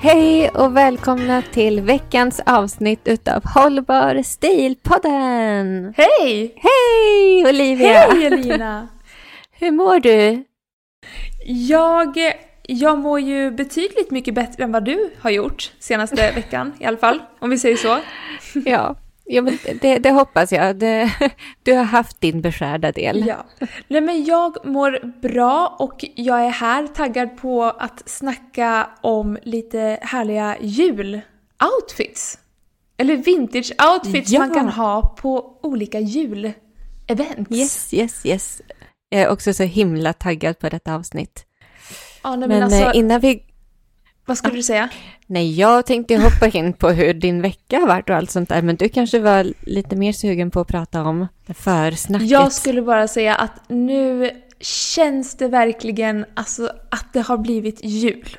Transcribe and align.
Hej 0.00 0.50
och 0.50 0.76
välkomna 0.76 1.42
till 1.42 1.80
veckans 1.80 2.40
avsnitt 2.46 3.00
utav 3.04 3.44
Hållbar 3.44 4.22
stil-podden! 4.22 5.94
Hej! 5.96 6.54
Hej 6.56 7.46
Olivia! 7.48 7.88
Hej 7.88 8.26
Elina! 8.26 8.88
Hur 9.52 9.70
mår 9.70 10.00
du? 10.00 10.44
Jag, 11.44 12.16
jag 12.62 12.98
mår 12.98 13.20
ju 13.20 13.50
betydligt 13.50 14.10
mycket 14.10 14.34
bättre 14.34 14.64
än 14.64 14.72
vad 14.72 14.84
du 14.84 15.10
har 15.20 15.30
gjort 15.30 15.72
senaste 15.78 16.32
veckan 16.32 16.72
i 16.78 16.84
alla 16.84 16.96
fall, 16.96 17.22
om 17.38 17.50
vi 17.50 17.58
säger 17.58 17.76
så. 17.76 17.98
Ja, 18.64 18.96
ja 19.28 19.42
men 19.42 19.58
det, 19.80 19.98
det 19.98 20.10
hoppas 20.10 20.52
jag. 20.52 20.76
Det, 20.76 21.12
du 21.62 21.72
har 21.72 21.84
haft 21.84 22.20
din 22.20 22.40
beskärda 22.40 22.92
del. 22.92 23.26
Ja. 23.26 23.46
Nej 23.88 24.00
men 24.00 24.24
jag 24.24 24.66
mår 24.66 25.20
bra 25.20 25.76
och 25.78 26.04
jag 26.14 26.44
är 26.44 26.50
här 26.50 26.86
taggad 26.86 27.36
på 27.36 27.64
att 27.64 28.08
snacka 28.08 28.90
om 29.00 29.38
lite 29.42 29.98
härliga 30.02 30.56
juloutfits. 30.60 32.38
Eller 32.96 33.16
vintage-outfits 33.16 34.24
Ja. 34.26 34.40
man 34.40 34.54
kan 34.54 34.68
ha 34.68 35.02
på 35.02 35.58
olika 35.62 36.00
julevents. 36.00 37.50
Yes, 37.50 37.94
yes, 37.94 38.26
yes. 38.26 38.62
Jag 39.08 39.22
är 39.22 39.28
också 39.28 39.52
så 39.52 39.62
himla 39.62 40.12
taggad 40.12 40.58
på 40.58 40.68
detta 40.68 40.94
avsnitt. 40.94 41.44
Ja, 42.22 42.30
nej, 42.36 42.38
men, 42.38 42.48
Men 42.48 42.62
alltså, 42.62 42.82
eh, 42.82 42.90
innan 42.94 43.20
vi... 43.20 43.44
vad 44.28 44.38
skulle 44.38 44.56
du 44.56 44.62
säga? 44.62 44.88
Nej, 45.26 45.60
jag 45.60 45.86
tänkte 45.86 46.16
hoppa 46.16 46.58
in 46.58 46.72
på 46.72 46.90
hur 46.90 47.14
din 47.14 47.42
vecka 47.42 47.78
har 47.78 47.86
varit 47.86 48.10
och 48.10 48.16
allt 48.16 48.30
sånt 48.30 48.48
där. 48.48 48.62
Men 48.62 48.76
du 48.76 48.88
kanske 48.88 49.18
var 49.18 49.46
lite 49.60 49.96
mer 49.96 50.12
sugen 50.12 50.50
på 50.50 50.60
att 50.60 50.68
prata 50.68 51.02
om 51.02 51.26
försnacket. 51.54 52.30
Jag 52.30 52.52
skulle 52.52 52.82
bara 52.82 53.08
säga 53.08 53.34
att 53.34 53.68
nu 53.68 54.30
känns 54.60 55.34
det 55.34 55.48
verkligen 55.48 56.24
alltså, 56.34 56.72
att 56.90 57.12
det 57.12 57.20
har 57.20 57.38
blivit 57.38 57.84
jul. 57.84 58.36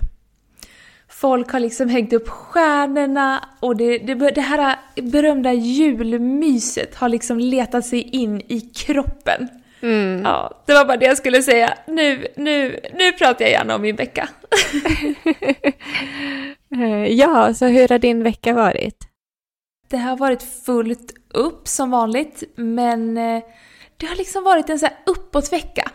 Folk 1.08 1.52
har 1.52 1.60
liksom 1.60 1.90
hängt 1.90 2.14
upp 2.14 2.30
stjärnorna 2.30 3.50
och 3.60 3.78
det, 3.78 3.98
det, 3.98 4.14
det 4.16 4.42
här 4.42 4.80
berömda 5.02 5.54
julmyset 5.54 6.96
har 6.96 7.10
liksom 7.10 7.40
letat 7.40 7.86
sig 7.86 8.02
in 8.02 8.42
i 8.48 8.62
kroppen. 8.62 9.50
Mm. 9.82 10.22
Ja, 10.26 10.64
det 10.66 10.74
var 10.74 10.86
bara 10.86 10.98
det 10.98 11.06
jag 11.06 11.18
skulle 11.18 11.44
säga. 11.44 11.74
Nu, 11.88 12.28
nu, 12.36 12.80
nu 12.94 13.12
pratar 13.12 13.46
jag 13.46 13.52
gärna 13.52 13.76
om 13.76 13.82
min 13.82 13.96
vecka. 13.96 14.30
Ja, 17.10 17.54
så 17.54 17.66
hur 17.66 17.88
har 17.88 18.00
din 18.00 18.24
vecka 18.24 18.54
varit? 18.54 18.98
Det 19.90 19.98
har 19.98 20.18
varit 20.18 20.44
fullt 20.66 21.14
upp 21.34 21.68
som 21.68 21.92
vanligt, 21.92 22.44
men 22.56 23.18
eh, 23.18 23.44
det 23.98 24.06
har 24.06 24.16
liksom 24.16 24.44
varit 24.44 24.70
en 24.70 24.80
så 24.80 24.86
här 24.86 24.96
uppåtvecka. 25.06 25.92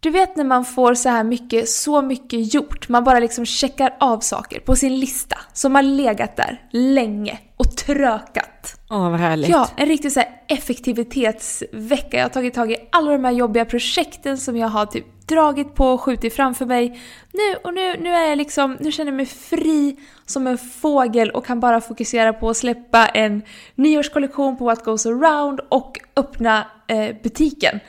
Du 0.00 0.10
vet 0.10 0.36
när 0.36 0.44
man 0.44 0.64
får 0.64 0.94
så 0.94 1.08
här 1.08 1.24
mycket, 1.24 1.68
så 1.68 2.02
mycket 2.02 2.54
gjort, 2.54 2.88
man 2.88 3.04
bara 3.04 3.18
liksom 3.18 3.46
checkar 3.46 3.96
av 4.00 4.20
saker 4.20 4.60
på 4.60 4.76
sin 4.76 5.00
lista 5.00 5.38
som 5.52 5.74
har 5.74 5.82
legat 5.82 6.36
där 6.36 6.62
länge 6.70 7.38
och 7.56 7.76
trökat. 7.76 8.80
Åh, 8.90 9.10
vad 9.10 9.20
härligt. 9.20 9.50
Ja, 9.50 9.68
en 9.76 9.86
riktig 9.86 10.12
så 10.12 10.22
effektivitetsvecka. 10.48 12.16
Jag 12.16 12.24
har 12.24 12.28
tagit 12.28 12.54
tag 12.54 12.72
i 12.72 12.76
alla 12.92 13.12
de 13.12 13.24
här 13.24 13.32
jobbiga 13.32 13.64
projekten 13.64 14.38
som 14.38 14.56
jag 14.56 14.68
har 14.68 14.86
typ 14.86 15.06
dragit 15.26 15.74
på 15.74 15.86
och 15.86 16.00
skjutit 16.00 16.34
framför 16.34 16.66
mig. 16.66 17.00
Nu, 17.32 17.56
och 17.64 17.74
nu, 17.74 17.96
nu 18.00 18.10
är 18.10 18.28
jag 18.28 18.38
liksom, 18.38 18.76
nu 18.80 18.92
känner 18.92 19.12
jag 19.12 19.16
mig 19.16 19.26
fri 19.26 19.96
som 20.26 20.46
en 20.46 20.58
fågel 20.58 21.30
och 21.30 21.46
kan 21.46 21.60
bara 21.60 21.80
fokusera 21.80 22.32
på 22.32 22.50
att 22.50 22.56
släppa 22.56 23.06
en 23.06 23.42
nyårskollektion 23.74 24.56
på 24.56 24.64
What 24.64 24.84
Goes 24.84 25.06
Around 25.06 25.60
och 25.68 26.00
öppna 26.16 26.66
eh, 26.88 27.16
butiken. 27.22 27.80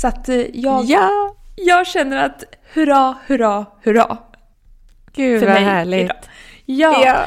Så 0.00 0.08
att 0.08 0.28
eh, 0.28 0.36
jag, 0.36 0.84
Ja, 0.84 1.34
jag 1.66 1.86
känner 1.86 2.16
att 2.26 2.44
hurra, 2.72 3.16
hurra, 3.26 3.66
hurra. 3.82 4.16
gud 5.12 5.40
För 5.40 5.46
vad 5.46 5.54
mig 5.54 5.64
härligt. 5.64 6.00
idag. 6.04 6.16
Ja, 6.64 7.02
Ja, 7.06 7.26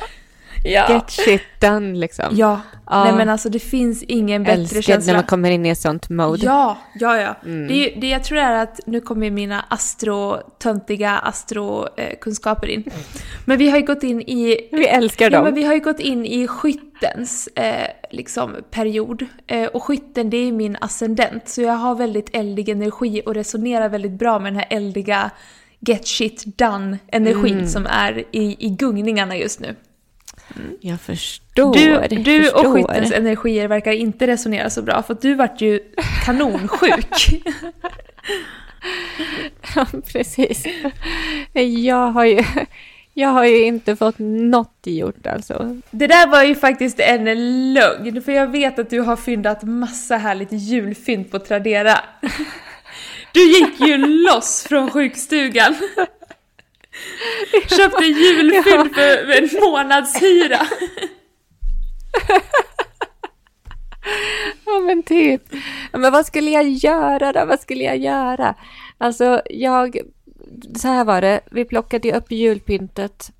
ja. 0.63 0.93
get 0.93 1.09
shit 1.11 1.41
done 1.61 1.93
liksom. 1.99 2.25
Ja, 2.31 2.61
Ja. 2.89 3.03
nej 3.03 3.13
men 3.13 3.29
alltså 3.29 3.49
det 3.49 3.59
finns 3.59 4.03
ingen 4.03 4.43
bättre 4.43 4.53
Älskar 4.61 4.81
känsla. 4.81 5.13
när 5.13 5.19
man 5.19 5.27
kommer 5.27 5.51
in 5.51 5.65
i 5.65 5.69
ett 5.69 5.77
sånt 5.77 6.09
mode. 6.09 6.45
Ja, 6.45 6.77
ja, 6.99 7.21
ja. 7.21 7.35
Mm. 7.45 7.67
Det, 7.67 7.93
det 8.01 8.07
jag 8.09 8.23
tror 8.23 8.37
är 8.37 8.63
att 8.63 8.79
nu 8.85 9.01
kommer 9.01 9.31
mina 9.31 9.65
astro, 9.69 10.37
töntiga 10.59 11.11
astrokunskaper 11.17 12.67
in. 12.67 12.83
Men 13.45 13.57
vi 13.57 13.69
har 13.69 13.77
ju 13.77 13.85
gått 13.85 14.03
in 14.03 14.21
i 14.21 14.69
Vi 14.71 14.87
älskar 14.87 15.25
Ja, 15.25 15.29
dem. 15.31 15.43
men 15.43 15.53
vi 15.53 15.63
har 15.63 15.73
ju 15.73 15.79
gått 15.79 15.99
in 15.99 16.25
i 16.25 16.47
skyttens 16.47 17.47
eh, 17.47 17.87
liksom, 18.11 18.55
period. 18.71 19.25
Eh, 19.47 19.65
och 19.65 19.83
skytten 19.83 20.29
det 20.29 20.37
är 20.37 20.51
min 20.51 20.77
ascendent. 20.81 21.49
Så 21.49 21.61
jag 21.61 21.73
har 21.73 21.95
väldigt 21.95 22.29
eldig 22.35 22.69
energi 22.69 23.21
och 23.25 23.33
resonerar 23.35 23.89
väldigt 23.89 24.11
bra 24.19 24.39
med 24.39 24.53
den 24.53 24.59
här 24.59 24.67
eldiga 24.69 25.31
get 25.79 26.07
shit 26.07 26.43
done 26.57 26.97
energin 27.07 27.53
Mm. 27.57 27.67
som 27.67 27.85
är 27.85 28.23
i, 28.31 28.55
i 28.65 28.69
gungningarna 28.69 29.37
just 29.37 29.59
nu. 29.59 29.75
Jag 30.79 31.01
förstår. 31.01 31.73
Du, 31.73 32.15
du 32.15 32.43
förstår. 32.43 32.65
och 32.65 32.73
skyttens 32.73 33.11
energier 33.11 33.67
verkar 33.67 33.91
inte 33.91 34.27
resonera 34.27 34.69
så 34.69 34.81
bra 34.81 35.03
för 35.03 35.17
du 35.21 35.33
vart 35.33 35.61
ju 35.61 35.79
kanonsjuk. 36.25 37.43
Ja, 39.75 39.85
precis. 40.07 40.65
Jag 41.85 42.11
har 42.11 42.25
ju, 42.25 42.43
jag 43.13 43.29
har 43.29 43.45
ju 43.45 43.63
inte 43.63 43.95
fått 43.95 44.15
något 44.19 44.79
gjort 44.83 45.27
alltså. 45.27 45.81
Det 45.91 46.07
där 46.07 46.27
var 46.27 46.43
ju 46.43 46.55
faktiskt 46.55 46.99
en 46.99 47.23
lögn, 47.73 48.21
för 48.21 48.31
jag 48.31 48.47
vet 48.47 48.79
att 48.79 48.89
du 48.89 48.99
har 48.99 49.15
fyndat 49.15 49.63
massa 49.63 50.17
härligt 50.17 50.51
julfynd 50.51 51.31
på 51.31 51.39
Tradera. 51.39 51.99
Du 53.33 53.51
gick 53.51 53.79
ju 53.79 53.97
loss 53.97 54.65
från 54.69 54.89
sjukstugan. 54.91 55.75
Köpte 57.69 58.05
julfynd 58.05 58.95
för 58.95 59.31
en 59.31 59.49
månadshyra. 59.61 60.59
Ja 64.65 64.79
men 64.79 65.03
typ. 65.03 65.41
Men 65.91 66.11
vad 66.11 66.25
skulle 66.25 66.51
jag 66.51 66.69
göra 66.69 67.33
då? 67.33 67.45
Vad 67.45 67.59
skulle 67.59 67.83
jag 67.83 67.97
göra? 67.97 68.55
Alltså 68.97 69.41
jag, 69.49 69.97
så 70.75 70.87
här 70.87 71.05
var 71.05 71.21
det, 71.21 71.41
vi 71.51 71.65
plockade 71.65 72.07
ju 72.07 72.13
upp 72.13 72.31
julpyntet 72.31 73.31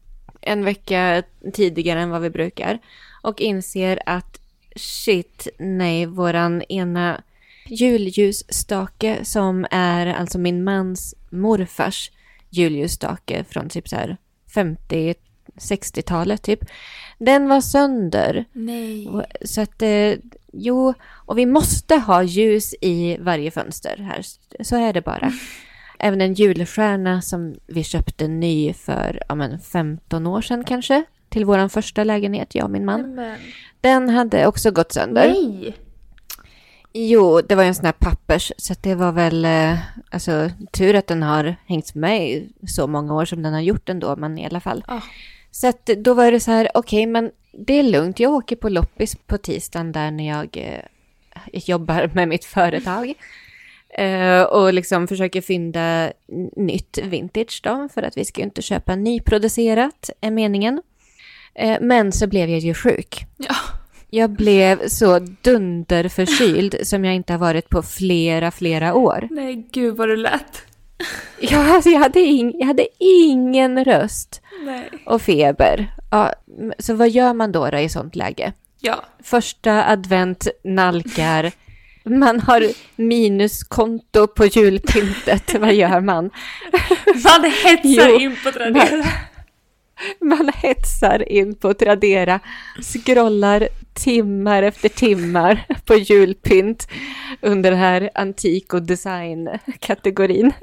en 0.42 0.66
vecka 0.66 1.24
tidigare 1.54 2.02
än 2.02 2.10
vad 2.10 2.22
vi 2.22 2.30
brukar. 2.30 2.80
Och 3.22 3.42
inser 3.42 4.00
att 4.06 4.40
shit, 4.76 5.48
nej, 5.60 6.06
våran 6.06 6.62
ena 6.62 7.22
julljusstake 7.66 9.20
som 9.26 9.66
är 9.72 10.08
alltså 10.08 10.40
min 10.40 10.64
mans 10.64 11.16
morfars 11.30 12.12
julljusstake 12.58 13.44
från 13.50 13.70
typ 13.70 13.90
så 13.90 13.96
här 13.96 14.18
50-60-talet 14.56 16.42
typ. 16.42 16.60
Den 17.18 17.48
var 17.48 17.62
sönder. 17.62 18.46
Nej. 18.54 19.10
Så 19.46 19.62
att, 19.62 19.82
eh, 19.82 20.14
jo, 20.54 20.94
och 21.26 21.38
vi 21.38 21.46
måste 21.46 21.96
ha 21.96 22.24
ljus 22.24 22.74
i 22.82 23.18
varje 23.20 23.52
fönster 23.52 23.98
här. 23.98 24.22
Så 24.64 24.76
är 24.76 24.94
det 24.94 25.02
bara. 25.02 25.32
Även 26.00 26.22
en 26.22 26.34
julstjärna 26.34 27.22
som 27.22 27.56
vi 27.68 27.84
köpte 27.84 28.28
ny 28.28 28.74
för 28.74 29.24
ja, 29.30 29.36
men 29.36 29.60
15 29.60 30.28
år 30.28 30.42
sedan 30.42 30.64
kanske. 30.64 31.04
Till 31.30 31.46
vår 31.46 31.68
första 31.68 32.04
lägenhet, 32.04 32.56
jag 32.56 32.66
och 32.66 32.72
min 32.72 32.86
man. 32.86 33.16
Men, 33.16 33.38
Den 33.82 34.10
hade 34.10 34.48
också 34.48 34.72
gått 34.72 34.92
sönder. 34.92 35.28
nej! 35.28 35.76
Jo, 36.94 37.42
det 37.42 37.56
var 37.56 37.64
ju 37.64 37.68
en 37.68 37.76
sån 37.76 37.86
här 37.86 37.92
pappers, 37.92 38.52
så 38.58 38.74
det 38.82 38.96
var 38.96 39.12
väl 39.12 39.46
eh, 39.46 39.78
alltså, 40.12 40.50
tur 40.72 40.96
att 40.96 41.08
den 41.08 41.24
har 41.24 41.56
hängt 41.66 41.96
med 41.96 42.30
i 42.30 42.50
så 42.68 42.88
många 42.88 43.14
år 43.14 43.26
som 43.26 43.44
den 43.44 43.54
har 43.54 43.62
gjort 43.62 43.90
ändå, 43.90 44.16
men 44.16 44.38
i 44.38 44.46
alla 44.46 44.60
fall. 44.60 44.84
Ah. 44.88 45.02
Så 45.52 45.68
att 45.68 45.86
då 45.86 46.14
var 46.14 46.32
det 46.32 46.40
så 46.40 46.52
här, 46.52 46.70
okej, 46.74 47.06
men 47.06 47.32
det 47.52 47.80
är 47.80 47.84
lugnt. 47.84 48.20
Jag 48.20 48.34
åker 48.34 48.56
på 48.56 48.70
loppis 48.70 49.16
på 49.16 49.38
tisdagen 49.38 49.92
där 49.92 50.12
när 50.12 50.28
jag 50.28 50.58
eh, 50.58 50.80
jobbar 51.54 52.12
med 52.14 52.28
mitt 52.28 52.46
företag. 52.46 53.14
Eh, 53.90 54.42
och 54.42 54.74
liksom 54.74 55.08
försöker 55.08 55.42
fynda 55.42 56.12
nytt 56.56 56.98
vintage 57.04 57.62
då, 57.64 57.90
för 57.94 58.04
att 58.04 58.18
vi 58.18 58.26
ska 58.26 58.42
ju 58.42 58.46
inte 58.46 58.62
köpa 58.62 58.96
nyproducerat, 58.96 60.10
är 60.22 60.32
meningen. 60.32 60.82
Eh, 61.56 61.78
men 61.82 62.12
så 62.12 62.28
blev 62.28 62.50
jag 62.50 62.60
ju 62.60 62.74
sjuk. 62.74 63.26
Ja. 63.38 63.56
Jag 64.16 64.30
blev 64.30 64.88
så 64.88 65.20
dunderförkyld 65.20 66.76
som 66.84 67.06
jag 67.06 67.16
inte 67.16 67.34
har 67.34 67.38
varit 67.38 67.70
på 67.70 67.82
flera, 67.82 68.52
flera 68.52 68.94
år. 68.94 69.28
Nej, 69.32 69.68
gud 69.72 69.96
vad 69.98 70.10
du 70.10 70.16
lät. 70.16 70.62
Ja, 71.40 71.76
alltså 71.76 71.90
jag, 71.90 72.00
hade 72.00 72.20
ing, 72.20 72.54
jag 72.60 72.68
hade 72.68 72.88
ingen 73.00 73.86
röst 73.86 74.42
Nej. 74.66 74.90
och 75.06 75.22
feber. 75.22 75.96
Ja, 76.12 76.34
så 76.80 76.94
vad 76.94 77.10
gör 77.10 77.34
man 77.34 77.52
då, 77.52 77.70
då 77.70 77.78
i 77.78 77.90
sånt 77.90 78.16
läge? 78.16 78.54
Ja. 78.80 79.04
Första 79.24 79.86
advent 79.86 80.48
nalkar. 80.64 81.52
Man 82.04 82.40
har 82.40 82.68
minuskonto 82.96 84.28
på 84.28 84.46
julpyntet. 84.46 85.56
vad 85.60 85.74
gör 85.74 86.00
man? 86.00 86.30
Man 87.06 87.52
hetsar 87.64 88.10
Jo, 88.10 88.20
in 88.20 88.36
på 88.44 88.52
Tradera. 88.52 89.06
Man 90.20 90.52
hetsar 90.56 91.32
in 91.32 91.56
på 91.56 91.74
Tradera, 91.74 92.40
scrollar 92.82 93.68
timmar 93.94 94.64
efter 94.64 94.90
timmar 94.90 95.66
på 95.86 95.96
julpynt 95.96 96.88
under 97.42 97.72
den 97.72 97.80
här 97.80 98.10
antik 98.16 98.74
och 98.74 98.82
design-kategorin. 98.82 100.52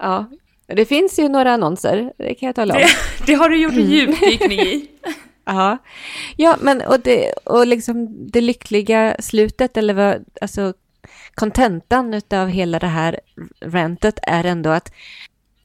Ja, 0.00 0.30
det 0.66 0.84
finns 0.84 1.18
ju 1.18 1.28
några 1.28 1.52
annonser, 1.52 2.12
det 2.18 2.34
kan 2.34 2.46
jag 2.46 2.56
tala 2.56 2.74
om. 2.74 2.80
Det, 2.80 3.26
det 3.26 3.34
har 3.34 3.48
du 3.48 3.56
gjort 3.56 3.72
en 3.72 3.90
djupdykning 3.90 4.60
i. 4.60 4.88
Ja, 5.44 5.78
ja 6.36 6.56
men 6.60 6.82
och 6.82 7.00
det, 7.00 7.32
och 7.32 7.66
liksom 7.66 8.26
det 8.30 8.40
lyckliga 8.40 9.16
slutet, 9.18 9.76
eller 9.76 9.94
vad, 9.94 10.24
alltså 10.40 10.74
kontentan 11.34 12.14
utav 12.14 12.48
hela 12.48 12.78
det 12.78 12.86
här 12.86 13.20
rantet 13.60 14.18
är 14.22 14.44
ändå 14.44 14.70
att 14.70 14.92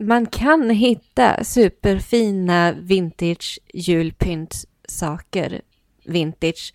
man 0.08 0.26
kan 0.26 0.70
hitta 0.70 1.44
superfina 1.44 2.72
vintage 2.72 3.60
julpyntsaker, 3.74 5.62
vintage, 6.06 6.74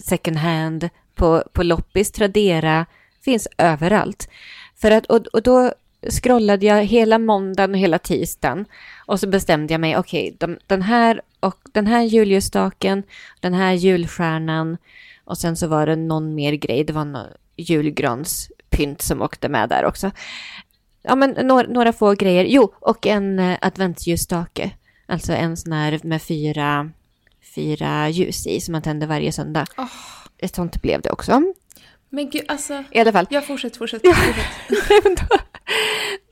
second 0.00 0.36
hand, 0.36 0.88
på, 1.14 1.42
på 1.52 1.62
loppis, 1.62 2.10
Tradera, 2.10 2.86
finns 3.24 3.48
överallt. 3.58 4.28
För 4.76 4.90
att, 4.90 5.06
och, 5.06 5.26
och 5.26 5.42
då 5.42 5.72
scrollade 6.10 6.66
jag 6.66 6.84
hela 6.84 7.18
måndagen 7.18 7.70
och 7.70 7.78
hela 7.78 7.98
tisdagen 7.98 8.64
och 9.06 9.20
så 9.20 9.28
bestämde 9.28 9.74
jag 9.74 9.80
mig, 9.80 9.96
okej, 9.96 10.36
de, 10.38 10.58
den 10.66 10.82
här 10.82 11.20
och 11.40 11.58
den 11.72 11.86
här 11.86 12.02
julljusstaken, 12.02 13.02
den 13.40 13.54
här 13.54 13.72
julstjärnan 13.72 14.76
och 15.24 15.38
sen 15.38 15.56
så 15.56 15.66
var 15.66 15.86
det 15.86 15.96
någon 15.96 16.34
mer 16.34 16.52
grej, 16.52 16.84
det 16.84 16.92
var 16.92 17.04
någon 17.04 17.26
julgranspynt 17.56 19.02
som 19.02 19.22
åkte 19.22 19.48
med 19.48 19.68
där 19.68 19.84
också. 19.84 20.10
Ja, 21.02 21.14
men 21.14 21.30
några, 21.30 21.68
några 21.68 21.92
få 21.92 22.12
grejer. 22.14 22.44
Jo, 22.44 22.74
och 22.80 23.06
en 23.06 23.38
eh, 23.38 23.58
adventsljusstake. 23.60 24.70
Alltså 25.06 25.32
en 25.32 25.56
sån 25.56 25.72
här 25.72 26.00
med 26.02 26.22
fyra, 26.22 26.90
fyra 27.54 28.08
ljus 28.08 28.46
i 28.46 28.60
som 28.60 28.72
man 28.72 28.82
tänder 28.82 29.06
varje 29.06 29.32
söndag. 29.32 29.66
Åh. 29.78 29.86
Ett 30.38 30.54
sånt 30.54 30.82
blev 30.82 31.00
det 31.00 31.10
också. 31.10 31.42
Men 32.08 32.30
gud, 32.30 32.44
alltså. 32.48 32.84
I 32.90 33.00
alla 33.00 33.12
fall. 33.12 33.26
Jag 33.30 33.46
fortsätter, 33.46 33.78
fortsätter, 33.78 34.12
fortsätter. 34.12 35.26
då, 35.30 35.38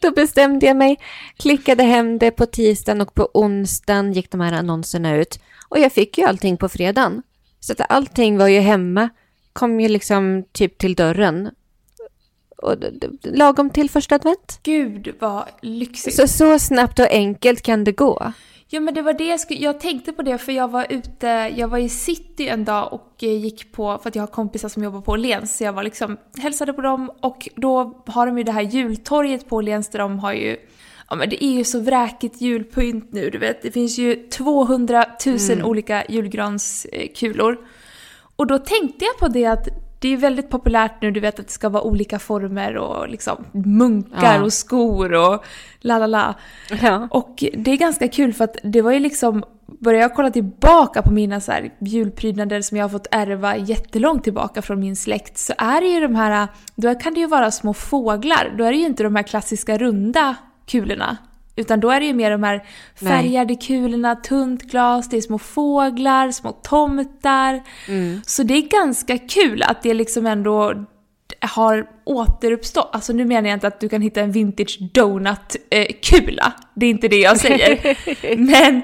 då 0.00 0.10
bestämde 0.10 0.66
jag 0.66 0.76
mig, 0.76 0.98
klickade 1.36 1.82
hem 1.82 2.18
det 2.18 2.30
på 2.30 2.46
tisdagen 2.46 3.00
och 3.00 3.14
på 3.14 3.30
onsdagen 3.34 4.12
gick 4.12 4.30
de 4.30 4.40
här 4.40 4.52
annonserna 4.52 5.16
ut. 5.16 5.40
Och 5.68 5.78
jag 5.78 5.92
fick 5.92 6.18
ju 6.18 6.24
allting 6.24 6.56
på 6.56 6.68
fredagen. 6.68 7.22
Så 7.60 7.72
att 7.72 7.80
allting 7.88 8.38
var 8.38 8.48
ju 8.48 8.60
hemma, 8.60 9.08
kom 9.52 9.80
ju 9.80 9.88
liksom 9.88 10.44
typ 10.52 10.78
till 10.78 10.94
dörren. 10.94 11.50
Och 12.62 12.74
lagom 13.22 13.70
till 13.70 13.90
första 13.90 14.14
advent. 14.14 14.60
Gud 14.62 15.14
vad 15.20 15.44
lyxigt. 15.62 16.16
Så, 16.16 16.28
så 16.28 16.58
snabbt 16.58 16.98
och 16.98 17.10
enkelt 17.10 17.62
kan 17.62 17.84
det 17.84 17.92
gå. 17.92 18.32
Ja 18.72 18.80
men 18.80 18.94
det 18.94 19.02
var 19.02 19.12
det 19.12 19.26
jag 19.26 19.40
skulle, 19.40 19.60
jag 19.60 19.80
tänkte 19.80 20.12
på 20.12 20.22
det 20.22 20.38
för 20.38 20.52
jag 20.52 20.68
var 20.68 20.86
ute, 20.90 21.26
jag 21.56 21.68
var 21.68 21.78
i 21.78 21.88
city 21.88 22.48
en 22.48 22.64
dag 22.64 22.92
och 22.92 23.14
eh, 23.22 23.38
gick 23.38 23.72
på, 23.72 23.98
för 23.98 24.08
att 24.08 24.14
jag 24.14 24.22
har 24.22 24.26
kompisar 24.26 24.68
som 24.68 24.84
jobbar 24.84 25.00
på 25.00 25.12
Åhléns, 25.12 25.56
så 25.56 25.64
jag 25.64 25.72
var 25.72 25.82
liksom, 25.82 26.16
hälsade 26.38 26.72
på 26.72 26.80
dem 26.80 27.10
och 27.20 27.48
då 27.56 28.02
har 28.06 28.26
de 28.26 28.38
ju 28.38 28.44
det 28.44 28.52
här 28.52 28.62
jultorget 28.62 29.48
på 29.48 29.56
Åhléns 29.56 29.88
där 29.88 29.98
de 29.98 30.18
har 30.18 30.32
ju, 30.32 30.56
ja 31.08 31.16
men 31.16 31.28
det 31.28 31.44
är 31.44 31.52
ju 31.52 31.64
så 31.64 31.80
vräkigt 31.80 32.40
julpynt 32.40 33.12
nu, 33.12 33.30
du 33.30 33.38
vet, 33.38 33.62
det 33.62 33.70
finns 33.70 33.98
ju 33.98 34.28
200 34.28 35.04
000 35.26 35.62
olika 35.62 36.04
julgranskulor. 36.08 37.58
Och 38.36 38.46
då 38.46 38.58
tänkte 38.58 39.04
jag 39.04 39.18
på 39.18 39.28
det 39.28 39.46
att 39.46 39.68
det 40.00 40.08
är 40.08 40.16
väldigt 40.16 40.50
populärt 40.50 41.02
nu, 41.02 41.10
du 41.10 41.20
vet 41.20 41.40
att 41.40 41.46
det 41.46 41.52
ska 41.52 41.68
vara 41.68 41.82
olika 41.82 42.18
former 42.18 42.76
och 42.76 43.08
liksom 43.08 43.44
munkar 43.52 44.34
Ja. 44.34 44.42
och 44.42 44.52
skor 44.52 45.12
och 45.12 45.44
la 45.80 45.98
la 45.98 46.06
la. 46.06 46.34
Ja. 46.82 47.08
Och 47.10 47.44
det 47.54 47.70
är 47.70 47.76
ganska 47.76 48.08
kul 48.08 48.32
för 48.32 48.44
att 48.44 48.56
det 48.62 48.82
var 48.82 48.92
ju 48.92 48.98
liksom, 48.98 49.44
börjar 49.66 50.00
jag 50.00 50.14
kolla 50.14 50.30
tillbaka 50.30 51.02
på 51.02 51.12
mina 51.12 51.40
så 51.40 51.52
här 51.52 51.70
julprydnader 51.80 52.60
som 52.60 52.76
jag 52.76 52.84
har 52.84 52.88
fått 52.88 53.06
ärva 53.10 53.56
jättelångt 53.56 54.24
tillbaka 54.24 54.62
från 54.62 54.80
min 54.80 54.96
släkt 54.96 55.38
så 55.38 55.52
är 55.58 55.80
det 55.80 55.86
ju 55.86 56.00
de 56.00 56.14
här, 56.14 56.48
då 56.74 56.94
kan 56.94 57.14
det 57.14 57.20
ju 57.20 57.26
vara 57.26 57.50
små 57.50 57.74
fåglar, 57.74 58.54
då 58.58 58.64
är 58.64 58.70
det 58.72 58.78
ju 58.78 58.86
inte 58.86 59.02
de 59.02 59.16
här 59.16 59.22
klassiska 59.22 59.78
runda 59.78 60.34
kulorna. 60.66 61.16
Utan 61.56 61.80
då 61.80 61.90
är 61.90 62.00
det 62.00 62.06
ju 62.06 62.14
mer 62.14 62.30
de 62.30 62.42
här 62.42 62.64
färgade 62.94 63.54
kulorna, 63.54 64.16
tunt 64.16 64.62
glas, 64.62 65.08
det 65.08 65.16
är 65.16 65.20
små 65.20 65.38
fåglar, 65.38 66.30
små 66.30 66.52
tomtar. 66.52 67.62
Så 68.26 68.42
det 68.42 68.54
är 68.54 68.62
ganska 68.62 69.18
kul 69.18 69.62
att 69.62 69.82
det 69.82 69.94
liksom 69.94 70.26
ändå 70.26 70.84
har 71.40 71.86
återuppstått. 72.04 72.90
Alltså 72.92 73.12
nu 73.12 73.24
menar 73.24 73.48
jag 73.48 73.56
inte 73.56 73.66
att 73.66 73.80
du 73.80 73.88
kan 73.88 74.02
hitta 74.02 74.20
en 74.20 74.32
vintage 74.32 74.78
donut-kula. 74.92 76.52
Det 76.74 76.86
är 76.86 76.90
inte 76.90 77.08
det 77.08 77.16
jag 77.16 77.40
säger. 77.40 77.96
Men 78.36 78.82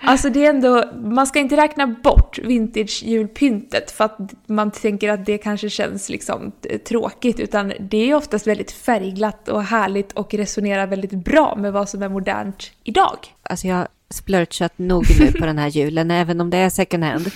alltså 0.00 0.30
det 0.30 0.46
är 0.46 0.50
ändå, 0.50 0.84
man 0.96 1.26
ska 1.26 1.38
inte 1.38 1.56
räkna 1.56 1.86
bort 1.86 2.38
vintage-julpyntet 2.38 3.90
för 3.90 4.04
att 4.04 4.18
man 4.46 4.70
tänker 4.70 5.10
att 5.10 5.26
det 5.26 5.38
kanske 5.38 5.70
känns 5.70 6.08
liksom 6.08 6.52
eh, 6.62 6.78
tråkigt. 6.78 7.40
Utan 7.40 7.72
det 7.80 8.10
är 8.10 8.14
oftast 8.14 8.46
väldigt 8.46 8.72
färgglatt 8.72 9.48
och 9.48 9.62
härligt 9.62 10.12
och 10.12 10.34
resonerar 10.34 10.86
väldigt 10.86 11.24
bra 11.24 11.56
med 11.56 11.72
vad 11.72 11.88
som 11.88 12.02
är 12.02 12.08
modernt 12.08 12.72
idag. 12.84 13.18
Alltså 13.42 13.66
jag 13.66 13.76
har 13.76 13.88
splurchat 14.10 14.78
nog 14.78 15.04
nu 15.20 15.32
på 15.32 15.46
den 15.46 15.58
här 15.58 15.68
julen, 15.68 16.10
även 16.10 16.40
om 16.40 16.50
det 16.50 16.56
är 16.56 16.70
second 16.70 17.04
hand. 17.04 17.30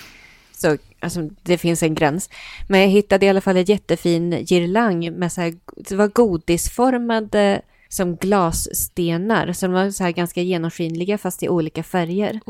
Så 0.53 0.77
alltså, 1.01 1.29
det 1.43 1.59
finns 1.59 1.83
en 1.83 1.95
gräns. 1.95 2.31
Men 2.69 2.81
jag 2.81 2.89
hittade 2.89 3.27
i 3.27 3.29
alla 3.29 3.41
fall 3.41 3.57
en 3.57 3.65
jättefin 3.65 4.47
girlang 4.47 5.13
med 5.19 5.33
så 5.33 5.41
här, 5.41 5.55
det 5.77 5.97
var 5.97 6.09
godisformade 6.09 7.63
som 7.89 8.17
glasstenar. 8.17 9.53
Så 9.53 9.67
de 9.67 9.73
var 9.73 9.91
så 9.91 10.05
här 10.05 10.11
ganska 10.11 10.43
genomskinliga 10.43 11.19
fast 11.19 11.43
i 11.43 11.49
olika 11.49 11.83
färger. 11.83 12.41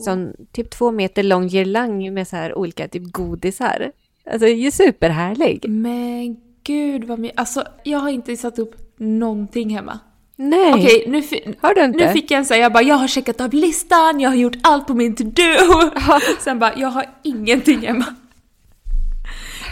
Så 0.00 0.10
en 0.10 0.36
typ 0.52 0.70
två 0.70 0.90
meter 0.90 1.22
lång 1.22 1.48
girlang 1.48 2.14
med 2.14 2.28
så 2.28 2.36
här 2.36 2.58
olika 2.58 2.88
typ 2.88 3.12
godisar. 3.12 3.92
Alltså 4.26 4.46
det 4.46 4.52
är 4.52 4.56
ju 4.56 4.70
superhärlig. 4.70 5.68
Men 5.68 6.36
gud 6.62 7.04
vad 7.04 7.18
mycket, 7.18 7.38
alltså 7.38 7.64
jag 7.84 7.98
har 7.98 8.10
inte 8.10 8.36
satt 8.36 8.58
upp 8.58 8.74
någonting 8.96 9.70
hemma. 9.70 9.98
Nej, 10.36 10.72
Okej, 10.74 11.04
nu, 11.08 11.54
har 11.60 11.74
du 11.74 11.84
inte? 11.84 12.06
nu 12.06 12.12
fick 12.12 12.30
jag 12.30 12.38
en 12.38 12.44
sån 12.44 12.58
jag 12.58 12.72
bara 12.72 12.82
jag 12.82 12.94
har 12.94 13.08
checkat 13.08 13.40
av 13.40 13.52
listan, 13.52 14.20
jag 14.20 14.30
har 14.30 14.36
gjort 14.36 14.56
allt 14.62 14.86
på 14.86 14.94
min 14.94 15.14
to-do. 15.16 15.90
Sen 16.40 16.58
bara, 16.58 16.74
jag 16.76 16.88
har 16.88 17.06
ingenting 17.22 17.86
hemma. 17.86 18.04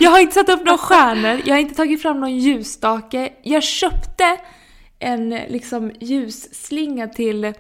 Jag 0.01 0.11
har 0.11 0.21
inte 0.21 0.35
satt 0.35 0.49
upp 0.49 0.65
några 0.65 0.79
stjärnor, 0.79 1.41
jag 1.45 1.55
har 1.55 1.61
inte 1.61 1.75
tagit 1.75 2.03
fram 2.03 2.21
någon 2.21 2.39
ljusstake. 2.39 3.33
Jag 3.43 3.63
köpte 3.63 4.37
en 4.99 5.29
liksom 5.31 5.93
ljusslinga 6.01 7.09
till 7.09 7.53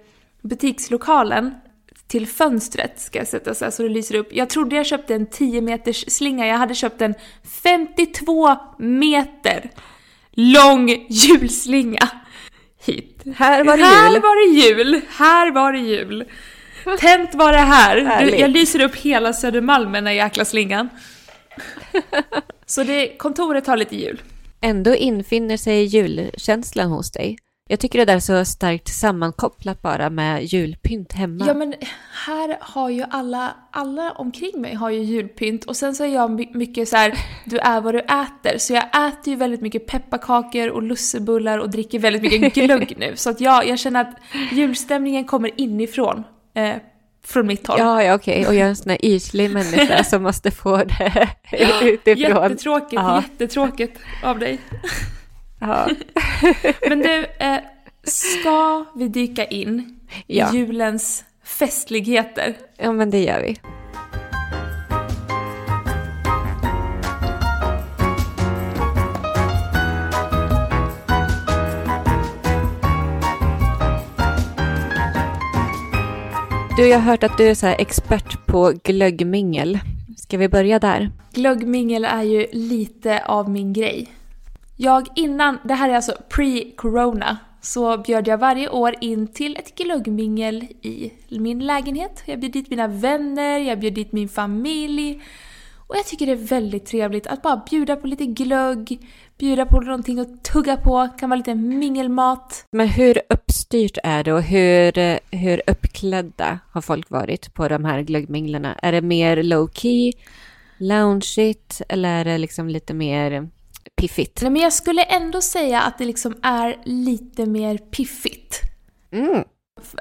butikslokalen 0.42 1.54
till 2.06 2.26
fönstret 2.26 3.00
ska 3.00 3.18
jag 3.18 3.28
sätta 3.28 3.54
så 3.54 3.64
här 3.64 3.70
så 3.72 3.82
det 3.82 3.88
lyser 3.88 4.14
upp. 4.14 4.28
Jag 4.32 4.50
trodde 4.50 4.76
jag 4.76 4.86
köpte 4.86 5.14
en 5.14 5.26
10 5.26 5.60
meters 5.60 6.04
slinga, 6.08 6.46
jag 6.46 6.58
hade 6.58 6.74
köpt 6.74 7.02
en 7.02 7.14
52 7.62 8.56
meter 8.78 9.70
lång 10.30 11.06
julslinga. 11.08 12.08
Hit. 12.84 13.22
Här 13.36 13.64
var 13.64 13.76
det 13.76 13.82
Här 13.84 14.12
jul. 14.12 14.22
var 14.22 14.48
det 14.48 14.60
jul! 14.60 15.00
Här 15.08 15.50
var 15.50 15.72
det 15.72 15.78
jul! 15.78 16.24
Tänt 16.98 17.34
var 17.34 17.52
det 17.52 17.58
här! 17.58 18.24
Du, 18.24 18.36
jag 18.36 18.50
lyser 18.50 18.80
upp 18.80 18.96
hela 18.96 19.32
Södermalm 19.32 19.90
med 19.90 19.98
den 20.02 20.06
här 20.06 20.14
jäkla 20.14 20.44
slingan. 20.44 20.88
Så 22.66 22.82
det, 22.82 23.16
kontoret 23.18 23.66
har 23.66 23.76
lite 23.76 23.96
jul. 23.96 24.22
Ändå 24.60 24.94
infinner 24.94 25.56
sig 25.56 25.84
julkänslan 25.84 26.90
hos 26.90 27.10
dig. 27.12 27.38
Jag 27.68 27.80
tycker 27.80 27.98
det 27.98 28.04
där 28.04 28.16
är 28.16 28.20
så 28.20 28.44
starkt 28.44 28.88
sammankopplat 28.88 29.82
bara 29.82 30.10
med 30.10 30.44
julpynt 30.44 31.12
hemma. 31.12 31.44
Ja 31.46 31.54
men 31.54 31.74
här 32.26 32.56
har 32.60 32.90
ju 32.90 33.04
alla, 33.10 33.54
alla 33.70 34.10
omkring 34.10 34.60
mig 34.60 34.74
har 34.74 34.90
ju 34.90 35.02
julpynt 35.02 35.64
och 35.64 35.76
sen 35.76 35.94
så 35.94 36.04
är 36.04 36.08
jag 36.08 36.30
my- 36.30 36.50
mycket 36.54 36.88
så 36.88 36.96
här: 36.96 37.14
du 37.44 37.58
är 37.58 37.80
vad 37.80 37.94
du 37.94 37.98
äter. 38.00 38.58
Så 38.58 38.72
jag 38.72 38.84
äter 39.08 39.28
ju 39.28 39.36
väldigt 39.36 39.60
mycket 39.60 39.86
pepparkakor 39.86 40.68
och 40.68 40.82
lussebullar 40.82 41.58
och 41.58 41.70
dricker 41.70 41.98
väldigt 41.98 42.22
mycket 42.22 42.54
glögg 42.64 42.94
nu. 42.98 43.16
Så 43.16 43.30
att 43.30 43.40
jag, 43.40 43.66
jag 43.68 43.78
känner 43.78 44.00
att 44.00 44.14
julstämningen 44.52 45.24
kommer 45.24 45.50
inifrån. 45.60 46.24
Eh, 46.54 46.74
från 47.24 47.46
mitt 47.46 47.66
håll. 47.66 47.78
Ja, 47.78 48.02
ja 48.02 48.14
okej. 48.14 48.46
Och 48.46 48.54
jag 48.54 48.60
är 48.66 48.68
en 48.68 48.76
sån 48.76 48.90
här 48.90 49.04
ytlig 49.04 49.50
människa 49.50 50.04
som 50.04 50.22
måste 50.22 50.50
få 50.50 50.76
det 50.76 51.28
utifrån. 51.82 52.42
Jättetråkigt, 52.42 52.92
Ja. 52.92 53.22
jättetråkigt 53.22 53.98
av 54.24 54.38
dig. 54.38 54.58
Ja. 55.62 55.88
Men 56.88 56.98
du, 56.98 57.26
eh, 57.38 57.58
ska 58.04 58.84
vi 58.94 59.08
dyka 59.08 59.44
in 59.44 60.00
Ja. 60.26 60.52
i 60.52 60.56
julens 60.56 61.24
festligheter? 61.44 62.54
ja, 62.78 62.92
men 62.92 63.10
det 63.10 63.18
gör 63.24 63.40
vi. 63.42 63.56
Du, 76.76 76.88
jag 76.88 76.98
har 76.98 77.10
hört 77.10 77.22
att 77.22 77.36
du 77.38 77.48
är 77.48 77.54
så 77.54 77.66
här 77.66 77.76
expert 77.80 78.46
på 78.46 78.72
glöggmingel. 78.84 79.78
Ska 80.16 80.38
vi 80.38 80.48
börja 80.48 80.78
där? 80.78 81.10
Glöggmingel 81.32 82.04
är 82.04 82.22
ju 82.22 82.46
lite 82.52 83.24
av 83.26 83.50
min 83.50 83.72
grej. 83.72 84.08
Jag 84.76 85.08
innan, 85.14 85.58
det 85.64 85.74
här 85.74 85.88
är 85.88 85.94
alltså 85.94 86.12
pre-corona, 86.28 87.36
så 87.60 87.98
bjöd 87.98 88.28
jag 88.28 88.38
varje 88.38 88.68
år 88.68 88.94
in 89.00 89.26
till 89.26 89.56
ett 89.56 89.74
glöggmingel 89.74 90.62
i 90.82 91.12
min 91.28 91.58
lägenhet. 91.66 92.22
Jag 92.26 92.40
bjöd 92.40 92.52
dit 92.52 92.70
mina 92.70 92.88
vänner, 92.88 93.58
jag 93.58 93.80
bjöd 93.80 93.94
dit 93.94 94.12
min 94.12 94.28
familj. 94.28 95.22
Och 95.86 95.96
jag 95.96 96.06
tycker 96.06 96.26
det 96.26 96.32
är 96.32 96.36
väldigt 96.46 96.86
trevligt 96.86 97.26
att 97.26 97.42
bara 97.42 97.62
bjuda 97.70 97.96
på 97.96 98.06
lite 98.06 98.26
glögg, 98.26 99.08
bjuda 99.38 99.66
på 99.66 99.80
någonting 99.80 100.18
att 100.18 100.44
tugga 100.44 100.76
på, 100.76 101.08
kan 101.18 101.30
vara 101.30 101.36
lite 101.36 101.54
mingelmat. 101.54 102.66
Men 102.70 102.88
hur 102.88 103.20
uppstyrt 103.28 103.98
är 104.02 104.24
det 104.24 104.32
och 104.32 104.42
hur, 104.42 105.18
hur 105.36 105.62
uppklädda 105.66 106.58
har 106.72 106.80
folk 106.80 107.10
varit 107.10 107.54
på 107.54 107.68
de 107.68 107.84
här 107.84 108.02
glöggminglarna? 108.02 108.74
Är 108.82 108.92
det 108.92 109.00
mer 109.00 109.42
low 109.42 109.70
key, 109.72 110.12
loungeigt 110.78 111.82
eller 111.88 112.08
är 112.08 112.24
det 112.24 112.38
liksom 112.38 112.68
lite 112.68 112.94
mer 112.94 113.48
piffigt? 113.96 114.42
Nej, 114.42 114.50
men 114.50 114.62
jag 114.62 114.72
skulle 114.72 115.02
ändå 115.02 115.40
säga 115.40 115.80
att 115.80 115.98
det 115.98 116.04
liksom 116.04 116.34
är 116.42 116.80
lite 116.84 117.46
mer 117.46 117.78
piffigt. 117.78 118.60
Mm. 119.12 119.44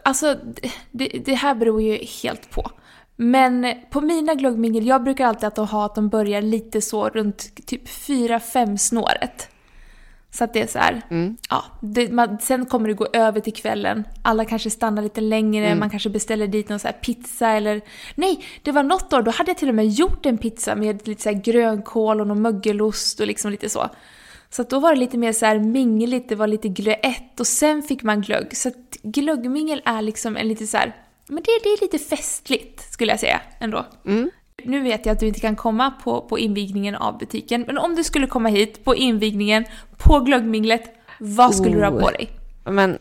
Alltså, 0.03 0.37
det, 0.91 1.07
det 1.25 1.33
här 1.33 1.55
beror 1.55 1.81
ju 1.81 1.97
helt 2.23 2.49
på. 2.49 2.71
Men 3.15 3.73
på 3.89 4.01
mina 4.01 4.35
glöggmingel, 4.35 4.87
jag 4.87 5.03
brukar 5.03 5.27
alltid 5.27 5.47
att 5.47 5.57
ha 5.57 5.85
att 5.85 5.95
de 5.95 6.09
börjar 6.09 6.41
lite 6.41 6.81
så 6.81 7.09
runt 7.09 7.65
typ 7.65 7.87
4-5 7.87 8.77
snåret. 8.77 9.49
Så 10.31 10.43
att 10.43 10.53
det 10.53 10.61
är 10.61 10.67
så 10.67 10.79
här, 10.79 11.01
Mm. 11.09 11.37
ja, 11.49 11.63
det, 11.81 12.11
man, 12.11 12.37
sen 12.41 12.65
kommer 12.65 12.87
det 12.87 12.93
gå 12.93 13.07
över 13.13 13.39
till 13.39 13.53
kvällen. 13.53 14.03
Alla 14.21 14.45
kanske 14.45 14.69
stannar 14.69 15.01
lite 15.01 15.21
längre, 15.21 15.75
man 15.75 15.89
kanske 15.89 16.09
beställer 16.09 16.47
dit 16.47 16.69
någon 16.69 16.79
så 16.79 16.87
pizza 17.01 17.49
eller... 17.49 17.81
Nej, 18.15 18.45
det 18.61 18.71
var 18.71 18.83
något 18.83 19.13
år, 19.13 19.21
då 19.21 19.31
hade 19.31 19.49
jag 19.49 19.57
till 19.57 19.69
och 19.69 19.75
med 19.75 19.87
gjort 19.89 20.25
en 20.25 20.37
pizza 20.37 20.75
med 20.75 21.07
lite 21.07 21.21
så 21.21 21.29
här 21.29 21.41
grönkål 21.41 22.21
och 22.21 22.27
någon 22.27 22.41
mögelost 22.41 23.19
och 23.19 23.27
liksom 23.27 23.51
lite 23.51 23.69
så. 23.69 23.89
Så 24.49 24.61
att 24.61 24.69
då 24.69 24.79
var 24.79 24.93
det 24.93 24.99
lite 24.99 25.17
mer 25.17 25.33
så 25.33 25.45
här 25.45 25.59
mingligt, 25.59 26.29
det 26.29 26.35
var 26.35 26.47
lite 26.47 26.67
glöett 26.67 27.39
och 27.39 27.47
sen 27.47 27.83
fick 27.83 28.03
man 28.03 28.21
glögg. 28.21 28.57
Så 28.57 28.67
att 28.69 28.97
glöggmingel 29.03 29.81
är 29.85 30.01
liksom 30.01 30.37
en 30.37 30.47
lite 30.47 30.67
så 30.67 30.77
här, 30.77 30.95
men 31.27 31.43
det, 31.43 31.51
det 31.63 31.69
är 31.69 31.81
lite 31.81 31.99
festligt 31.99 32.93
skulle 32.93 33.11
jag 33.11 33.19
säga 33.19 33.41
ändå. 33.59 33.85
Mm. 34.05 34.29
Nu 34.65 34.79
vet 34.79 35.05
jag 35.05 35.13
att 35.13 35.19
du 35.19 35.27
inte 35.27 35.39
kan 35.39 35.55
komma 35.55 35.91
på, 36.03 36.21
på 36.21 36.39
invigningen 36.39 36.95
av 36.95 37.17
butiken, 37.17 37.63
men 37.67 37.77
om 37.77 37.95
du 37.95 38.03
skulle 38.03 38.27
komma 38.27 38.49
hit 38.49 38.83
på 38.83 38.95
invigningen, 38.95 39.65
på 39.97 40.19
glöggminglet, 40.19 40.83
vad 41.19 41.55
skulle 41.55 41.75
du 41.75 41.83
ha 41.83 41.91
på 41.91 41.97
Oh. 41.97 42.11
dig? 42.11 42.29
Men 42.63 42.97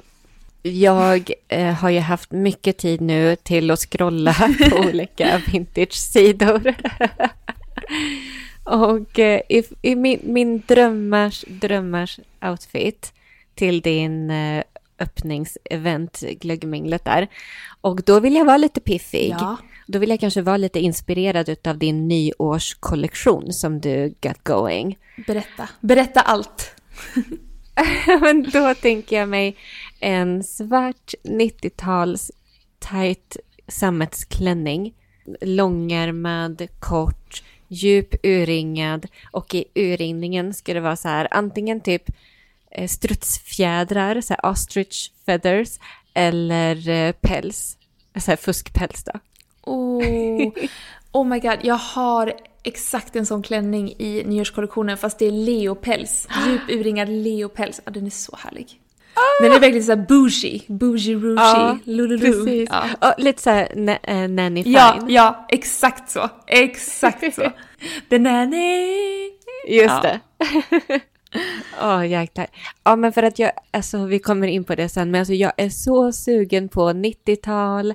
jag 0.63 1.33
eh, 1.49 1.75
har 1.75 1.91
ju 1.91 1.99
haft 1.99 2.31
mycket 2.33 2.77
tid 2.77 3.01
nu 3.01 3.37
till 3.37 3.71
att 3.71 3.79
scrolla 3.79 4.35
på 4.71 4.77
olika 4.89 5.43
vintage-sidor. 5.53 6.75
Och 8.65 9.19
eh, 9.19 9.41
i, 9.49 9.63
i 9.83 9.97
min, 9.97 10.21
min 10.23 10.63
drömmars, 10.67 11.45
drömmars 11.49 12.21
outfit 12.43 13.13
till 13.55 13.81
din 13.81 14.31
eh, 14.31 14.63
öppningsevent, 14.99 16.21
glöggminglet 16.21 17.05
där. 17.05 17.29
Och 17.81 18.03
då 18.03 18.21
vill 18.21 18.35
jag 18.35 18.45
vara 18.45 18.57
lite 18.57 18.81
piffig. 18.81 19.37
Ja. 19.41 19.57
Då 19.91 19.99
vill 19.99 20.11
jag 20.11 20.21
kanske 20.21 20.43
vara 20.43 20.57
lite 20.57 20.81
inspirerad 20.81 21.57
av 21.67 21.79
din 21.79 22.09
nyårskollektion 22.09 23.53
som 23.53 23.81
du 23.81 24.15
got 24.21 24.45
going. 24.45 24.99
Berätta. 25.27 25.69
Berätta 25.81 26.21
allt. 26.21 26.71
Men 28.21 28.51
då 28.51 28.75
tänker 28.75 29.17
jag 29.17 29.29
mig 29.29 29.57
en 30.01 30.45
svart 30.45 31.15
90-tals 31.25 32.31
tight 32.79 33.37
sammetsklänning. 33.69 34.95
Långärmad, 35.41 36.69
kort, 36.79 37.43
djup 37.69 38.15
urringad 38.23 39.07
och 39.31 39.55
i 39.55 39.65
urringningen 39.75 40.55
ska 40.55 40.75
det 40.75 40.81
vara 40.81 40.97
så 40.97 41.09
här 41.09 41.29
antingen 41.31 41.81
typ 41.81 42.11
eh, 42.71 42.89
strutsfjädrar, 42.89 44.21
så 44.21 44.35
här 44.35 44.51
ostrich 44.51 45.11
feathers 45.27 45.79
eller 46.15 46.89
eh, 46.89 47.13
päls, 47.13 47.79
så 48.17 48.31
här 48.31 48.37
fuskpäls 48.37 49.05
då. 49.05 49.21
Oh, 49.63 50.53
oh 51.13 51.27
my 51.27 51.39
god, 51.41 51.59
jag 51.63 51.75
har 51.75 52.33
exakt 52.63 53.17
en 53.17 53.27
sån 53.27 53.43
klänning 53.43 53.89
i 53.99 54.23
nyårskollektionen 54.27 54.97
fast 54.97 55.19
det 55.19 55.27
är 55.27 55.31
leopäls. 55.31 56.29
Djup 56.47 56.61
urringad 56.81 57.09
leopäls. 57.09 57.81
Ja, 57.85 57.91
den 57.91 58.07
är 58.07 58.11
så 58.11 58.37
härlig. 58.45 58.81
Den 59.41 59.53
är 59.53 59.61
verkligen 59.61 59.85
såhär 59.85 60.07
bougie, 60.09 60.63
bougie 60.67 61.15
rougie, 61.15 61.79
lululu. 61.85 62.33
precis. 62.33 62.69
Ja. 62.73 62.85
Och 63.09 63.23
lite 63.25 63.43
så 63.43 63.51
här 63.51 63.69
na- 63.75 63.99
eh, 64.03 64.29
nanny 64.29 64.63
fine. 64.63 64.73
Ja, 64.73 64.99
ja, 65.09 65.47
exakt 65.49 66.11
så. 66.11 66.29
Exakt 66.47 67.35
så. 67.35 67.53
The 68.11 68.19
nanny. 68.19 69.31
Just 69.69 69.95
Ja. 69.95 70.01
det. 70.03 70.21
Åh, 71.83 72.07
jäklar. 72.09 72.47
Ja, 72.85 72.97
men 72.97 73.13
för 73.13 73.23
att 73.23 73.39
jag, 73.39 73.53
alltså 73.71 74.05
vi 74.05 74.19
kommer 74.19 74.47
in 74.49 74.65
på 74.65 74.75
det 74.75 74.89
sen, 74.89 75.11
men 75.11 75.19
alltså 75.19 75.35
jag 75.35 75.53
är 75.57 75.69
så 75.69 76.13
sugen 76.13 76.69
på 76.69 76.81
90-tal. 76.91 77.95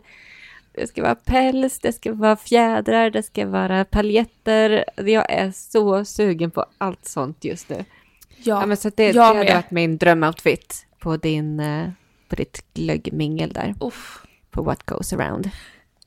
Det 0.77 0.88
ska 0.88 1.01
vara 1.01 1.15
päls, 1.15 1.79
det 1.79 1.91
ska 1.94 2.13
vara 2.13 2.36
fjädrar, 2.36 3.10
det 3.10 3.24
ska 3.24 3.46
vara 3.48 3.86
paljetter. 3.86 4.86
Jag 4.96 5.32
är 5.32 5.51
så 5.51 6.05
sugen 6.05 6.51
på 6.51 6.65
allt 6.77 7.05
sånt 7.05 7.44
just 7.44 7.70
nu. 7.70 7.86
Ja, 8.38 8.60
Ja, 8.62 8.65
men 8.65 8.77
så 8.77 8.89
det, 8.96 9.12
det 9.12 9.22
hade 9.22 9.39
med. 9.39 9.53
varit 9.53 9.72
min 9.72 9.98
drömoutfit 9.98 10.86
på 11.00 11.17
din, 11.17 11.60
eh, 11.60 11.89
på 12.29 12.36
ditt 12.36 12.65
glöggmingel 12.74 13.50
där, 13.50 13.75
Uff. 13.79 14.22
på 14.51 14.63
What 14.63 14.84
Goes 14.86 15.13
Around. 15.13 15.50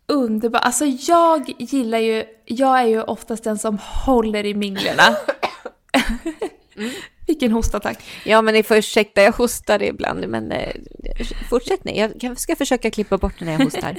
Underbar. 0.06 0.60
Alltså 0.60 0.84
jag 0.84 1.54
gillar 1.58 1.98
ju, 1.98 2.24
jag 2.44 2.78
är 2.80 2.86
ju 2.86 3.02
oftast 3.02 3.44
den 3.44 3.58
som 3.58 3.78
håller 3.82 4.46
i 4.46 4.54
minglerna. 4.54 5.02
Vilken 7.28 7.52
hostattack. 7.52 7.98
Ja, 8.24 8.42
men 8.42 8.54
ni 8.54 8.62
får 8.62 8.76
ursäkta, 8.76 9.22
jag 9.22 9.32
hostar 9.32 9.82
ibland, 9.82 10.28
men 10.28 10.52
eh, 10.52 10.76
fortsätt 11.50 11.84
ni. 11.84 12.12
Jag 12.20 12.40
ska 12.40 12.56
försöka 12.56 12.90
klippa 12.90 13.18
bort 13.18 13.40
när 13.40 13.52
jag 13.52 13.58
hostar. 13.58 13.96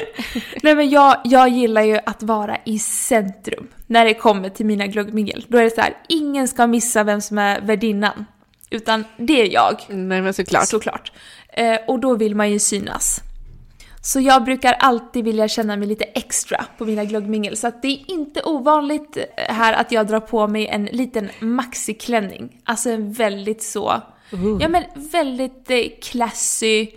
Nej 0.62 0.74
men 0.74 0.90
jag, 0.90 1.20
jag 1.24 1.48
gillar 1.48 1.82
ju 1.82 1.98
att 2.06 2.22
vara 2.22 2.58
i 2.64 2.78
centrum 2.78 3.68
när 3.86 4.04
det 4.04 4.14
kommer 4.14 4.48
till 4.48 4.66
mina 4.66 4.86
glöggmingel. 4.86 5.44
Då 5.48 5.58
är 5.58 5.62
det 5.62 5.70
så 5.70 5.80
här, 5.80 5.96
ingen 6.08 6.48
ska 6.48 6.66
missa 6.66 7.04
vem 7.04 7.20
som 7.20 7.38
är 7.38 7.60
värdinnan. 7.60 8.24
Utan 8.70 9.04
det 9.16 9.40
är 9.40 9.52
jag. 9.52 9.76
Nej, 9.88 10.22
men 10.22 10.34
såklart. 10.34 10.68
Såklart. 10.68 11.12
Eh, 11.48 11.76
och 11.88 12.00
då 12.00 12.16
vill 12.16 12.34
man 12.34 12.50
ju 12.50 12.58
synas. 12.58 13.20
Så 14.04 14.20
jag 14.20 14.44
brukar 14.44 14.72
alltid 14.72 15.24
vilja 15.24 15.48
känna 15.48 15.76
mig 15.76 15.88
lite 15.88 16.04
extra 16.04 16.64
på 16.78 16.84
mina 16.84 17.04
glöggmingel. 17.04 17.56
Så 17.56 17.66
att 17.66 17.82
det 17.82 17.88
är 17.88 18.10
inte 18.10 18.42
ovanligt 18.42 19.16
eh, 19.16 19.54
här 19.54 19.72
att 19.72 19.92
jag 19.92 20.06
drar 20.06 20.20
på 20.20 20.48
mig 20.48 20.66
en 20.66 20.84
liten 20.84 21.28
maxiklänning. 21.40 22.60
Alltså 22.64 22.90
en 22.90 23.12
väldigt 23.12 23.62
så, 23.62 24.00
Ooh. 24.32 24.62
ja 24.62 24.68
men 24.68 24.84
väldigt 24.94 25.70
eh, 25.70 25.82
classy, 26.02 26.88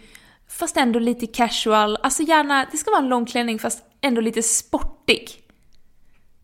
fast 0.50 0.78
ändå 0.78 1.00
lite 1.00 1.28
casual. 1.28 1.98
Alltså 2.04 2.24
gärna, 2.24 2.66
det 2.72 2.78
ska 2.78 2.92
vara 2.92 3.02
en 3.02 3.10
lång 3.10 3.26
klänning 3.26 3.60
fast 3.60 3.84
ändå 4.02 4.22
lite 4.22 4.44
sportig. 4.44 5.30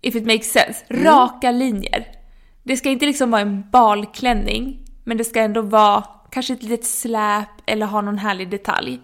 If 0.01 0.15
it 0.15 0.25
makes 0.25 0.51
sense. 0.51 0.85
Raka 0.89 1.51
linjer. 1.51 2.05
Det 2.63 2.77
ska 2.77 2.89
inte 2.89 3.05
liksom 3.05 3.31
vara 3.31 3.41
en 3.41 3.69
balklänning, 3.71 4.79
men 5.03 5.17
det 5.17 5.23
ska 5.23 5.39
ändå 5.39 5.61
vara 5.61 6.03
kanske 6.31 6.53
ett 6.53 6.63
litet 6.63 6.85
släp 6.85 7.49
eller 7.65 7.85
ha 7.85 8.01
någon 8.01 8.17
härlig 8.17 8.49
detalj. 8.49 8.99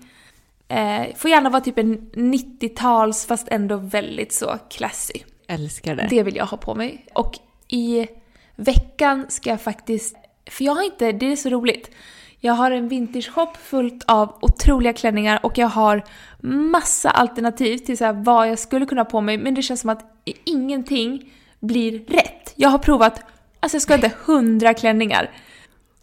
Eh, 0.67 1.15
får 1.15 1.31
gärna 1.31 1.50
vara 1.50 1.62
typ 1.62 1.77
en 1.77 1.97
90-tals 2.12 3.25
fast 3.25 3.47
ändå 3.47 3.77
väldigt 3.77 4.33
så 4.33 4.57
classy. 4.69 5.19
Älskar 5.47 5.95
det. 5.95 6.07
Det 6.09 6.24
vill 6.24 6.36
jag 6.36 6.45
ha 6.45 6.57
på 6.57 6.75
mig. 6.75 7.05
Och 7.13 7.39
i 7.67 8.07
veckan 8.55 9.25
ska 9.29 9.50
jag 9.50 9.62
faktiskt, 9.62 10.15
för 10.50 10.63
jag 10.63 10.75
har 10.75 10.83
inte, 10.83 11.12
det 11.12 11.31
är 11.31 11.36
så 11.36 11.50
roligt. 11.50 11.91
Jag 12.39 12.53
har 12.53 12.71
en 12.71 12.89
vintage-shop 12.89 13.53
fullt 13.63 14.03
av 14.07 14.38
otroliga 14.41 14.93
klänningar 14.93 15.39
och 15.43 15.57
jag 15.57 15.67
har 15.67 16.03
massa 16.41 17.09
alternativ 17.09 17.77
till 17.77 17.97
så 17.97 18.05
här 18.05 18.13
vad 18.13 18.50
jag 18.50 18.59
skulle 18.59 18.86
kunna 18.86 19.01
ha 19.01 19.05
på 19.05 19.21
mig 19.21 19.38
men 19.38 19.53
det 19.53 19.62
känns 19.62 19.81
som 19.81 19.89
att 19.89 20.24
ingenting 20.45 21.33
blir 21.59 22.05
rätt. 22.05 22.53
Jag 22.55 22.69
har 22.69 22.77
provat, 22.77 23.21
alltså 23.59 23.75
jag 23.75 23.81
ska 23.81 23.95
inte 23.95 24.12
hundra 24.25 24.74
klänningar. 24.74 25.31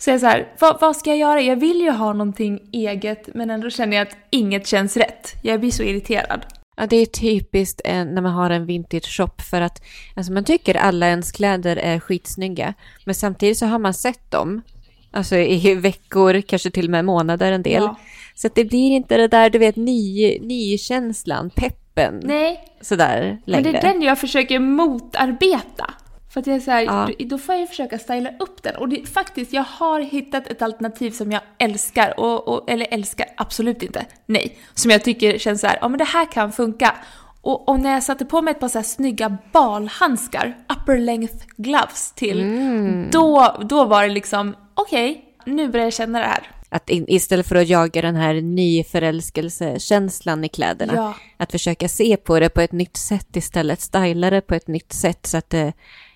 Så 0.05 0.11
jag 0.11 0.15
är 0.15 0.19
så 0.19 0.27
här, 0.27 0.49
vad, 0.59 0.81
vad, 0.81 0.97
ska 0.97 1.11
jag 1.11 1.19
göra? 1.19 1.41
Jag 1.41 1.57
vill 1.57 1.81
ju 1.81 1.91
ha 1.91 2.13
någonting 2.13 2.61
eget 2.73 3.29
men 3.35 3.51
ändå 3.51 3.71
känner 3.71 3.97
jag 3.97 4.09
att 4.09 4.17
inget 4.31 4.67
känns 4.67 4.97
rätt. 4.97 5.33
Jag 5.43 5.61
blir 5.61 5.71
så 5.71 5.83
irriterad. 5.83 6.47
Ja, 6.77 6.87
det 6.87 6.97
är 6.97 7.07
typiskt 7.07 7.81
eh, 7.85 8.05
när 8.05 8.23
man 8.23 8.33
har 8.33 8.51
en 8.51 8.67
vintage 8.67 9.17
shop 9.17 9.43
för 9.51 9.61
att 9.61 9.83
alltså 10.17 10.33
man 10.33 10.45
tycker 10.45 10.75
alla 10.75 11.09
ens 11.09 11.33
kläder 11.33 11.77
är 11.77 12.01
skitsnygga. 12.01 12.75
Men 13.05 13.15
samtidigt 13.15 13.59
så 13.59 13.67
har 13.67 13.79
man 13.79 13.95
sett 13.95 14.31
dem, 14.31 14.63
alltså 15.11 15.37
i 15.37 15.75
veckor, 15.81 16.41
kanske 16.41 16.71
till 16.71 16.85
och 16.85 16.91
med 16.91 17.05
månader 17.05 17.53
en 17.53 17.63
del. 17.63 17.83
Ja. 17.83 17.97
Så 18.35 18.47
att 18.47 18.55
det 18.55 18.65
blir 18.65 18.91
inte 18.91 19.17
det 19.17 19.29
där, 19.29 19.51
du 19.51 19.59
vet, 19.59 19.77
ny, 19.77 20.39
nykänslan, 20.41 21.51
peppen. 21.51 22.21
Nej. 22.25 22.65
Sådär 22.81 23.39
längre. 23.45 23.63
Men 23.63 23.73
det 23.73 23.79
är 23.79 23.93
den 23.93 24.03
jag 24.03 24.19
försöker 24.19 24.59
motarbeta. 24.59 25.95
För 26.35 26.41
att 26.41 26.47
jag 26.47 26.57
är 26.57 26.61
så 26.61 26.71
här, 26.71 26.83
ja. 26.83 27.11
då 27.19 27.39
får 27.39 27.55
jag 27.55 27.69
försöka 27.69 27.99
styla 27.99 28.31
upp 28.39 28.63
den. 28.63 28.77
Och 28.77 28.89
det, 28.89 29.09
faktiskt, 29.09 29.53
jag 29.53 29.63
har 29.63 30.01
hittat 30.01 30.47
ett 30.47 30.63
alternativ 30.63 31.11
som 31.11 31.33
jag 31.33 31.41
älskar. 31.59 32.21
Och, 32.21 32.49
och, 32.49 32.71
eller 32.71 32.87
älskar, 32.91 33.27
absolut 33.37 33.83
inte. 33.83 34.07
Nej. 34.27 34.59
Som 34.75 34.91
jag 34.91 35.05
tycker 35.05 35.39
känns 35.39 35.61
så 35.61 35.67
här, 35.67 35.79
ja 35.81 35.89
men 35.89 35.99
det 35.99 36.05
här 36.05 36.33
kan 36.33 36.53
funka. 36.53 36.95
Och, 37.41 37.69
och, 37.69 37.81
när 37.81 37.93
jag 37.93 38.03
satte 38.03 38.25
på 38.25 38.43
mig 38.43 38.51
ett 38.51 38.61
par 38.61 38.69
så 38.69 38.79
här 38.79 38.85
snygga 38.85 39.37
balhandskar, 39.53 40.57
upper 40.69 40.99
length 40.99 41.47
gloves 41.57 42.13
till, 42.13 42.41
mm. 42.41 43.09
då, 43.11 43.57
då 43.61 43.85
var 43.85 44.03
det 44.03 44.15
liksom, 44.15 44.57
okej, 44.75 45.11
okay, 45.11 45.23
nu 45.55 45.69
börjar 45.69 45.87
jag 45.87 45.93
känna 45.93 46.19
det 46.19 46.27
här. 46.27 46.51
Att 46.69 46.83
istället 46.87 47.47
för 47.47 47.57
att 47.57 47.69
jaga 47.69 48.03
den 48.03 48.17
här 48.17 48.35
nyförälskelsekänslan 48.35 50.45
i 50.45 50.49
kläderna, 50.49 50.93
ja. 50.95 51.15
att 51.37 51.53
försöka 51.53 51.89
se 51.89 52.17
på 52.17 52.41
det 52.41 52.49
på 52.49 52.61
ett 52.61 52.73
nytt 52.73 52.97
sätt 52.97 53.37
istället, 53.37 53.81
styla 53.81 54.31
det 54.31 54.41
på 54.41 54.55
ett 54.55 54.69
nytt 54.69 54.93
sätt 54.93 55.27
så 55.27 55.37
att 55.37 55.51
det 55.51 55.73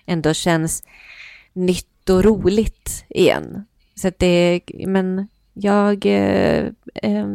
ändå 0.09 0.33
känns 0.33 0.83
nytt 1.53 2.09
och 2.09 2.23
roligt 2.23 3.05
igen. 3.09 3.65
Så 3.95 4.07
att 4.07 4.19
det, 4.19 4.61
men 4.73 5.27
jag 5.53 6.05
eh, 6.05 6.65
eh, 6.95 7.27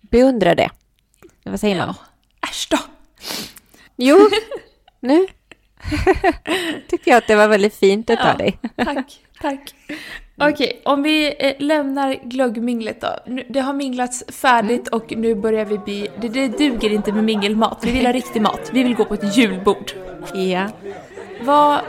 beundrar 0.00 0.54
det. 0.54 0.70
Vad 1.44 1.60
säger 1.60 1.76
man? 1.76 1.94
Äsch 2.50 2.68
då! 2.70 2.78
Jo, 3.96 4.18
nu 5.00 5.26
tycker 6.88 7.10
jag 7.10 7.18
att 7.18 7.26
det 7.26 7.36
var 7.36 7.48
väldigt 7.48 7.74
fint 7.74 8.10
av 8.10 8.16
ja, 8.20 8.34
dig. 8.34 8.58
tack, 8.76 9.20
tack. 9.40 9.74
Okej, 10.36 10.52
okay, 10.52 10.72
om 10.84 11.02
vi 11.02 11.34
eh, 11.38 11.54
lämnar 11.58 12.14
glöggminglet 12.24 13.00
då. 13.00 13.42
Det 13.48 13.60
har 13.60 13.72
minglats 13.72 14.24
färdigt 14.28 14.88
mm. 14.88 15.00
och 15.00 15.16
nu 15.16 15.34
börjar 15.34 15.64
vi 15.64 15.78
bli... 15.78 16.08
Det, 16.20 16.28
det 16.28 16.48
duger 16.48 16.90
inte 16.90 17.12
med 17.12 17.24
mingelmat. 17.24 17.78
Vi 17.82 17.92
vill 17.92 18.06
ha 18.06 18.12
riktig 18.12 18.42
mat. 18.42 18.70
Vi 18.72 18.82
vill 18.82 18.94
gå 18.94 19.04
på 19.04 19.14
ett 19.14 19.36
julbord. 19.36 19.92
Ja. 20.34 20.68
Vad, 21.44 21.80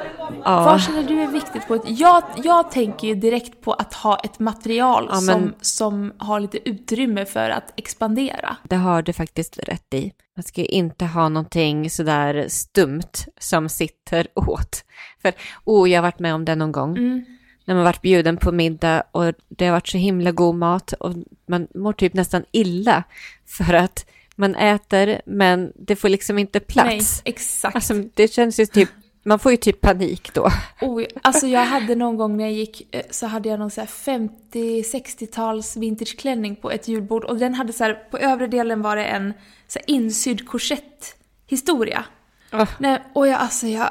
ja. 0.43 0.63
vad 0.63 0.81
känner 0.81 1.03
du 1.03 1.21
är 1.21 1.27
viktigt 1.27 1.67
på 1.67 1.75
ett... 1.75 1.81
Jag, 1.85 2.23
jag 2.43 2.71
tänker 2.71 3.07
ju 3.07 3.15
direkt 3.15 3.61
på 3.61 3.73
att 3.73 3.93
ha 3.93 4.19
ett 4.19 4.39
material 4.39 5.09
ja, 5.11 5.15
som, 5.15 5.53
som 5.61 6.13
har 6.17 6.39
lite 6.39 6.69
utrymme 6.69 7.25
för 7.25 7.49
att 7.49 7.73
expandera. 7.75 8.57
Det 8.63 8.75
har 8.75 9.01
du 9.01 9.13
faktiskt 9.13 9.57
rätt 9.57 9.93
i. 9.93 10.11
Man 10.35 10.43
ska 10.43 10.61
ju 10.61 10.67
inte 10.67 11.05
ha 11.05 11.29
någonting 11.29 11.89
sådär 11.89 12.45
stumt 12.49 13.25
som 13.39 13.69
sitter 13.69 14.27
åt. 14.35 14.85
För, 15.21 15.33
oh, 15.63 15.89
jag 15.89 15.97
har 15.97 16.03
varit 16.03 16.19
med 16.19 16.35
om 16.35 16.45
det 16.45 16.55
någon 16.55 16.71
gång. 16.71 16.97
Mm. 16.97 17.25
När 17.65 17.75
man 17.75 17.83
varit 17.83 18.01
bjuden 18.01 18.37
på 18.37 18.51
middag 18.51 19.03
och 19.11 19.33
det 19.47 19.65
har 19.65 19.71
varit 19.71 19.87
så 19.87 19.97
himla 19.97 20.31
god 20.31 20.55
mat 20.55 20.93
och 20.93 21.13
man 21.47 21.67
mår 21.75 21.93
typ 21.93 22.13
nästan 22.13 22.45
illa 22.51 23.03
för 23.45 23.73
att 23.73 24.05
man 24.35 24.55
äter 24.55 25.21
men 25.25 25.71
det 25.75 25.95
får 25.95 26.09
liksom 26.09 26.39
inte 26.39 26.59
plats. 26.59 26.87
Nej, 26.87 27.33
exakt. 27.33 27.75
Alltså, 27.75 27.93
det 28.13 28.27
känns 28.27 28.59
ju 28.59 28.65
typ 28.65 28.89
man 29.23 29.39
får 29.39 29.51
ju 29.51 29.57
typ 29.57 29.81
panik 29.81 30.33
då. 30.33 30.49
Oh, 30.81 31.03
alltså 31.21 31.47
jag 31.47 31.65
hade 31.65 31.95
någon 31.95 32.17
gång 32.17 32.37
när 32.37 32.43
jag 32.43 32.53
gick 32.53 32.95
eh, 32.95 33.01
så 33.09 33.27
hade 33.27 33.49
jag 33.49 33.59
någon 33.59 33.71
så 33.71 33.81
50-60-tals 33.81 35.77
vintageklänning 35.77 36.55
på 36.55 36.71
ett 36.71 36.87
julbord 36.87 37.23
och 37.23 37.37
den 37.37 37.53
hade 37.53 37.73
så 37.73 37.83
här, 37.83 37.93
på 37.93 38.17
övre 38.17 38.47
delen 38.47 38.81
var 38.81 38.95
det 38.95 39.05
en 39.05 39.33
så 39.67 39.79
här 39.79 39.85
insydd 39.87 40.47
korsetthistoria. 40.47 42.05
Oh. 42.51 42.69
Nej, 42.77 43.01
och 43.13 43.27
jag, 43.27 43.39
alltså 43.39 43.67
jag, 43.67 43.89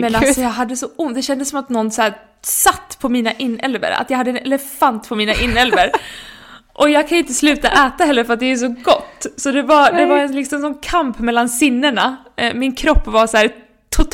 men 0.00 0.14
alltså 0.14 0.40
jag 0.40 0.48
hade 0.48 0.76
så 0.76 0.88
ont, 0.96 1.14
det 1.14 1.22
kändes 1.22 1.48
som 1.48 1.58
att 1.58 1.68
någon 1.68 1.90
så 1.90 2.02
här 2.02 2.16
satt 2.42 2.98
på 3.00 3.08
mina 3.08 3.32
inälvor, 3.32 3.90
att 3.90 4.10
jag 4.10 4.18
hade 4.18 4.30
en 4.30 4.36
elefant 4.36 5.08
på 5.08 5.16
mina 5.16 5.34
inälvor. 5.34 5.90
Och 6.76 6.90
jag 6.90 7.08
kan 7.08 7.16
ju 7.16 7.22
inte 7.22 7.34
sluta 7.34 7.68
äta 7.68 8.04
heller 8.04 8.24
för 8.24 8.34
att 8.34 8.40
det 8.40 8.52
är 8.52 8.56
så 8.56 8.68
gott. 8.68 9.26
Så 9.36 9.50
det 9.50 9.62
var, 9.62 9.92
det 9.92 10.06
var 10.06 10.18
en 10.18 10.34
liksom 10.34 10.60
sån 10.60 10.74
kamp 10.74 11.18
mellan 11.18 11.48
sinnena. 11.48 12.16
Eh, 12.36 12.54
min 12.54 12.74
kropp 12.74 13.06
var 13.06 13.26
så 13.26 13.36
här 13.36 13.52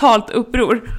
totalt 0.00 0.30
uppror. 0.30 0.90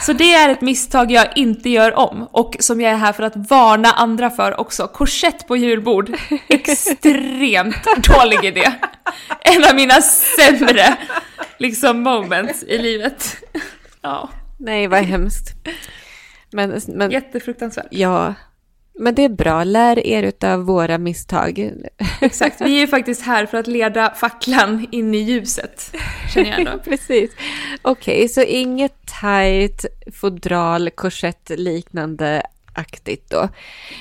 Så 0.00 0.12
det 0.12 0.34
är 0.34 0.48
ett 0.48 0.60
misstag 0.60 1.12
jag 1.12 1.36
inte 1.36 1.70
gör 1.70 1.94
om 1.94 2.28
och 2.32 2.56
som 2.60 2.80
jag 2.80 2.92
är 2.92 2.96
här 2.96 3.12
för 3.12 3.22
att 3.22 3.50
varna 3.50 3.92
andra 3.92 4.30
för 4.30 4.60
också. 4.60 4.86
Korsett 4.86 5.46
på 5.48 5.56
julbord, 5.56 6.16
extremt 6.48 7.86
dålig 8.08 8.44
idé. 8.44 8.72
En 9.40 9.64
av 9.64 9.76
mina 9.76 10.00
sämre 10.02 10.96
liksom 11.58 12.02
moments 12.02 12.62
i 12.62 12.78
livet. 12.78 13.36
Ja. 14.00 14.28
Nej, 14.58 14.86
vad 14.86 15.02
hemskt. 15.02 15.48
Men, 16.52 16.80
men, 16.88 17.10
Jättefruktansvärt. 17.10 17.86
Ja, 17.90 18.34
men 18.98 19.14
det 19.14 19.24
är 19.24 19.28
bra, 19.28 19.64
lär 19.64 20.06
er 20.06 20.32
av 20.44 20.64
våra 20.64 20.98
misstag. 20.98 21.72
Exakt, 22.20 22.60
vi 22.60 22.76
är 22.76 22.80
ju 22.80 22.86
faktiskt 22.86 23.22
här 23.22 23.46
för 23.46 23.58
att 23.58 23.66
leda 23.66 24.14
facklan 24.14 24.86
in 24.90 25.14
i 25.14 25.18
ljuset, 25.18 25.92
känner 26.34 26.50
jag 26.50 26.58
ändå. 26.58 26.78
Precis. 26.84 27.30
Okej, 27.82 28.16
okay, 28.16 28.28
så 28.28 28.42
inget 28.42 29.06
tight 29.20 29.86
fodral, 30.20 30.90
korsett 30.90 31.50
liknande 31.50 32.42
aktigt 32.74 33.30
då. 33.30 33.48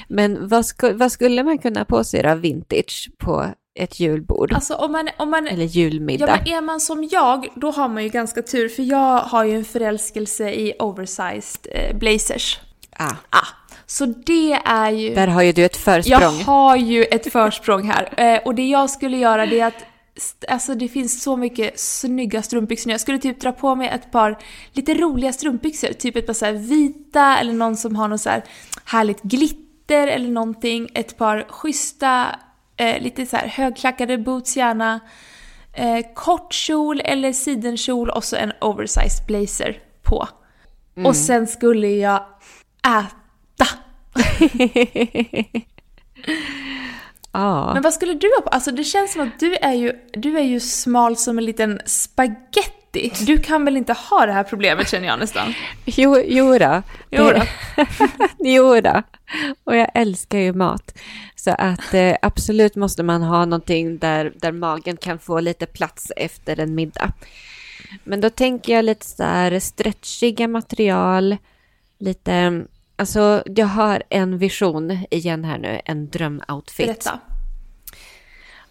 Men 0.08 0.48
vad, 0.48 0.66
sku, 0.66 0.94
vad, 0.94 1.12
skulle 1.12 1.44
man 1.44 1.58
kunna 1.58 1.86
på 1.86 2.04
sig 2.04 2.28
av 2.28 2.40
vintage 2.40 3.10
på 3.18 3.46
ett 3.80 4.00
julbord? 4.00 4.54
Alltså 4.54 4.74
om 4.74 4.92
man, 4.92 5.10
om 5.18 5.30
man, 5.30 5.48
Eller 5.48 5.66
julmiddag. 5.66 6.28
Ja, 6.28 6.38
men 6.46 6.54
är 6.54 6.62
man 6.62 6.80
som 6.80 7.10
jag, 7.12 7.48
då 7.56 7.72
har 7.72 7.90
man 7.90 8.04
ju 8.04 8.10
ganska 8.10 8.42
tur, 8.42 8.70
för 8.70 8.84
jag 8.84 9.20
har 9.20 9.44
ju 9.44 9.56
en 9.56 9.66
förälskelse 9.66 10.52
i 10.52 10.74
oversized 10.80 11.68
eh, 11.72 11.98
blazers. 11.98 12.60
Ah. 12.92 13.14
ah. 13.30 13.59
Så 13.90 14.06
det 14.06 14.54
är 14.66 14.92
ju... 14.92 15.16
Där 15.16 15.28
har 15.28 15.42
ju 15.42 15.52
du 15.52 15.66
ett 15.66 15.78
försprång. 15.78 16.22
Jag 16.22 16.30
har 16.30 16.76
ju 16.76 17.04
ett 17.04 17.32
försprång 17.32 17.84
här. 17.84 18.14
Eh, 18.20 18.42
och 18.46 18.56
det 18.56 18.68
jag 18.68 18.90
skulle 18.90 19.18
göra 19.18 19.46
det 19.46 19.60
är 19.60 19.68
att 19.68 19.86
Alltså 20.48 20.76
det 20.76 20.88
finns 20.88 21.24
så 21.24 21.38
mycket 21.38 21.80
snygga 21.80 22.42
strumpbyxor 22.42 22.92
Jag 22.92 23.02
skulle 23.02 23.20
typ 23.20 23.42
dra 23.42 23.52
på 23.52 23.76
mig 23.76 23.88
ett 23.88 24.12
par 24.12 24.38
lite 24.74 24.94
roliga 24.94 25.34
strumpbyxor. 25.34 25.94
Typ 25.94 26.16
ett 26.16 26.28
par 26.28 26.34
så 26.34 26.52
vita 26.52 27.38
eller 27.38 27.54
någon 27.54 27.78
som 27.78 27.96
har 27.96 28.08
något 28.08 28.22
så 28.22 28.30
här 28.30 28.44
härligt 28.86 29.22
glitter 29.22 30.08
eller 30.08 30.30
någonting. 30.30 30.90
Ett 30.94 31.18
par 31.18 31.46
schyssta, 31.50 32.36
eh, 32.78 33.02
lite 33.02 33.26
så 33.26 33.38
här 33.38 33.48
högklackade 33.48 34.18
boots 34.18 34.58
gärna. 34.58 35.00
Eh, 35.74 36.06
kort 36.16 36.54
kjol 36.54 37.02
eller 37.06 37.34
sidenkjol 37.34 38.10
och 38.10 38.24
så 38.24 38.36
en 38.36 38.54
oversized 38.62 39.26
blazer 39.28 39.80
på. 40.04 40.28
Mm. 40.96 41.06
Och 41.06 41.16
sen 41.16 41.48
skulle 41.48 41.88
jag 41.88 42.26
äta 42.86 43.19
ah. 47.32 47.74
Men 47.74 47.84
vad 47.84 47.94
skulle 47.94 48.14
du 48.14 48.28
ha 48.38 48.42
på? 48.42 48.50
Alltså 48.50 48.72
det 48.72 48.84
känns 48.84 49.14
som 49.14 49.22
att 49.22 49.40
du 49.40 49.56
är 49.56 49.74
ju, 49.74 49.94
du 50.14 50.38
är 50.38 50.44
ju 50.44 50.60
smal 50.60 51.18
som 51.18 51.38
en 51.38 51.46
liten 51.46 51.82
spaghetti. 51.86 53.12
Du 53.26 53.38
kan 53.38 53.66
väl 53.66 53.78
inte 53.78 53.94
ha 53.94 54.26
det 54.26 54.32
här 54.32 54.44
problemet 54.44 54.90
känner 54.90 55.08
jag 55.08 55.20
nästan? 55.20 55.54
Jo, 55.86 56.24
jo 56.26 56.58
då. 56.58 56.82
Jo 57.12 57.24
då. 57.24 57.42
jo 58.40 58.82
då. 58.82 59.04
Och 59.64 59.76
jag 59.76 59.92
älskar 59.94 60.40
ju 60.40 60.54
mat. 60.54 60.98
Så 61.36 61.52
att 61.52 61.94
eh, 61.94 62.16
absolut 62.22 62.76
måste 62.76 63.04
man 63.04 63.24
ha 63.24 63.46
någonting 63.46 63.98
där, 63.98 64.34
där 64.36 64.52
magen 64.52 64.98
kan 64.98 65.20
få 65.20 65.40
lite 65.40 65.66
plats 65.66 66.12
efter 66.16 66.60
en 66.60 66.76
middag. 66.76 67.14
Men 68.04 68.22
då 68.22 68.30
tänker 68.30 68.74
jag 68.74 68.86
lite 68.86 69.06
så 69.06 69.24
här 69.24 69.60
stretchiga 69.60 70.48
material, 70.48 71.38
lite 72.00 72.64
Alltså, 73.00 73.44
jag 73.46 73.66
har 73.66 74.04
en 74.10 74.38
vision 74.38 74.98
igen 75.10 75.46
här 75.46 75.58
nu, 75.58 75.82
en 75.86 76.10
drömoutfit. 76.10 76.86
Berätta. 76.88 77.20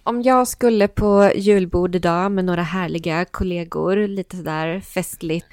Om 0.02 0.22
jag 0.22 0.48
skulle 0.48 0.88
på 0.88 1.32
julbord 1.36 1.94
idag 1.94 2.32
med 2.32 2.44
några 2.44 2.62
härliga 2.62 3.24
kollegor, 3.24 3.96
lite 3.96 4.36
sådär 4.36 4.80
festligt, 4.80 5.46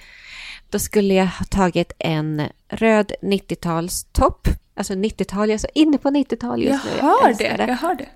då 0.69 0.79
skulle 0.79 1.13
jag 1.13 1.25
ha 1.25 1.45
tagit 1.45 1.91
en 1.99 2.41
röd 2.69 3.11
90-talstopp 3.21 4.47
Alltså 4.77 4.93
90-tal, 4.93 5.49
jag 5.49 5.53
är 5.53 5.57
så 5.57 5.67
inne 5.73 5.97
på 5.97 6.09
90-tal 6.09 6.63
Jag 6.63 6.71
just 6.73 6.85
nu. 6.85 7.01
hör 7.01 7.29
älskar 7.29 7.57
det, 7.57 7.65
jag 7.67 7.75
hör 7.75 7.95
det. 7.95 8.07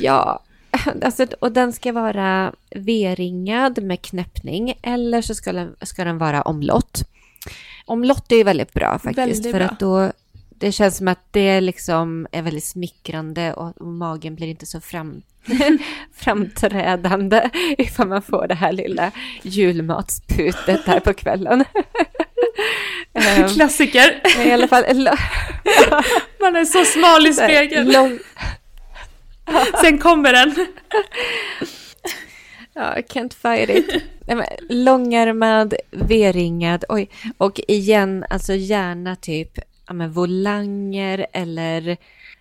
Ja, 0.00 0.42
alltså, 1.02 1.26
och 1.40 1.52
den 1.52 1.72
ska 1.72 1.92
vara 1.92 2.52
V-ringad 2.70 3.82
med 3.82 4.02
knäppning 4.02 4.78
eller 4.82 5.22
så 5.22 5.34
ska 5.34 5.52
den, 5.52 5.76
ska 5.82 6.04
den 6.04 6.18
vara 6.18 6.42
omlott. 6.42 7.02
Omlott 7.86 8.32
är 8.32 8.44
väldigt 8.44 8.72
bra 8.72 8.98
faktiskt 8.98 9.18
Väldigt 9.18 9.50
för 9.52 9.58
bra. 9.58 9.68
att 9.68 9.80
då 9.80 10.12
det 10.58 10.72
känns 10.72 10.96
som 10.96 11.08
att 11.08 11.18
det 11.30 11.60
liksom 11.60 12.26
är 12.32 12.42
väldigt 12.42 12.64
smickrande 12.64 13.52
och, 13.54 13.80
och 13.80 13.86
magen 13.86 14.34
blir 14.34 14.46
inte 14.46 14.66
så 14.66 14.80
fram, 14.80 15.22
framträdande 16.14 17.50
ifall 17.78 18.08
man 18.08 18.22
får 18.22 18.46
det 18.48 18.54
här 18.54 18.72
lilla 18.72 19.10
julmatsputet 19.42 20.86
där 20.86 21.00
på 21.00 21.12
kvällen. 21.14 21.64
Ehm, 23.12 23.48
Klassiker. 23.48 24.20
men 24.38 24.46
I 24.48 24.52
alla 24.52 24.68
fall, 24.68 24.84
Man 26.40 26.56
är 26.56 26.64
så 26.64 26.84
smal 26.84 27.26
i 27.26 27.32
spegeln. 27.32 27.92
lång, 27.92 28.18
Sen 29.80 29.98
kommer 29.98 30.32
den. 30.32 30.66
Ja, 32.76 32.94
can't 33.08 33.34
fight 33.34 33.70
it. 33.70 34.02
Nej, 34.26 34.58
Långärmad, 34.68 35.74
V-ringad, 35.90 36.84
oj. 36.88 37.10
Och 37.38 37.60
igen, 37.68 38.24
alltså 38.30 38.54
gärna 38.54 39.16
typ 39.16 39.58
ja, 39.86 39.92
men, 39.92 40.12
volanger 40.12 41.26
eller 41.32 41.96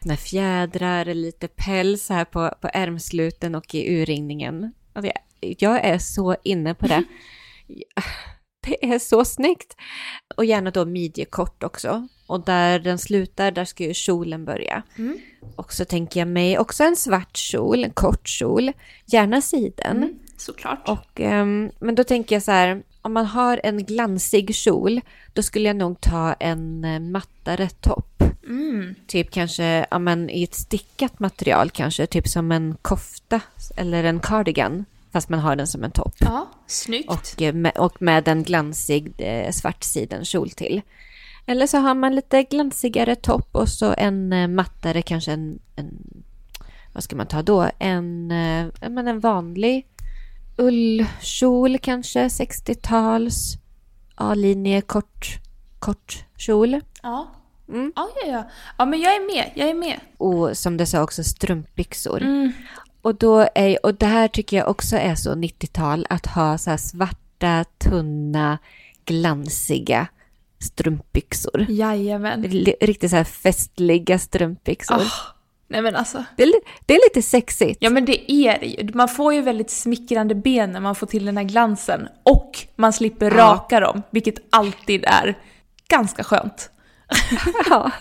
med 0.05 0.19
fjädrar, 0.19 1.01
eller 1.01 1.21
lite 1.21 1.47
päls 1.47 2.09
här 2.09 2.25
på, 2.25 2.51
på 2.61 2.69
ärmsluten 2.73 3.55
och 3.55 3.75
i 3.75 4.01
urringningen. 4.01 4.73
Alltså, 4.93 5.11
jag, 5.39 5.55
jag 5.59 5.85
är 5.85 5.97
så 5.97 6.35
inne 6.43 6.73
på 6.73 6.87
det. 6.87 7.03
Det 8.67 8.85
är 8.85 8.99
så 8.99 9.25
snyggt. 9.25 9.75
Och 10.35 10.45
gärna 10.45 10.71
då 10.71 10.85
midjekort 10.85 11.63
också. 11.63 12.07
Och 12.27 12.45
där 12.45 12.79
den 12.79 12.97
slutar, 12.97 13.51
där 13.51 13.65
ska 13.65 13.83
ju 13.83 13.93
kjolen 13.93 14.45
börja. 14.45 14.83
Mm. 14.97 15.19
Och 15.55 15.73
så 15.73 15.85
tänker 15.85 16.19
jag 16.19 16.27
mig 16.27 16.59
också 16.59 16.83
en 16.83 16.95
svart 16.95 17.37
kjol, 17.37 17.83
en 17.83 17.91
kort 17.91 18.27
kjol. 18.27 18.71
Gärna 19.05 19.41
siden. 19.41 19.97
Mm, 19.97 20.19
såklart. 20.37 20.89
Och, 20.89 21.19
ehm, 21.19 21.71
men 21.79 21.95
då 21.95 22.03
tänker 22.03 22.35
jag 22.35 22.43
så 22.43 22.51
här, 22.51 22.83
om 23.01 23.13
man 23.13 23.25
har 23.25 23.61
en 23.63 23.85
glansig 23.85 24.55
kjol, 24.55 25.01
då 25.33 25.41
skulle 25.41 25.69
jag 25.69 25.75
nog 25.75 26.01
ta 26.01 26.33
en 26.33 26.83
eh, 26.83 26.99
mattare 26.99 27.69
topp. 27.69 28.23
Mm. 28.47 28.95
Typ 29.07 29.31
kanske 29.31 29.85
ja, 29.91 29.99
men 29.99 30.29
i 30.29 30.43
ett 30.43 30.55
stickat 30.55 31.19
material 31.19 31.69
kanske, 31.69 32.05
typ 32.05 32.27
som 32.27 32.51
en 32.51 32.77
kofta 32.81 33.41
eller 33.77 34.03
en 34.03 34.19
cardigan. 34.19 34.85
Fast 35.11 35.29
man 35.29 35.39
har 35.39 35.55
den 35.55 35.67
som 35.67 35.83
en 35.83 35.91
topp. 35.91 36.15
Ja, 36.19 36.47
snyggt. 36.67 37.09
Och, 37.09 37.41
eh, 37.41 37.53
med, 37.53 37.77
och 37.77 38.01
med 38.01 38.27
en 38.27 38.43
glansig 38.43 39.13
eh, 39.17 39.51
svart 39.51 39.83
sidenkjol 39.83 40.49
till. 40.49 40.81
Eller 41.45 41.67
så 41.67 41.77
har 41.77 41.95
man 41.95 42.15
lite 42.15 42.43
glansigare 42.43 43.15
topp 43.15 43.49
och 43.51 43.69
så 43.69 43.93
en 43.97 44.33
eh, 44.33 44.47
mattare, 44.47 45.01
kanske 45.01 45.31
en, 45.31 45.59
en... 45.75 46.23
Vad 46.93 47.03
ska 47.03 47.15
man 47.15 47.27
ta 47.27 47.41
då? 47.41 47.69
En, 47.79 48.31
eh, 48.31 48.89
men 48.89 49.07
en 49.07 49.19
vanlig 49.19 49.87
ullkjol 50.57 51.77
kanske, 51.77 52.27
60-tals. 52.27 53.57
A-linje, 54.15 54.81
kort, 54.81 55.39
kort 55.79 56.25
kjol. 56.37 56.81
Ja. 57.03 57.27
Mm. 57.69 57.93
Ja, 57.95 58.09
ja, 58.15 58.31
ja. 58.31 58.49
Ja, 58.77 58.85
men 58.85 59.01
jag 59.01 59.15
är 59.15 59.35
med. 59.35 59.51
Jag 59.55 59.69
är 59.69 59.73
med. 59.73 59.99
Och 60.17 60.57
som 60.57 60.77
du 60.77 60.85
sa 60.85 61.03
också 61.03 61.23
strumpbyxor. 61.23 62.21
Mm. 62.21 62.51
Och, 63.01 63.15
då 63.15 63.47
är, 63.55 63.85
och 63.85 63.95
det 63.95 64.05
här 64.05 64.27
tycker 64.27 64.57
jag 64.57 64.69
också 64.69 64.95
är 64.95 65.15
så 65.15 65.35
90-tal, 65.35 66.05
att 66.09 66.25
ha 66.25 66.57
så 66.57 66.77
svarta, 66.77 67.65
tunna, 67.77 68.57
glansiga 69.05 70.07
strumpbyxor. 70.59 71.65
Jajamän. 71.69 72.43
Riktigt 72.81 73.09
så 73.09 73.15
här 73.15 73.23
festliga 73.23 74.19
strumpbyxor. 74.19 74.95
Oh. 74.95 75.34
Nej 75.67 75.81
men 75.81 75.95
alltså. 75.95 76.23
Det, 76.37 76.43
är, 76.43 76.53
det 76.85 76.95
är 76.95 76.99
lite 77.09 77.21
sexigt. 77.29 77.77
Ja 77.81 77.89
men 77.89 78.05
det 78.05 78.31
är 78.31 78.59
det 78.59 78.65
ju. 78.65 78.89
Man 78.93 79.07
får 79.07 79.33
ju 79.33 79.41
väldigt 79.41 79.69
smickrande 79.69 80.35
ben 80.35 80.71
när 80.71 80.79
man 80.79 80.95
får 80.95 81.07
till 81.07 81.25
den 81.25 81.37
här 81.37 81.43
glansen. 81.43 82.07
Och 82.23 82.51
man 82.75 82.93
slipper 82.93 83.31
Ja. 83.31 83.37
raka 83.37 83.79
dem, 83.79 84.01
vilket 84.11 84.35
alltid 84.49 85.03
är 85.05 85.37
ganska 85.89 86.23
skönt. 86.23 86.69
Ja. 87.69 87.91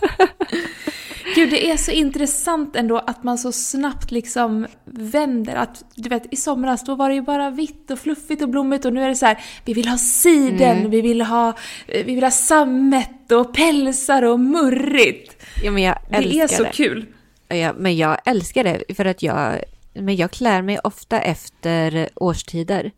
Gud, 1.35 1.49
det 1.49 1.71
är 1.71 1.77
så 1.77 1.91
intressant 1.91 2.75
ändå 2.75 2.97
att 2.97 3.23
man 3.23 3.37
så 3.37 3.51
snabbt 3.51 4.11
liksom 4.11 4.67
vänder. 4.85 5.55
Att, 5.55 5.83
du 5.95 6.09
vet, 6.09 6.33
i 6.33 6.35
somras 6.35 6.83
då 6.83 6.95
var 6.95 7.09
det 7.09 7.15
ju 7.15 7.21
bara 7.21 7.49
vitt 7.49 7.91
och 7.91 7.99
fluffigt 7.99 8.41
och 8.41 8.49
blommigt 8.49 8.85
och 8.85 8.93
nu 8.93 9.03
är 9.03 9.09
det 9.09 9.15
så 9.15 9.25
här, 9.25 9.43
vi 9.65 9.73
vill 9.73 9.87
ha 9.87 9.97
siden, 9.97 10.77
Mm. 10.77 10.89
vi 10.91 11.01
vill 11.01 11.21
ha, 11.21 11.47
eh, 11.87 12.05
vi 12.05 12.15
vill 12.15 12.23
ha 12.23 12.31
sammet 12.31 13.31
och 13.31 13.53
pälsar 13.53 14.21
och 14.23 14.39
murrigt. 14.39 15.43
ja, 15.63 15.71
men 15.71 15.83
jag 15.83 15.97
Det 16.09 16.15
älskar 16.15 16.43
är 16.43 16.47
så 16.47 16.63
det. 16.63 16.69
kul. 16.73 17.05
Ja, 17.55 17.73
men 17.77 17.97
jag 17.97 18.17
älskar 18.25 18.63
det 18.63 18.95
för 18.95 19.05
att 19.05 19.23
jag, 19.23 19.63
men 19.93 20.15
jag 20.15 20.31
klär 20.31 20.61
mig 20.61 20.79
ofta 20.83 21.21
efter 21.21 22.09
årstider. 22.15 22.91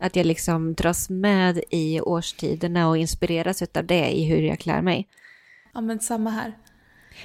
Att 0.00 0.16
jag 0.16 0.26
liksom 0.26 0.74
dras 0.74 1.10
med 1.10 1.60
i 1.70 2.00
årstiderna 2.00 2.88
och 2.88 2.96
inspireras 2.96 3.62
av 3.62 3.84
det 3.84 4.10
i 4.10 4.24
hur 4.24 4.42
jag 4.42 4.58
klär 4.58 4.82
mig. 4.82 5.08
Ja 5.74 5.80
men 5.80 6.00
samma 6.00 6.30
här. 6.30 6.52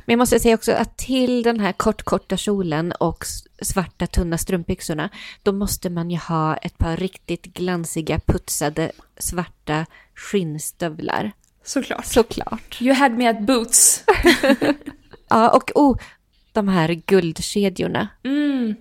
Men 0.06 0.14
jag 0.14 0.18
måste 0.18 0.40
säga 0.40 0.56
också 0.56 0.72
att 0.72 0.98
till 0.98 1.44
den 1.44 1.60
här 1.60 1.72
kort, 1.72 2.04
korta 2.04 2.38
kjolen 2.38 2.92
och 2.92 3.26
svarta 3.62 4.08
tunna 4.08 4.38
strumpbyxorna, 4.38 5.10
då 5.44 5.52
måste 5.52 5.90
man 5.90 6.12
ju 6.12 6.18
ha 6.18 6.58
ett 6.58 6.78
par 6.78 6.98
riktigt 6.98 7.44
glansiga, 7.44 8.20
putsade, 8.20 8.92
svarta 9.18 9.86
skinnstövlar. 10.16 11.32
Såklart. 11.64 12.06
Såklart. 12.06 12.82
You 12.82 12.94
had 12.94 13.12
me 13.12 13.30
at 13.30 13.42
boots. 13.42 14.04
Ja, 15.34 15.50
och 15.50 15.72
oh, 15.76 15.98
de 16.54 16.68
här 16.68 16.94
guldkedjorna. 17.06 18.08
Mm. 18.24 18.76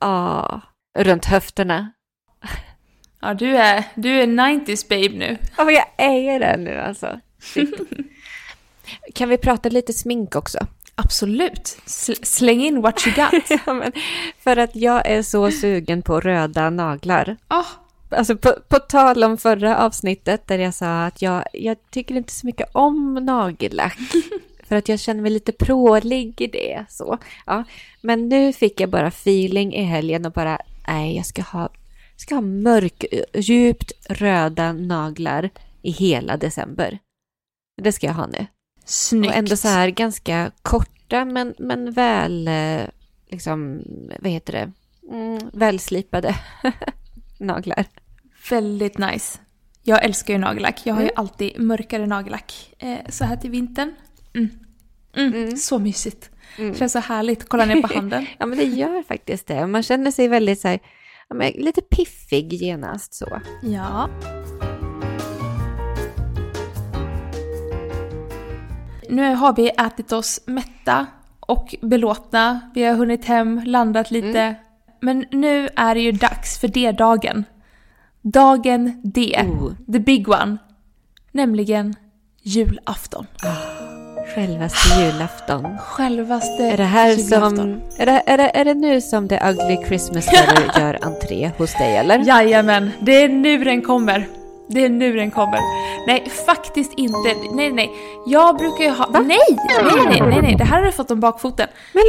Ja, 0.00 0.60
runt 0.98 1.24
höfterna. 1.24 1.92
Ja, 3.20 3.34
du 3.34 3.56
är, 3.56 3.84
du 3.94 4.10
är 4.20 4.26
90s 4.26 4.88
babe 4.88 5.18
nu. 5.18 5.38
Ja, 5.56 5.64
men 5.64 5.74
jag 5.74 5.86
är 5.96 6.40
det 6.40 6.56
nu 6.56 6.76
alltså. 6.80 7.20
Kan 9.14 9.28
vi 9.28 9.38
prata 9.38 9.68
lite 9.68 9.92
smink 9.92 10.36
också? 10.36 10.58
Absolut. 10.94 11.78
Sl- 11.86 12.24
släng 12.24 12.60
in 12.60 12.80
what 12.80 13.06
you 13.06 13.16
got. 13.16 13.60
Ja, 13.66 13.72
men 13.74 13.92
för 14.38 14.56
att 14.56 14.76
jag 14.76 15.06
är 15.06 15.22
så 15.22 15.50
sugen 15.50 16.02
på 16.02 16.20
röda 16.20 16.70
naglar. 16.70 17.36
Ah, 17.48 17.64
Alltså 18.10 18.36
på, 18.36 18.54
på 18.68 18.78
tal 18.78 19.24
om 19.24 19.38
förra 19.38 19.76
avsnittet 19.78 20.46
där 20.48 20.58
jag 20.58 20.74
sa 20.74 21.04
att 21.04 21.22
jag, 21.22 21.44
jag 21.52 21.76
tycker 21.90 22.14
inte 22.14 22.32
så 22.32 22.46
mycket 22.46 22.68
om 22.72 23.14
nagellack. 23.14 23.98
för 24.68 24.76
att 24.76 24.88
jag 24.88 25.00
känner 25.00 25.22
mig 25.22 25.30
lite 25.30 25.52
prålig 25.52 26.40
i 26.40 26.46
det. 26.46 26.84
Så. 26.88 27.18
Ja. 27.46 27.64
Men 28.02 28.28
nu 28.28 28.52
fick 28.52 28.80
jag 28.80 28.90
bara 28.90 29.06
feeling 29.08 29.74
i 29.74 29.82
helgen 29.82 30.26
och 30.26 30.32
bara, 30.32 30.58
nej 30.88 31.16
jag 31.16 31.26
ska 31.26 31.42
ha, 31.42 31.68
ska 32.16 32.34
ha 32.34 32.42
mörk, 32.42 33.04
djupt 33.34 33.92
röda 34.08 34.72
naglar 34.72 35.50
i 35.82 35.90
hela 35.90 36.36
december. 36.36 36.98
Det 37.82 37.92
ska 37.92 38.06
jag 38.06 38.14
ha 38.14 38.26
nu. 38.26 38.46
snyggt. 38.84 39.30
Och 39.30 39.36
ändå 39.38 39.56
så 39.56 39.68
här 39.68 39.88
ganska 39.90 40.50
korta 40.62 41.24
men, 41.24 41.54
men 41.58 41.92
väl, 41.92 42.48
eh, 42.48 42.80
liksom, 43.30 43.82
vad 44.20 44.30
heter 44.32 44.52
det, 44.52 44.72
mm, 45.14 45.38
välslipade 45.52 46.36
naglar. 47.38 47.84
Väldigt 48.50 48.98
nice. 48.98 49.38
Jag 49.82 50.04
älskar 50.04 50.34
ju 50.34 50.38
nagellack. 50.40 50.80
Jag 50.84 50.94
har 50.94 51.00
ju 51.02 51.08
Mm. 51.08 51.14
alltid 51.20 51.60
mörkare 51.60 52.06
nagellack 52.06 52.74
eh, 52.78 52.98
så 53.08 53.24
här 53.24 53.36
till 53.36 53.50
vintern. 53.50 53.94
Mm. 54.36 54.48
Mm. 55.16 55.56
Så 55.56 55.78
mysigt. 55.78 56.30
Mm. 56.58 56.74
Känns 56.74 56.92
så 56.92 56.98
härligt. 56.98 57.48
Kolla 57.48 57.64
ner 57.64 57.82
på 57.82 57.94
handen. 57.94 58.26
Ja, 58.38 58.46
men 58.46 58.58
det 58.58 58.64
gör 58.64 59.02
faktiskt 59.02 59.46
det. 59.46 59.66
Man 59.66 59.82
känner 59.82 60.10
sig 60.10 60.28
väldigt 60.28 60.60
så 60.60 60.68
här, 60.68 60.80
lite 61.54 61.82
piffig 61.82 62.52
genast 62.52 63.14
så. 63.14 63.40
Ja. 63.62 64.10
Nu 69.08 69.34
har 69.34 69.56
vi 69.56 69.68
ätit 69.68 70.12
oss 70.12 70.40
mätta 70.46 71.06
och 71.40 71.74
belåtna. 71.82 72.60
Vi 72.74 72.84
har 72.84 72.94
hunnit 72.94 73.24
hem, 73.24 73.62
landat 73.64 74.10
lite. 74.10 74.40
Mm. 74.40 74.54
Men 75.00 75.24
nu 75.30 75.68
är 75.76 75.94
det 75.94 76.00
ju 76.00 76.12
dags 76.12 76.58
för 76.58 76.68
D-dagen. 76.68 77.44
Dagen 78.22 79.00
D. 79.04 79.40
Oh. 79.42 79.92
The 79.92 79.98
big 79.98 80.28
one. 80.28 80.56
Nämligen 81.32 81.94
julafton. 82.42 83.26
Självaste 84.34 85.00
julafton. 85.00 85.78
Självaste 85.78 86.62
Är 86.62 86.76
det 86.76 86.84
här 86.84 87.08
julafton. 87.10 87.56
som, 87.56 87.80
är 87.98 88.06
det, 88.06 88.22
är, 88.26 88.36
det, 88.38 88.50
är 88.54 88.64
det 88.64 88.74
nu 88.74 89.00
som 89.00 89.28
The 89.28 89.40
Ugly 89.50 89.86
Christmas 89.88 90.24
Sweater 90.24 90.80
gör 90.80 90.98
entré 91.02 91.50
hos 91.58 91.72
dig 91.74 91.96
eller? 91.96 92.18
Jajamän, 92.26 92.90
det 93.00 93.12
är 93.22 93.28
nu 93.28 93.64
den 93.64 93.82
kommer. 93.82 94.28
Det 94.68 94.84
är 94.84 94.88
nu 94.88 95.12
den 95.16 95.30
kommer. 95.30 95.58
Nej, 96.06 96.30
faktiskt 96.46 96.92
inte. 96.96 97.34
Nej, 97.54 97.72
nej. 97.72 97.90
Jag 98.26 98.56
brukar 98.56 98.84
ju 98.84 98.90
ha... 98.90 99.06
Nej, 99.10 99.22
nej, 99.26 99.38
nej, 100.08 100.20
nej, 100.20 100.42
nej. 100.42 100.54
Det 100.58 100.64
här 100.64 100.78
har 100.78 100.86
du 100.86 100.92
fått 100.92 101.10
om 101.10 101.20
bakfoten. 101.20 101.68
Men, 101.92 102.02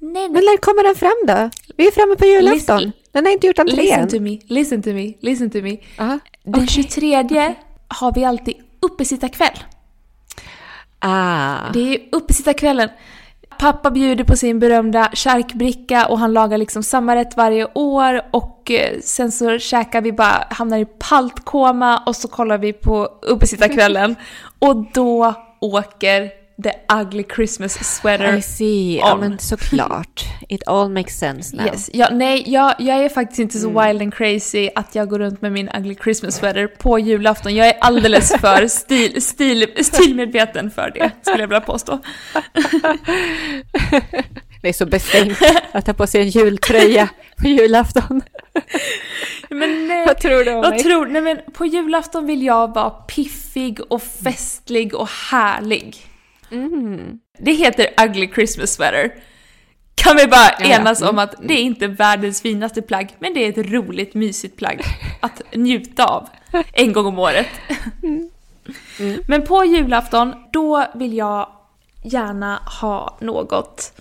Nej, 0.00 0.12
nej. 0.12 0.28
men 0.28 0.44
när 0.44 0.56
kommer 0.56 0.82
den 0.84 0.94
fram 0.94 1.26
då? 1.26 1.50
Vi 1.76 1.86
är 1.86 1.90
framme 1.92 2.16
på 2.16 2.26
julafton. 2.26 2.78
Listen- 2.80 2.92
Den 3.12 3.24
har 3.26 3.32
inte 3.32 3.46
gjort 3.46 3.58
entré 3.58 3.76
Listen 3.76 4.08
to 4.08 4.20
me, 4.20 4.38
listen 4.48 4.82
to 4.82 4.90
me, 4.90 5.12
listen 5.20 5.50
to 5.50 5.58
me. 5.58 5.76
Ja, 5.98 6.18
Den 6.44 6.54
okej. 6.54 6.66
23 6.66 7.54
har 7.88 8.12
vi 8.14 8.24
alltid 8.24 8.54
uppesittarkväll. 8.82 9.58
Ah. 11.06 11.72
Det 11.72 11.94
är 11.94 11.98
uppesittarkvällen. 12.12 12.88
Pappa 13.58 13.90
bjuder 13.90 14.24
på 14.24 14.36
sin 14.36 14.58
berömda 14.58 15.10
charkbricka 15.12 16.06
och 16.06 16.18
han 16.18 16.32
lagar 16.32 16.58
liksom 16.58 16.82
samma 16.82 17.16
rätt 17.16 17.36
varje 17.36 17.68
år 17.74 18.22
och 18.30 18.70
eh, 18.70 19.00
sen 19.00 19.32
så 19.32 19.58
käkar 19.58 20.00
vi 20.00 20.12
bara, 20.12 20.46
hamnar 20.50 20.78
i 20.78 20.84
paltkoma 20.84 22.02
och 22.06 22.16
så 22.16 22.28
kollar 22.28 22.58
vi 22.58 22.72
på 22.72 23.08
uppesittarkvällen 23.22 24.16
och 24.58 24.76
då 24.92 25.34
åker 25.60 26.45
the 26.62 26.72
ugly 27.02 27.24
Christmas 27.34 27.96
sweater 27.96 28.36
I 28.36 28.42
see. 28.42 28.96
Ja, 28.98 29.14
on. 29.14 29.20
men 29.20 29.38
såklart. 29.38 30.24
It 30.48 30.62
all 30.66 30.88
makes 30.88 31.18
sense 31.18 31.56
now. 31.56 31.66
Yes. 31.66 31.90
Ja, 31.92 32.08
nej, 32.12 32.44
jag, 32.46 32.74
jag 32.78 33.04
är 33.04 33.08
faktiskt 33.08 33.38
inte 33.40 33.58
så 33.58 33.68
Mm. 33.70 33.86
wild 33.88 34.02
and 34.02 34.14
crazy 34.14 34.70
att 34.74 34.94
jag 34.94 35.08
går 35.08 35.18
runt 35.18 35.42
med 35.42 35.52
min 35.52 35.68
ugly 35.76 35.94
Christmas 36.04 36.34
sweater 36.36 36.66
på 36.66 36.98
julafton. 36.98 37.54
Jag 37.54 37.66
är 37.66 37.74
alldeles 37.80 38.32
för 38.40 38.66
stil, 38.68 39.22
stil, 39.22 39.66
stilmedveten 39.84 40.70
för 40.70 40.90
det, 40.94 41.10
skulle 41.22 41.42
jag 41.42 41.48
vilja 41.48 41.60
påstå. 41.60 41.98
Det 44.62 44.68
är 44.68 44.72
så 44.72 44.86
befängt 44.86 45.38
att 45.72 45.86
ta 45.86 45.92
på 45.92 46.06
sig 46.06 46.20
en 46.20 46.28
jultröja 46.28 47.08
på 47.36 47.46
julafton. 47.48 48.22
Men 49.50 49.88
nej, 49.88 50.06
Vad 50.06 50.18
tror 50.18 50.44
du 50.44 50.50
om 50.54 50.60
vad 50.60 50.70
mig? 50.70 50.78
tror, 50.82 51.06
nej 51.06 51.22
men 51.22 51.38
på 51.52 51.66
julafton 51.66 52.26
vill 52.26 52.42
jag 52.42 52.74
vara 52.74 52.90
piffig 52.90 53.78
och 53.88 54.02
festlig 54.02 54.94
och 54.94 55.08
härlig. 55.08 55.96
Mm. 56.50 57.18
Det 57.38 57.52
heter 57.52 57.86
ugly 58.06 58.28
Christmas 58.34 58.72
sweater. 58.74 59.10
Kan 59.94 60.16
vi 60.16 60.26
bara 60.26 60.50
enas 60.58 61.02
om 61.02 61.08
Mm. 61.08 61.18
att 61.18 61.34
det 61.42 61.54
är 61.54 61.62
inte 61.62 61.86
världens 61.86 62.42
finaste 62.42 62.82
plagg, 62.82 63.14
men 63.18 63.34
det 63.34 63.44
är 63.44 63.48
ett 63.60 63.70
roligt, 63.72 64.14
mysigt 64.14 64.56
plagg 64.56 64.80
att 65.20 65.42
njuta 65.54 66.04
av 66.04 66.28
en 66.72 66.92
gång 66.92 67.06
om 67.06 67.18
året. 67.18 67.46
Mm. 68.02 68.30
Men 69.28 69.46
på 69.46 69.64
julafton, 69.64 70.34
då 70.52 70.86
vill 70.94 71.16
jag 71.16 71.48
gärna 72.04 72.56
ha 72.80 73.18
något. 73.20 73.92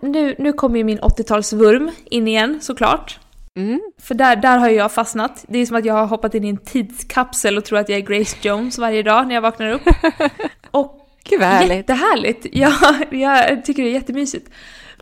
Nu, 0.00 0.34
nu 0.38 0.52
kommer 0.52 0.78
ju 0.78 0.84
min 0.84 1.00
80-talsvurm 1.00 1.90
in 2.04 2.28
igen 2.28 2.58
såklart. 2.62 3.18
Mm. 3.56 3.80
För 4.02 4.14
där, 4.14 4.36
där 4.36 4.58
har 4.58 4.68
jag 4.68 4.92
fastnat. 4.92 5.44
Det 5.48 5.58
är 5.58 5.66
som 5.66 5.76
att 5.76 5.84
jag 5.84 5.94
har 5.94 6.06
hoppat 6.06 6.34
in 6.34 6.44
i 6.44 6.48
en 6.48 6.56
tidskapsel 6.56 7.58
och 7.58 7.64
tror 7.64 7.78
att 7.78 7.88
jag 7.88 7.98
är 7.98 8.02
Grace 8.18 8.36
Jones 8.42 8.78
varje 8.78 9.02
dag 9.02 9.26
när 9.26 9.34
jag 9.34 9.42
vaknar 9.42 9.70
upp. 9.70 9.82
Och 10.70 10.99
Gud 11.30 11.40
vad 11.40 11.48
härligt. 11.48 11.76
Jättehärligt! 11.76 12.46
Ja, 12.52 12.72
jag 13.10 13.64
tycker 13.64 13.82
det 13.82 13.88
är 13.88 13.92
jättemysigt. 13.92 14.50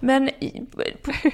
Men 0.01 0.29
i, 0.29 0.67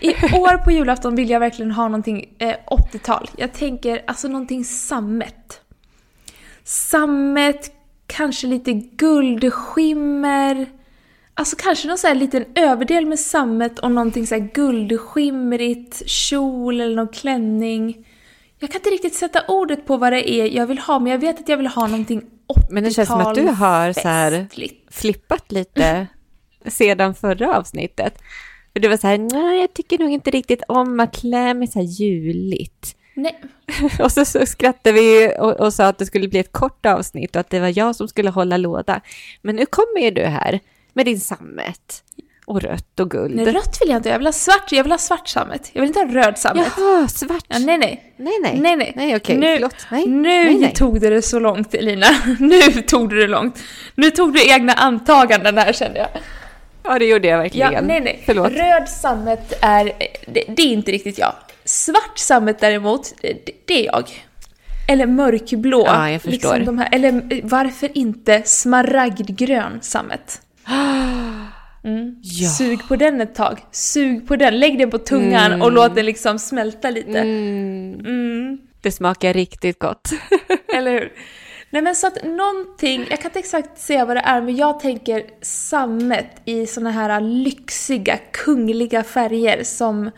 i 0.00 0.14
år 0.32 0.64
på 0.64 0.70
julafton 0.70 1.16
vill 1.16 1.30
jag 1.30 1.40
verkligen 1.40 1.70
ha 1.70 1.84
någonting 1.84 2.34
eh, 2.38 2.54
80-tal. 2.66 3.30
Jag 3.36 3.52
tänker 3.52 4.02
alltså 4.06 4.28
någonting 4.28 4.64
sammet. 4.64 5.60
Sammet, 6.64 7.72
kanske 8.06 8.46
lite 8.46 8.72
guldskimmer. 8.72 10.66
Alltså 11.34 11.56
kanske 11.58 11.88
någon 11.88 11.98
så 11.98 12.06
här 12.06 12.14
liten 12.14 12.44
överdel 12.54 13.06
med 13.06 13.20
sammet 13.20 13.78
och 13.78 13.90
någonting 13.90 14.26
så 14.26 14.34
här 14.34 14.50
guldskimrigt, 14.54 16.08
kjol 16.08 16.80
eller 16.80 16.96
någon 16.96 17.08
klänning. 17.08 18.06
Jag 18.58 18.70
kan 18.70 18.78
inte 18.78 18.90
riktigt 18.90 19.14
sätta 19.14 19.40
ordet 19.48 19.86
på 19.86 19.96
vad 19.96 20.12
det 20.12 20.30
är 20.30 20.56
jag 20.56 20.66
vill 20.66 20.78
ha, 20.78 20.98
men 20.98 21.12
jag 21.12 21.18
vet 21.18 21.40
att 21.40 21.48
jag 21.48 21.56
vill 21.56 21.66
ha 21.66 21.86
någonting 21.86 22.22
men 22.70 22.84
det 22.84 22.90
känns 22.90 23.08
som 23.08 23.20
att 23.20 23.34
du 23.34 23.46
har 23.46 23.92
så 23.92 24.08
här 24.08 24.46
flippat 24.90 25.52
lite 25.52 26.06
sedan 26.66 27.14
förra 27.14 27.58
avsnittet. 27.58 28.18
För 28.72 28.80
du 28.80 28.88
var 28.88 28.96
så 28.96 29.06
här, 29.06 29.18
nej 29.18 29.60
jag 29.60 29.74
tycker 29.74 29.98
nog 29.98 30.10
inte 30.10 30.30
riktigt 30.30 30.62
om 30.68 31.00
att 31.00 31.16
klä 31.16 31.54
mig 31.54 31.68
så 31.68 31.78
här 31.78 31.86
juligt. 31.86 32.96
Nej, 33.14 33.40
Och 34.00 34.12
så, 34.12 34.24
så 34.24 34.46
skrattade 34.46 34.92
vi 34.92 35.34
och, 35.38 35.52
och 35.52 35.74
sa 35.74 35.86
att 35.86 35.98
det 35.98 36.06
skulle 36.06 36.28
bli 36.28 36.38
ett 36.38 36.52
kort 36.52 36.86
avsnitt 36.86 37.36
och 37.36 37.40
att 37.40 37.50
det 37.50 37.60
var 37.60 37.78
jag 37.78 37.96
som 37.96 38.08
skulle 38.08 38.30
hålla 38.30 38.56
låda. 38.56 39.00
Men 39.42 39.56
nu 39.56 39.66
kommer 39.66 40.00
ju 40.00 40.10
du 40.10 40.22
här 40.22 40.60
med 40.92 41.06
din 41.06 41.20
sammet 41.20 42.04
och 42.46 42.62
rött 42.62 43.00
och 43.00 43.10
guld. 43.10 43.34
nej, 43.36 43.44
rött 43.44 43.78
vill 43.80 43.88
jag 43.88 43.98
inte. 43.98 44.08
Jag 44.08 44.18
vill 44.18 44.26
ha 44.26 44.32
svart. 44.32 44.72
Jag 44.72 44.82
vill 44.82 44.92
ha 44.92 44.98
svart 44.98 45.28
sammet. 45.28 45.70
Jag 45.72 45.80
vill 45.80 45.88
inte 45.88 46.00
ha 46.00 46.06
röd 46.06 46.38
sammet. 46.38 46.66
Jaha, 46.76 47.08
svart. 47.08 47.44
Ja, 47.48 47.58
nej, 47.58 47.78
nej. 47.78 48.14
Nej, 48.16 48.32
nej. 48.42 48.60
Nej, 48.60 48.76
nej. 48.76 48.92
Nej, 48.96 49.16
okej, 49.16 49.36
nu, 49.36 49.54
förlåt. 49.54 49.86
Nej, 49.90 50.06
nu 50.06 50.44
nej, 50.44 50.54
nej. 50.54 50.74
tog 50.74 51.00
du 51.00 51.10
det 51.10 51.22
så 51.22 51.38
långt, 51.38 51.74
Elina. 51.74 52.06
Nu 52.38 52.60
tog 52.62 53.10
du 53.10 53.20
det 53.20 53.26
långt. 53.26 53.58
Nu 53.94 54.10
tog 54.10 54.32
du 54.32 54.50
egna 54.50 54.72
antaganden 54.72 55.58
här, 55.58 55.72
kände 55.72 55.98
jag. 55.98 56.08
Ja, 56.82 56.98
det 56.98 57.04
gjorde 57.04 57.28
jag 57.28 57.38
verkligen. 57.38 57.72
Ja, 57.72 57.80
nej, 57.80 58.00
nej. 58.00 58.22
Förlåt. 58.26 58.52
Röd 58.52 58.88
sammet 58.88 59.52
är... 59.60 59.84
Det, 60.26 60.44
det 60.48 60.62
är 60.62 60.72
inte 60.72 60.92
riktigt 60.92 61.18
jag. 61.18 61.32
Svart 61.64 62.18
sammet 62.18 62.60
däremot, 62.60 63.14
det, 63.20 63.38
det 63.66 63.80
är 63.80 63.84
jag. 63.84 64.04
Eller 64.88 65.06
mörkblå. 65.06 65.84
Ja, 65.86 66.10
jag 66.10 66.22
förstår. 66.22 66.54
Liksom 66.54 66.64
de 66.64 66.78
här, 66.78 66.88
eller 66.92 67.08
eh, 67.08 67.38
varför 67.42 67.98
inte 67.98 68.42
smaragdgrön 68.44 69.78
sammet? 69.82 70.40
Mm. 71.84 72.16
Ja. 72.22 72.48
Sug 72.48 72.88
på 72.88 72.96
den 72.96 73.20
ett 73.20 73.34
tag. 73.34 73.58
Sug 73.70 74.28
på 74.28 74.36
den. 74.36 74.60
Lägg 74.60 74.78
den 74.78 74.90
på 74.90 74.98
tungan 74.98 75.62
och 75.62 75.72
låt 75.72 75.94
den 75.94 76.06
liksom 76.06 76.38
smälta 76.38 76.90
lite. 76.90 77.18
Mm, 77.18 78.00
Mm. 78.04 78.58
det 78.80 78.92
smakar 78.92 79.32
riktigt 79.32 79.78
gott. 79.78 80.10
Eller 80.76 80.92
hur? 80.92 81.12
Nej 81.70 81.82
men 81.82 81.94
så 81.94 82.06
att 82.06 82.24
någonting, 82.24 83.06
jag 83.10 83.20
kan 83.20 83.28
inte 83.28 83.38
exakt 83.38 83.78
säga 83.78 84.04
vad 84.04 84.16
det 84.16 84.20
är, 84.20 84.40
men 84.42 84.56
jag 84.56 84.80
tänker 84.80 85.22
sammet 85.42 86.26
i 86.44 86.66
såna 86.66 86.90
här 86.90 87.20
lyxiga, 87.20 88.18
kungliga 88.32 89.02
färger 89.02 89.64
som 89.64 90.10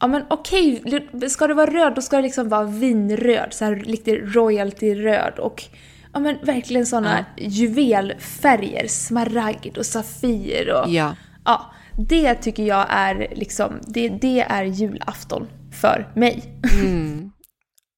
Ja 0.00 0.06
men 0.06 0.22
okej, 0.30 0.82
ska 1.28 1.46
det 1.46 1.54
vara 1.54 1.70
röd 1.70 1.94
då 1.94 2.00
ska 2.00 2.16
det 2.16 2.22
liksom 2.22 2.48
vara 2.48 2.64
vinröd, 2.64 3.48
så 3.50 3.64
här 3.64 3.76
lite 3.76 4.10
royalty-röd 4.16 5.38
och 5.38 5.62
ja 6.12 6.20
men 6.20 6.38
verkligen 6.42 6.86
såna 6.86 7.24
juvelfärger, 7.38 8.86
smaragd 8.88 9.78
och 9.78 9.86
safir 9.86 10.72
och 10.72 10.90
Ja. 10.90 11.16
ja, 11.44 11.72
det 12.08 12.34
tycker 12.34 12.62
jag 12.62 12.86
är 12.90 13.28
liksom, 13.34 13.80
det, 13.86 14.08
det 14.08 14.40
är 14.40 14.64
julafton 14.64 15.46
för 15.80 16.08
mig. 16.14 16.42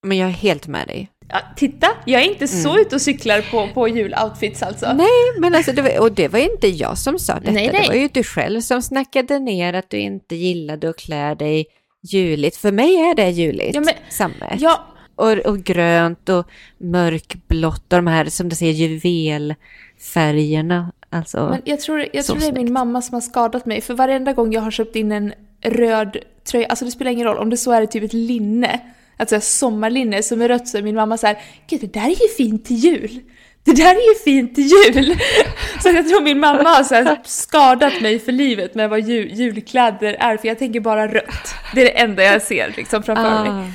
Men 0.07 0.19
jag 0.19 0.29
är 0.29 0.33
helt 0.33 0.67
med 0.67 0.87
dig. 0.87 1.11
Ja, 1.29 1.39
titta, 1.57 1.87
jag 2.07 2.23
är 2.23 2.27
inte 2.29 2.49
så 2.49 2.79
ute 2.79 2.95
och 2.95 3.01
cyklar 3.01 3.41
på, 3.51 3.69
på 3.75 3.89
juloutfits 3.89 4.63
alltså. 4.63 4.93
Nej, 4.93 5.41
men 5.41 5.55
alltså, 5.55 5.73
det 5.73 5.83
var, 5.83 6.01
och 6.01 6.13
det 6.13 6.29
var 6.29 6.39
inte 6.39 6.69
jag 6.69 6.99
som 6.99 7.19
sa 7.19 7.35
detta. 7.35 7.51
Nej, 7.53 7.71
nej. 7.73 7.83
Det 7.83 7.89
var 7.89 7.95
ju 7.95 8.09
du 8.13 8.23
själv 8.23 8.61
som 8.61 8.83
snackade 8.83 9.39
ner 9.39 9.73
att 9.75 9.91
du 9.91 9.99
inte 9.99 10.37
gillade 10.37 10.89
att 10.91 10.97
klä 10.97 11.35
dig 11.35 11.67
juligt. 12.13 12.57
För 12.57 12.73
mig 12.73 12.95
är 12.97 13.15
det 13.15 13.31
juligt, 13.31 13.75
Ja, 13.75 13.81
men- 13.81 13.95
sammet. 14.11 14.61
Ja, 14.61 14.87
Och, 15.17 15.33
och 15.33 15.59
grönt 15.59 16.29
och 16.29 16.47
mörkblått 16.79 17.93
och 17.93 17.99
de 17.99 18.07
här, 18.07 18.25
som 18.25 18.49
du 18.49 18.57
säger, 18.57 18.73
juvelfärgerna. 18.73 20.93
Alltså, 21.11 21.49
men 21.51 21.63
jag 21.65 21.81
tror, 21.81 22.07
jag 22.13 22.25
tror 22.25 22.37
det 22.37 22.47
är 22.47 22.53
min 22.53 22.73
mamma 22.73 23.03
som 23.03 23.15
har 23.15 23.21
skadat 23.21 23.67
mig. 23.67 23.81
För 23.81 23.95
varenda 23.95 24.33
gång 24.33 24.53
jag 24.53 24.61
har 24.61 24.71
köpt 24.71 24.97
in 24.97 25.13
en 25.13 25.35
röd 25.61 26.17
tröja, 26.45 26.67
alltså 26.67 26.85
det 26.85 26.91
spelar 26.91 27.11
ingen 27.11 27.27
roll, 27.27 27.39
om 27.39 27.51
det 27.51 27.57
så 27.57 27.73
är 27.73 27.87
typ 27.87 28.05
ett 28.05 28.13
linne, 28.13 28.81
alltså 29.17 29.41
sommarlinne 29.41 30.23
som 30.23 30.43
är 30.43 30.49
rött 30.49 30.69
så 30.69 30.79
är 30.79 30.83
min 30.83 30.95
mamma 30.95 31.19
så 31.19 31.27
här, 31.27 31.39
gud 31.69 31.81
det 31.81 31.93
där 31.93 32.07
är 32.07 32.23
ju 32.23 32.29
fint 32.37 32.65
till 32.65 32.77
jul. 32.77 33.21
Det 33.65 33.73
där 33.73 33.95
är 33.95 34.09
ju 34.09 34.15
fint 34.25 34.55
till 34.55 34.65
jul! 34.65 35.19
Så 35.83 35.89
jag 35.89 36.09
tror 36.09 36.21
min 36.21 36.41
mamma 36.41 36.69
har 36.69 36.85
så 36.85 37.17
skadat 37.25 38.01
mig 38.01 38.19
för 38.19 38.33
livet 38.33 38.75
med 38.75 38.91
vad 38.91 39.01
jul, 39.01 39.33
julkläder 39.33 40.17
är, 40.21 40.37
för 40.37 40.49
jag 40.49 40.59
tänker 40.59 40.81
bara 40.81 41.09
rött. 41.09 41.55
Det 41.75 41.81
är 41.81 41.85
det 41.85 42.01
enda 42.01 42.23
jag 42.23 42.43
ser 42.43 42.75
liksom 42.77 43.03
framför 43.03 43.45
mig. 43.45 43.73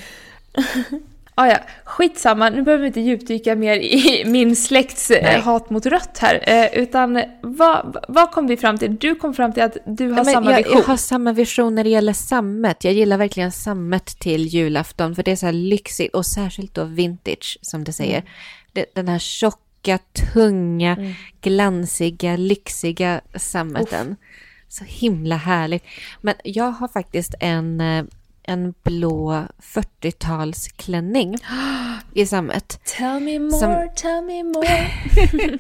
ah, 1.39 1.47
ja, 1.47 1.57
skitsamma, 1.83 2.49
nu 2.49 2.61
behöver 2.61 2.81
vi 2.81 2.87
inte 2.87 3.01
djupdyka 3.01 3.55
mer 3.55 3.75
i 3.75 4.23
min 4.29 4.55
släkts 4.55 5.11
eh, 5.11 5.23
Nej. 5.23 5.39
hat 5.41 5.69
mot 5.69 5.85
rött 5.85 6.17
här. 6.17 6.43
Eh, 6.43 6.79
utan 6.81 7.23
vad, 7.41 8.05
vad 8.07 8.31
kom 8.31 8.47
vi 8.47 8.57
fram 8.57 8.77
till? 8.77 8.95
Du 8.95 9.15
kom 9.15 9.33
fram 9.33 9.53
till 9.53 9.63
att 9.63 9.77
du 9.85 10.09
har 10.09 10.15
men 10.15 10.25
samma 10.25 10.51
jag, 10.51 10.57
vision. 10.57 10.77
jag 10.77 10.83
har 10.83 10.97
samma 10.97 11.33
vision 11.33 11.75
när 11.75 11.83
det 11.83 11.89
gäller 11.89 12.13
sammet. 12.13 12.83
Jag 12.83 12.93
gillar 12.93 13.17
verkligen 13.17 13.51
sammet 13.51 14.05
till 14.05 14.45
julafton 14.45 15.15
för 15.15 15.23
det 15.23 15.31
är 15.31 15.35
så 15.35 15.45
här 15.45 15.53
lyxigt 15.53 16.15
och 16.15 16.25
särskilt 16.25 16.73
då 16.73 16.83
vintage 16.83 17.57
som 17.61 17.83
du 17.83 17.91
säger. 17.91 18.23
Det, 18.73 18.85
den 18.95 19.07
här 19.07 19.19
tjocka, 19.19 19.99
tunga, 20.33 20.97
glansiga, 21.41 22.37
lyxiga 22.37 23.21
sammeten. 23.35 24.15
Så 24.67 24.83
himla 24.83 25.35
härligt. 25.35 25.83
Men 26.21 26.35
jag 26.43 26.71
har 26.71 26.87
faktiskt 26.87 27.35
en, 27.39 27.81
eh, 27.81 28.03
en 28.49 28.73
blå 28.83 29.45
40-talsklänning 29.61 31.37
i 32.13 32.25
sammet. 32.25 32.79
Tell 32.97 33.19
me 33.19 33.39
more, 33.39 33.59
Som- 33.59 33.89
tell 33.95 34.21
me 34.23 34.43
more. 34.43 34.91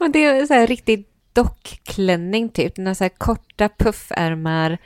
Och 0.00 0.10
det 0.10 0.24
är 0.24 0.46
så 0.46 0.54
här 0.54 0.66
riktigt 0.66 1.08
dockklänning 1.32 2.48
typ. 2.48 2.74
Den 2.76 2.86
har 2.86 2.94
så 2.94 3.04
här 3.04 3.08
korta 3.18 3.68
puffärmar 3.68 4.78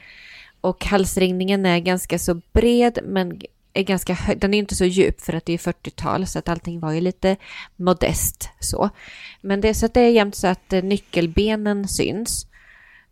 och 0.60 0.84
halsringningen 0.84 1.66
är 1.66 1.78
ganska 1.78 2.18
så 2.18 2.40
bred 2.52 2.98
men 3.04 3.40
är 3.72 3.82
ganska 3.82 4.14
hög. 4.14 4.40
Den 4.40 4.54
är 4.54 4.58
inte 4.58 4.74
så 4.74 4.84
djup 4.84 5.20
för 5.20 5.32
att 5.32 5.44
det 5.46 5.52
är 5.52 5.58
40-tal 5.58 6.26
så 6.26 6.38
att 6.38 6.48
allting 6.48 6.80
var 6.80 6.92
ju 6.92 7.00
lite 7.00 7.36
modest 7.76 8.48
så. 8.60 8.90
Men 9.40 9.60
det 9.60 9.68
är 9.68 9.74
så 9.74 9.86
att 9.86 9.94
det 9.94 10.00
är 10.00 10.10
jämt 10.10 10.36
så 10.36 10.46
att 10.46 10.72
eh, 10.72 10.82
nyckelbenen 10.82 11.88
syns. 11.88 12.46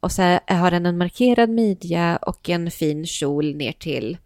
Och 0.05 0.13
så 0.13 0.39
har 0.47 0.71
den 0.71 0.87
en 0.87 0.99
markerad 0.99 1.51
midja 1.51 2.17
och 2.17 2.49
en 2.49 2.71
fin 2.71 3.07
kjol 3.07 3.55
ner 3.55 3.73
till 3.73 4.19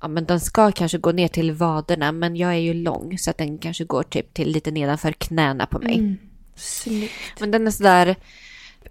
Ja 0.00 0.08
men 0.08 0.24
den 0.24 0.40
ska 0.40 0.72
kanske 0.72 0.98
gå 0.98 1.12
ner 1.12 1.28
till 1.28 1.52
vaderna 1.52 2.12
men 2.12 2.36
jag 2.36 2.50
är 2.50 2.58
ju 2.58 2.74
lång 2.74 3.18
så 3.18 3.30
att 3.30 3.38
den 3.38 3.58
kanske 3.58 3.84
går 3.84 4.02
typ 4.02 4.34
till 4.34 4.48
lite 4.48 4.70
nedanför 4.70 5.12
knäna 5.12 5.66
på 5.66 5.78
mig. 5.78 6.16
Snyggt. 6.56 7.40
Men 7.40 7.50
den 7.50 7.66
är 7.66 7.70
sådär 7.70 8.16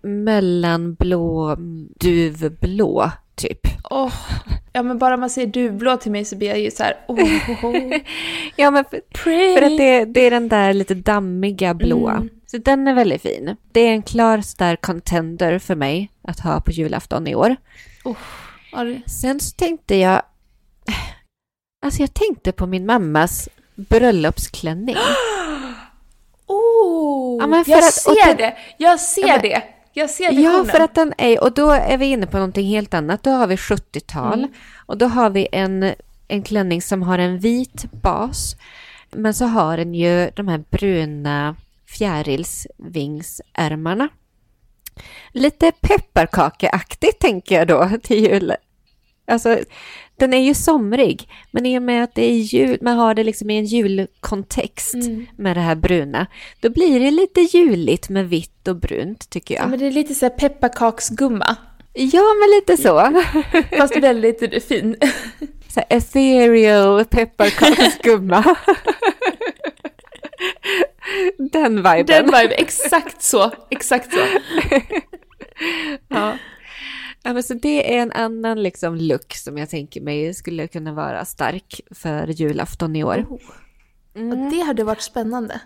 mellanblå, 0.02 1.56
duvblå 2.00 3.12
typ. 3.36 3.60
Åh, 3.90 4.14
ja 4.74 4.84
men 4.84 4.98
bara 4.98 5.18
man 5.18 5.30
säger 5.30 5.48
duvblå 5.48 5.98
till 5.98 6.12
mig 6.12 6.26
så 6.26 6.36
blir 6.36 6.48
jag 6.48 6.60
ju 6.60 6.72
så 6.72 6.84
här, 6.84 6.98
åh, 7.08 7.20
oh, 7.20 7.66
oh, 7.66 7.98
Ja, 8.56 8.72
men 8.72 8.86
för, 8.86 9.02
för 9.56 9.62
att 9.62 9.78
det, 9.78 10.06
det 10.06 10.22
är 10.22 10.32
den 10.32 10.48
där 10.48 10.74
lite 10.74 10.96
dammiga 10.96 11.74
blå. 11.74 12.10
Mm. 12.10 12.30
Så 12.52 12.58
den 12.58 12.88
är 12.88 12.94
väldigt 12.94 13.22
fin. 13.22 13.56
Det 13.72 13.80
är 13.80 13.92
en 13.92 14.02
klar 14.04 14.42
stark 14.42 14.82
contender 14.82 15.60
för 15.60 15.76
mig 15.76 16.12
att 16.22 16.40
ha 16.40 16.62
på 16.62 16.72
julafton 16.72 17.28
i 17.28 17.36
år. 17.36 17.56
Ja, 18.72 18.84
det- 18.84 19.10
Sen 19.10 19.40
så 19.40 19.56
tänkte 19.56 19.96
jag... 19.96 20.22
Alltså 21.86 22.02
jag 22.02 22.14
tänkte 22.14 22.52
på 22.52 22.66
min 22.66 22.86
mammas 22.86 23.50
bröllopsklänning. 23.76 24.96
Oh, 26.50 27.38
Ja, 27.50 27.64
jag 27.68 27.78
att- 27.80 27.94
ser 27.94 28.28
det- 28.28 28.34
det. 28.44 28.58
Jag 28.78 29.00
ser 29.00 29.22
Ja, 29.28 29.34
men- 29.34 29.42
det. 29.42 29.62
Jag 29.94 30.10
ser 30.10 30.24
Ja, 30.24 30.32
visionen. 30.32 30.66
för 30.66 30.80
att 30.80 30.96
den 30.96 31.14
är... 31.18 31.44
Och 31.44 31.52
då 31.54 31.72
är 31.72 31.98
vi 31.98 32.06
inne 32.06 32.28
på 32.28 32.38
någonting 32.38 32.68
helt 32.68 32.94
annat. 32.94 33.24
Då 33.24 33.30
har 33.32 33.48
vi 33.48 33.56
70-tal. 33.56 34.40
Mm. 34.40 34.52
Och 34.86 34.98
då 34.98 35.06
har 35.06 35.30
vi 35.30 35.48
en, 35.52 35.94
en 36.28 36.44
klänning 36.44 36.82
som 36.82 37.04
har 37.04 37.20
en 37.20 37.40
vit 37.40 37.92
bas. 37.92 38.56
Men 39.12 39.34
så 39.34 39.46
har 39.46 39.78
den 39.78 39.94
ju 39.94 40.30
de 40.36 40.48
här 40.48 40.64
bruna 40.70 41.56
fjärilsvingsärmarna. 41.90 44.10
Lite 45.34 45.72
pepparkakeaktigt 45.72 47.20
tänker 47.20 47.56
jag 47.56 47.68
då 47.68 47.90
till 48.04 48.24
jul. 48.26 48.54
Alltså, 49.30 49.60
den 50.18 50.34
är 50.34 50.42
ju 50.42 50.54
somrig, 50.54 51.30
men 51.52 51.66
i 51.66 51.78
och 51.78 51.82
med 51.84 52.04
att 52.04 52.16
det 52.16 52.26
är 52.26 52.32
jul, 52.34 52.78
man 52.82 52.98
har 52.98 53.14
det 53.14 53.24
liksom 53.24 53.50
i 53.50 53.58
en 53.58 53.66
julkontext 53.66 54.94
Mm. 54.94 55.26
med 55.38 55.58
det 55.58 55.62
här 55.62 55.76
bruna, 55.76 56.28
då 56.60 56.70
blir 56.70 57.00
det 57.00 57.12
lite 57.12 57.42
juligt 57.42 58.10
med 58.10 58.30
vitt 58.30 58.68
och 58.68 58.76
brunt 58.76 59.30
tycker 59.30 59.56
Ja, 59.56 59.62
jag. 59.62 59.70
men 59.70 59.80
det 59.80 59.88
är 59.88 59.92
lite 59.92 60.16
så 60.16 60.26
här 60.26 60.30
pepparkaksgumma. 60.30 61.56
Ja, 61.94 62.22
men 62.40 62.50
lite 62.60 62.78
så. 62.84 63.24
Fast 63.78 63.96
väldigt 63.98 64.64
fin. 64.68 64.96
så 65.70 65.80
här 65.80 65.86
ethereal 65.98 67.06
pepparkaksgumma. 67.10 68.56
Den 71.52 71.76
viben. 71.76 72.06
Den 72.06 72.26
vibe, 72.26 72.54
exakt 72.54 73.22
så. 73.22 73.52
Exakt 73.70 74.14
så. 74.14 74.20
Ja. 76.08 76.38
ja, 77.24 77.34
men 77.34 77.44
så 77.44 77.54
det 77.54 77.96
är 77.96 78.02
en 78.02 78.12
annan 78.12 78.64
liksom 78.64 78.96
look 78.96 79.34
som 79.34 79.58
jag 79.58 79.70
tänker 79.70 80.02
mig 80.02 80.34
skulle 80.34 80.68
kunna 80.68 80.94
vara 80.94 81.26
stark 81.26 81.82
för 81.92 82.28
julafton 82.28 82.96
i 82.96 83.04
år. 83.04 83.26
Mm. 84.16 84.32
Och 84.32 84.52
det 84.52 84.62
hade 84.62 84.84
varit 84.84 85.02
spännande. 85.02 85.62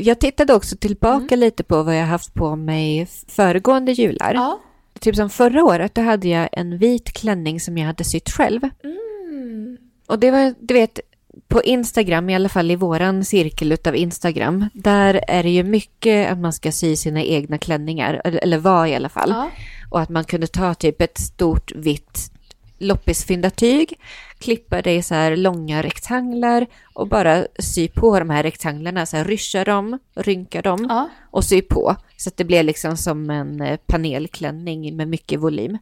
Jag 0.00 0.18
tittade 0.18 0.54
också 0.54 0.76
tillbaka 0.76 1.36
lite 1.36 1.64
på 1.64 1.82
vad 1.82 1.96
jag 1.96 2.06
haft 2.06 2.34
på 2.34 2.56
mig 2.56 3.06
föregående 3.28 3.92
jular. 3.92 4.34
Ja. 4.34 4.60
Typ 5.00 5.16
som 5.16 5.30
förra 5.30 5.64
året, 5.64 5.94
då 5.94 6.02
hade 6.02 6.28
jag 6.28 6.48
en 6.52 6.78
vit 6.78 7.12
klänning 7.12 7.60
som 7.60 7.78
jag 7.78 7.86
hade 7.86 8.04
sytt 8.04 8.30
själv. 8.30 8.60
Mm. 8.84 9.78
Och 10.06 10.18
det 10.18 10.30
var, 10.30 10.54
du 10.60 10.74
vet, 10.74 11.00
på 11.48 11.62
Instagram, 11.62 12.30
i 12.30 12.34
alla 12.34 12.48
fall 12.48 12.70
i 12.70 12.76
våran 12.76 13.24
cirkel 13.24 13.72
utav 13.72 13.96
Instagram, 13.96 14.68
där 14.74 15.20
är 15.28 15.42
det 15.42 15.50
ju 15.50 15.62
mycket 15.62 16.32
att 16.32 16.38
man 16.38 16.52
ska 16.52 16.72
sy 16.72 16.96
sina 16.96 17.22
egna 17.22 17.58
klänningar, 17.58 18.20
eller, 18.24 18.58
var 18.58 18.86
i 18.86 18.94
alla 18.94 19.08
fall. 19.08 19.30
Ja. 19.30 19.50
Och 19.90 20.00
att 20.00 20.08
man 20.08 20.24
kunde 20.24 20.46
ta 20.46 20.74
typ 20.74 21.00
ett 21.00 21.18
stort 21.18 21.72
vitt 21.74 22.30
loppisfyndartyg, 22.78 23.94
klippa 24.38 24.82
det 24.82 24.94
i 24.94 25.02
så 25.02 25.14
här 25.14 25.36
långa 25.36 25.82
rektanglar 25.82 26.66
och 26.94 27.08
bara 27.08 27.46
sy 27.58 27.88
på 27.88 28.18
de 28.18 28.30
här 28.30 28.42
rektanglarna, 28.42 29.06
så 29.06 29.16
här 29.16 29.24
ryscha 29.24 29.64
dem, 29.64 29.98
rynka 30.14 30.62
dem 30.62 30.86
Ja. 30.88 31.08
och 31.30 31.44
sy 31.44 31.62
på. 31.62 31.96
Så 32.16 32.28
att 32.28 32.36
det 32.36 32.44
blev 32.44 32.64
liksom 32.64 32.96
som 32.96 33.30
en 33.30 33.60
eh, 33.60 33.76
panelklänning 33.86 34.96
med 34.96 35.08
mycket 35.08 35.40
volym. 35.40 35.78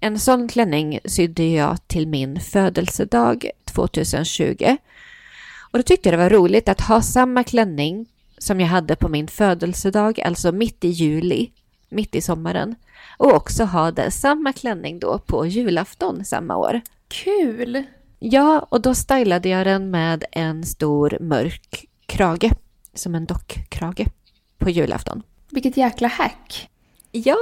En 0.00 0.18
sån 0.18 0.48
klänning 0.48 0.98
sydde 1.04 1.44
jag 1.44 1.88
till 1.88 2.08
min 2.08 2.40
födelsedag 2.40 3.46
2020. 3.72 4.76
Och 5.72 5.78
då 5.78 5.82
tyckte 5.82 6.08
jag 6.08 6.18
det 6.18 6.22
var 6.22 6.30
roligt 6.30 6.68
att 6.68 6.80
ha 6.80 7.02
samma 7.02 7.44
klänning 7.44 8.06
som 8.38 8.60
jag 8.60 8.68
hade 8.68 8.96
på 8.96 9.08
min 9.08 9.28
födelsedag, 9.28 10.20
alltså 10.20 10.52
mitt 10.52 10.84
i 10.84 10.88
juli, 10.88 11.50
mitt 11.88 12.14
i 12.14 12.20
sommaren. 12.20 12.74
Och 13.18 13.34
också 13.34 13.64
ha 13.64 13.90
det, 13.90 14.10
samma 14.10 14.52
klänning 14.52 14.98
då 14.98 15.18
på 15.18 15.46
julafton 15.46 16.24
samma 16.24 16.56
år. 16.56 16.80
Kul! 17.08 17.84
Ja, 18.18 18.66
och 18.68 18.80
då 18.80 18.94
stylade 18.94 19.48
jag 19.48 19.66
den 19.66 19.90
med 19.90 20.24
en 20.32 20.64
stor 20.64 21.18
mörk 21.20 21.84
krage, 22.06 22.50
som 22.94 23.14
en 23.14 23.26
dockkrage, 23.26 24.06
på 24.58 24.70
julafton. 24.70 25.22
Vilket 25.50 25.76
jäkla 25.76 26.08
hack. 26.08 26.68
Ja, 27.12 27.36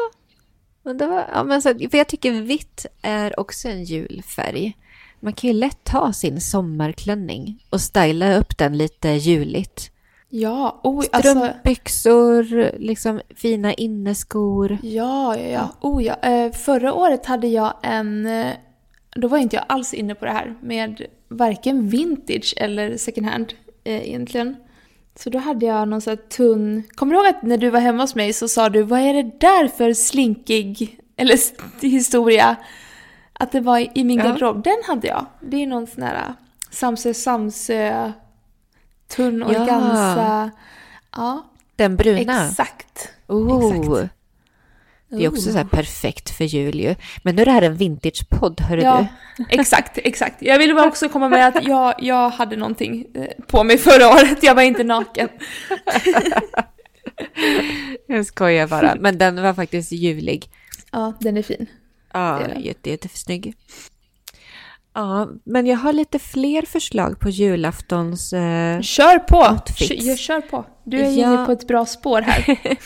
men 0.83 0.99
det 0.99 1.07
var, 1.07 1.29
ja, 1.33 1.45
men 1.45 1.63
så, 1.63 1.69
för 1.91 1.99
jag 1.99 2.09
tycker 2.09 2.33
vitt 2.33 2.87
är 3.03 3.41
också 3.41 3.69
en 3.69 3.85
julfärg. 3.85 4.77
Man 5.21 5.33
kan 5.33 5.49
ju 5.49 5.55
lätt 5.55 5.85
ta 5.85 6.13
sin 6.13 6.41
sommarklänning 6.41 7.65
och 7.71 7.81
styla 7.81 8.37
upp 8.37 8.59
den 8.59 8.79
lite 8.79 9.09
juligt. 9.09 9.91
Ja, 10.29 10.81
oh, 10.85 11.05
alltså... 11.13 11.31
Strumpbyxor, 11.31 12.71
liksom 12.79 13.21
fina 13.37 13.75
inneskor. 13.75 14.79
Ja, 14.83 15.37
ja, 15.37 15.49
ja. 15.49 15.69
Oh, 15.81 16.05
ja. 16.05 16.15
Eh, 16.15 16.53
förra 16.53 16.95
året 16.95 17.27
hade 17.27 17.47
jag 17.47 17.75
en... 17.83 18.27
eh, 18.27 18.47
Då 19.17 19.29
var 19.29 19.39
inte 19.39 19.57
jag 19.57 19.65
alls 19.69 19.95
inne 19.95 20.15
på 20.15 20.25
det 20.25 20.31
här 20.31 20.55
med 20.63 21.07
varken 21.29 21.89
vintage 21.89 22.55
eller 22.57 22.97
second 22.97 23.27
hand 23.27 23.53
eh, 23.85 24.09
egentligen. 24.09 24.57
Så 25.19 25.31
då 25.31 25.39
hade 25.39 25.67
jag 25.67 25.89
någon 25.89 26.01
sån 26.01 26.11
här 26.11 26.29
tunn... 26.29 26.83
Kommer 26.95 27.15
du 27.15 27.19
ihåg 27.19 27.27
att 27.29 27.43
när 27.43 27.57
du 27.59 27.71
var 27.71 27.81
hemma 27.81 28.03
hos 28.03 28.15
mig 28.15 28.33
så 28.33 28.49
sa 28.49 28.69
du 28.69 28.83
vad 28.83 29.01
är 29.01 29.15
det 29.15 29.31
där 29.41 29.69
för 29.69 29.93
slinkig 29.93 30.99
eller 31.17 31.37
historia? 31.87 32.57
Att 33.41 33.53
det 33.53 33.61
var 33.61 33.99
i 33.99 34.05
min 34.05 34.19
Ja. 34.19 34.25
garderob. 34.25 34.63
Den 34.65 34.77
hade 34.87 35.07
jag. 35.09 35.27
Det 35.41 35.57
är 35.63 35.67
någon 35.67 35.87
sån 35.87 36.03
här 36.03 36.15
eh, 36.15 36.33
Samsö 36.71 37.15
Samsö 37.15 38.13
tunn 39.09 39.43
organza. 39.43 40.51
Ja, 41.17 41.45
Den 41.77 41.97
bruna. 41.97 42.49
exakt. 42.49 43.09
Oh. 43.27 43.67
exakt. 43.77 44.11
Det 45.09 45.25
är 45.25 45.29
också 45.29 45.53
så 45.53 45.57
här 45.59 45.65
perfekt 45.65 46.31
för 46.31 46.45
jul 46.45 46.81
ju. 46.81 46.95
Men 47.23 47.37
nu 47.37 47.43
är 47.43 47.47
det 47.47 47.53
här 47.53 47.63
en 47.63 47.77
vintagepodd, 47.77 48.61
hörru 48.61 48.83
Ja, 48.83 49.07
du. 49.37 49.45
exakt, 49.49 49.99
exakt. 49.99 50.43
Jag 50.43 50.59
ville 50.59 50.75
bara 50.75 50.89
också 50.89 51.09
komma 51.09 51.29
med 51.29 51.49
att 51.49 51.65
jag, 51.67 51.95
jag 51.99 52.31
hade 52.31 52.57
någonting 52.57 53.07
eh, 53.15 53.27
på 53.47 53.65
mig 53.65 53.79
förra 53.79 54.09
året. 54.09 54.43
Jag 54.43 54.55
var 54.55 54.63
inte 54.63 54.85
naken. 54.85 55.29
Jag 58.07 58.27
skojar 58.27 58.67
bara. 58.67 58.95
Men 59.01 59.19
den 59.19 59.43
var 59.43 59.55
faktiskt 59.55 59.93
julig. 59.93 60.51
Ja, 60.93 61.13
den 61.21 61.37
är 61.37 61.43
fin. 61.43 61.67
Ja, 62.13 62.39
Det 62.39 62.45
är 62.45 62.49
den. 62.49 62.63
jätte, 62.63 62.91
jättesnygg. 62.91 63.55
Ja, 64.95 65.29
men 65.45 65.67
jag 65.67 65.77
har 65.79 65.93
lite 65.93 66.19
fler 66.19 66.63
förslag 66.63 67.21
på 67.21 67.29
julaftons... 67.31 68.33
Eh, 68.33 68.81
Kör 68.81 69.19
på! 69.19 69.53
Outfits. 69.53 70.05
Kör, 70.07 70.17
kör 70.17 70.41
på. 70.41 70.65
Du 70.85 70.99
är 71.01 71.11
Ja. 71.11 71.35
inne 71.35 71.47
på 71.47 71.53
ett 71.53 71.67
bra 71.69 71.87
spår 71.87 72.21
här. 72.23 72.59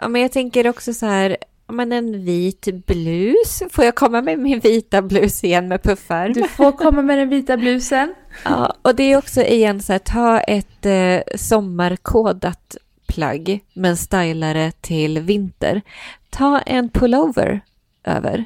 ja, 0.00 0.08
men 0.08 0.22
jag 0.22 0.32
tänker 0.32 0.68
också 0.68 0.94
så 0.94 1.06
här, 1.06 1.36
men 1.68 1.92
en 1.92 2.24
vit 2.24 2.68
blus. 2.86 3.62
Får 3.70 3.84
jag 3.84 3.94
komma 3.94 4.22
med 4.22 4.38
min 4.38 4.60
vita 4.60 5.02
blus 5.02 5.44
igen 5.44 5.68
med 5.68 5.82
puffar? 5.82 6.28
Du 6.28 6.48
får 6.48 6.72
komma 6.72 7.02
med 7.02 7.18
den 7.18 7.28
vita 7.28 7.56
blusen. 7.56 8.14
Ja, 8.44 8.74
och 8.82 8.94
det 8.94 9.02
är 9.12 9.16
också 9.18 9.42
igen 9.42 9.82
så 9.82 9.92
här, 9.92 9.98
ta 9.98 10.40
ett 10.40 10.86
eh, 10.86 11.36
sommarkodat 11.38 12.76
plagg 13.06 13.60
men 13.74 13.96
styla 13.96 14.52
det 14.52 14.72
till 14.82 15.18
vinter. 15.20 15.82
Ta 16.30 16.58
en 16.58 16.88
pullover 16.90 17.60
över. 18.04 18.44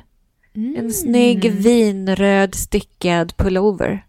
En 0.76 0.92
snygg 0.92 1.50
vinröd 1.52 2.54
stickad 2.54 3.36
pullover 3.36 4.06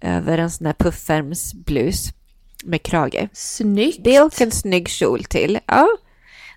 över 0.00 0.38
en 0.38 0.50
sån 0.50 0.66
här 0.66 0.74
puffärmsblus 0.74 2.08
med 2.64 2.82
krage. 2.82 3.28
Snyggt. 3.32 4.04
Det 4.04 4.16
är 4.16 4.24
också 4.24 4.44
en 4.44 4.50
snygg 4.50 4.88
kjol 4.88 5.24
till. 5.24 5.58
Ja, 5.66 5.88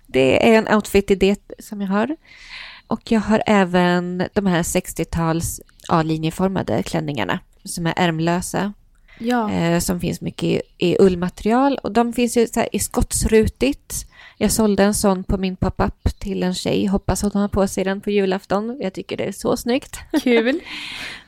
det 0.06 0.48
är 0.50 0.58
en 0.58 0.74
outfit-idé 0.74 1.36
som 1.58 1.80
jag 1.80 1.88
har. 1.88 2.16
Och 2.86 3.12
jag 3.12 3.20
har 3.20 3.42
även 3.46 4.22
de 4.32 4.46
här 4.46 4.62
60-tals 4.62 5.60
A-linjeformade 5.88 6.82
klänningarna 6.82 7.40
som 7.64 7.86
är 7.86 7.94
ärmlösa. 7.96 8.72
Ja. 9.18 9.50
Eh, 9.52 9.78
som 9.80 10.00
finns 10.00 10.20
mycket 10.20 10.42
i, 10.44 10.62
i 10.78 10.96
ullmaterial. 11.00 11.78
Och 11.82 11.92
de 11.92 12.12
finns 12.12 12.36
ju 12.36 12.46
så 12.46 12.60
här 12.60 12.68
i 12.72 12.78
skottsrutigt. 12.78 14.06
Jag 14.36 14.52
sålde 14.52 14.84
en 14.84 14.94
sån 14.94 15.24
på 15.24 15.38
min 15.38 15.56
pop-up 15.56 16.18
till 16.18 16.42
en 16.42 16.54
tjej. 16.54 16.86
Hoppas 16.86 17.24
att 17.24 17.32
hon 17.32 17.42
har 17.42 17.48
på 17.48 17.66
sig 17.66 17.84
den 17.84 18.00
på 18.00 18.10
julafton. 18.10 18.78
Jag 18.80 18.92
tycker 18.92 19.16
det 19.16 19.24
är 19.24 19.32
så 19.32 19.56
snyggt. 19.56 19.98
Kul. 20.22 20.60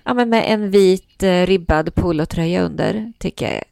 Ja, 0.04 0.14
men 0.14 0.28
med 0.28 0.44
en 0.46 0.70
vit 0.70 1.22
eh, 1.22 1.46
ribbad 1.46 1.94
polotröja 1.94 2.62
under 2.62 3.12
tycker 3.18 3.46
jag 3.46 3.54
är 3.54 3.64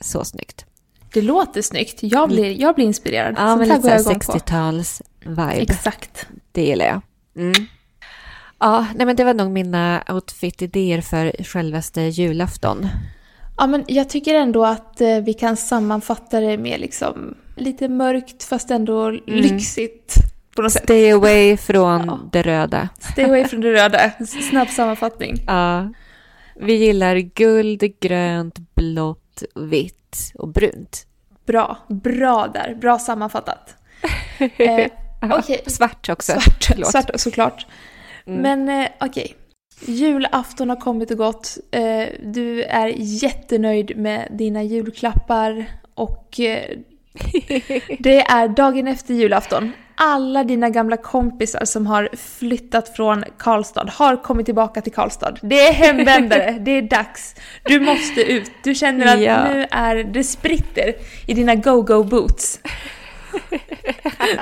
så 0.00 0.24
snyggt. 0.24 0.64
Det 1.12 1.22
låter 1.22 1.62
snyggt. 1.62 1.98
Jag 2.02 2.28
blir, 2.28 2.60
jag 2.60 2.74
blir 2.74 2.84
inspirerad. 2.84 3.34
Ja, 3.38 3.48
Sånt 3.48 3.58
men 3.58 3.70
här 3.70 3.76
lite 3.76 3.88
går 3.88 3.90
jag 3.90 4.00
så 4.02 4.08
här 4.08 4.16
igång 4.16 4.26
på. 4.26 4.32
60-tals 4.32 5.02
vibe. 5.24 5.72
Exakt. 5.72 6.26
Det 6.52 6.64
gillar 6.64 6.86
jag. 6.86 7.00
Mm. 7.36 7.66
Ja, 8.58 8.86
nej 8.94 9.06
men 9.06 9.16
det 9.16 9.24
var 9.24 9.34
nog 9.34 9.50
mina 9.50 10.02
outfit-idéer 10.08 11.00
för 11.00 11.44
självaste 11.44 12.00
julafton. 12.02 12.88
Ja, 13.58 13.66
men 13.66 13.84
jag 13.88 14.08
tycker 14.08 14.34
ändå 14.34 14.64
att 14.64 15.00
eh, 15.00 15.16
vi 15.16 15.34
kan 15.34 15.56
sammanfatta 15.56 16.40
det 16.40 16.58
med 16.58 16.80
liksom 16.80 17.34
lite 17.56 17.88
mörkt 17.88 18.44
fast 18.44 18.70
ändå 18.70 19.10
lyxigt 19.26 20.14
på 20.56 20.62
något 20.62 20.72
sätt. 20.72 20.82
Stay 20.82 21.10
away 21.12 21.56
från 21.66 22.04
Ja. 22.06 22.18
det 22.32 22.42
röda. 22.42 22.88
Stay 23.12 23.24
away 23.24 23.44
från 23.44 23.60
det 23.60 23.72
röda. 23.72 24.10
Snabb 24.50 24.68
sammanfattning. 24.68 25.34
Ja. 25.46 25.88
Vi 26.60 26.74
gillar 26.74 27.16
guld, 27.16 27.82
grönt, 28.00 28.58
blått, 28.74 29.42
vitt 29.54 30.32
och 30.34 30.48
brunt. 30.48 31.06
Bra, 31.46 31.78
bra 31.88 32.46
där. 32.54 32.74
Bra 32.80 32.98
sammanfattat. 32.98 33.74
Eh, 34.58 34.86
Okej, 35.38 35.60
Svart 35.66 36.08
också. 36.08 36.32
svart, 36.32 36.64
Förlåt. 36.64 36.90
svart 36.90 37.10
såklart. 37.14 37.66
Mm. 38.26 38.42
Men 38.42 38.80
eh, 38.82 38.88
okej. 39.00 39.34
Julafton 39.80 40.68
har 40.68 40.76
kommit 40.76 41.10
och 41.10 41.16
gått. 41.18 41.58
Eh, 41.70 42.04
du 42.22 42.62
är 42.62 42.92
jättenöjd 42.96 43.96
med 43.96 44.28
dina 44.30 44.62
julklappar 44.62 45.64
och 45.94 46.40
eh, 46.40 46.70
det 47.98 48.20
är 48.20 48.48
dagen 48.48 48.86
efter 48.88 49.14
julafton. 49.14 49.72
Alla 49.98 50.44
dina 50.44 50.70
gamla 50.70 50.96
kompisar 50.96 51.64
som 51.64 51.86
har 51.86 52.08
flyttat 52.16 52.96
från 52.96 53.24
Karlstad 53.38 53.88
har 53.92 54.22
kommit 54.22 54.46
tillbaka 54.46 54.80
till 54.80 54.92
Karlstad. 54.92 55.34
Det 55.42 55.60
är 55.60 55.72
hemvändare, 55.72 56.56
det 56.60 56.70
är 56.70 56.82
dags. 56.82 57.34
Du 57.64 57.80
måste 57.80 58.20
ut. 58.22 58.50
Du 58.64 58.74
känner 58.74 59.14
att 59.14 59.20
Ja. 59.20 59.44
nu 59.52 59.66
är 59.70 59.96
det 60.04 60.24
spritter 60.24 60.94
i 61.26 61.34
dina 61.34 61.54
go-go 61.54 62.04
boots. 62.04 62.60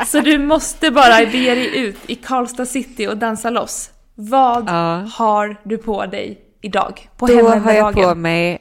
Så 0.07 0.21
du 0.21 0.39
måste 0.39 0.91
bara 0.91 1.17
bege 1.19 1.55
dig 1.55 1.79
ut 1.79 1.97
i 2.07 2.15
Karlstad 2.15 2.67
city 2.67 3.07
och 3.07 3.17
dansa 3.17 3.51
loss. 3.51 3.91
Vad 4.15 4.65
Ja. 4.69 5.07
har 5.15 5.57
du 5.63 5.79
på 5.79 6.07
dig 6.07 6.41
idag? 6.61 7.09
På 7.17 7.27
Då 7.27 7.35
har 7.35 7.43
jag 7.43 7.51
hemvändardagen? 7.51 8.09
på 8.09 8.15
mig 8.15 8.59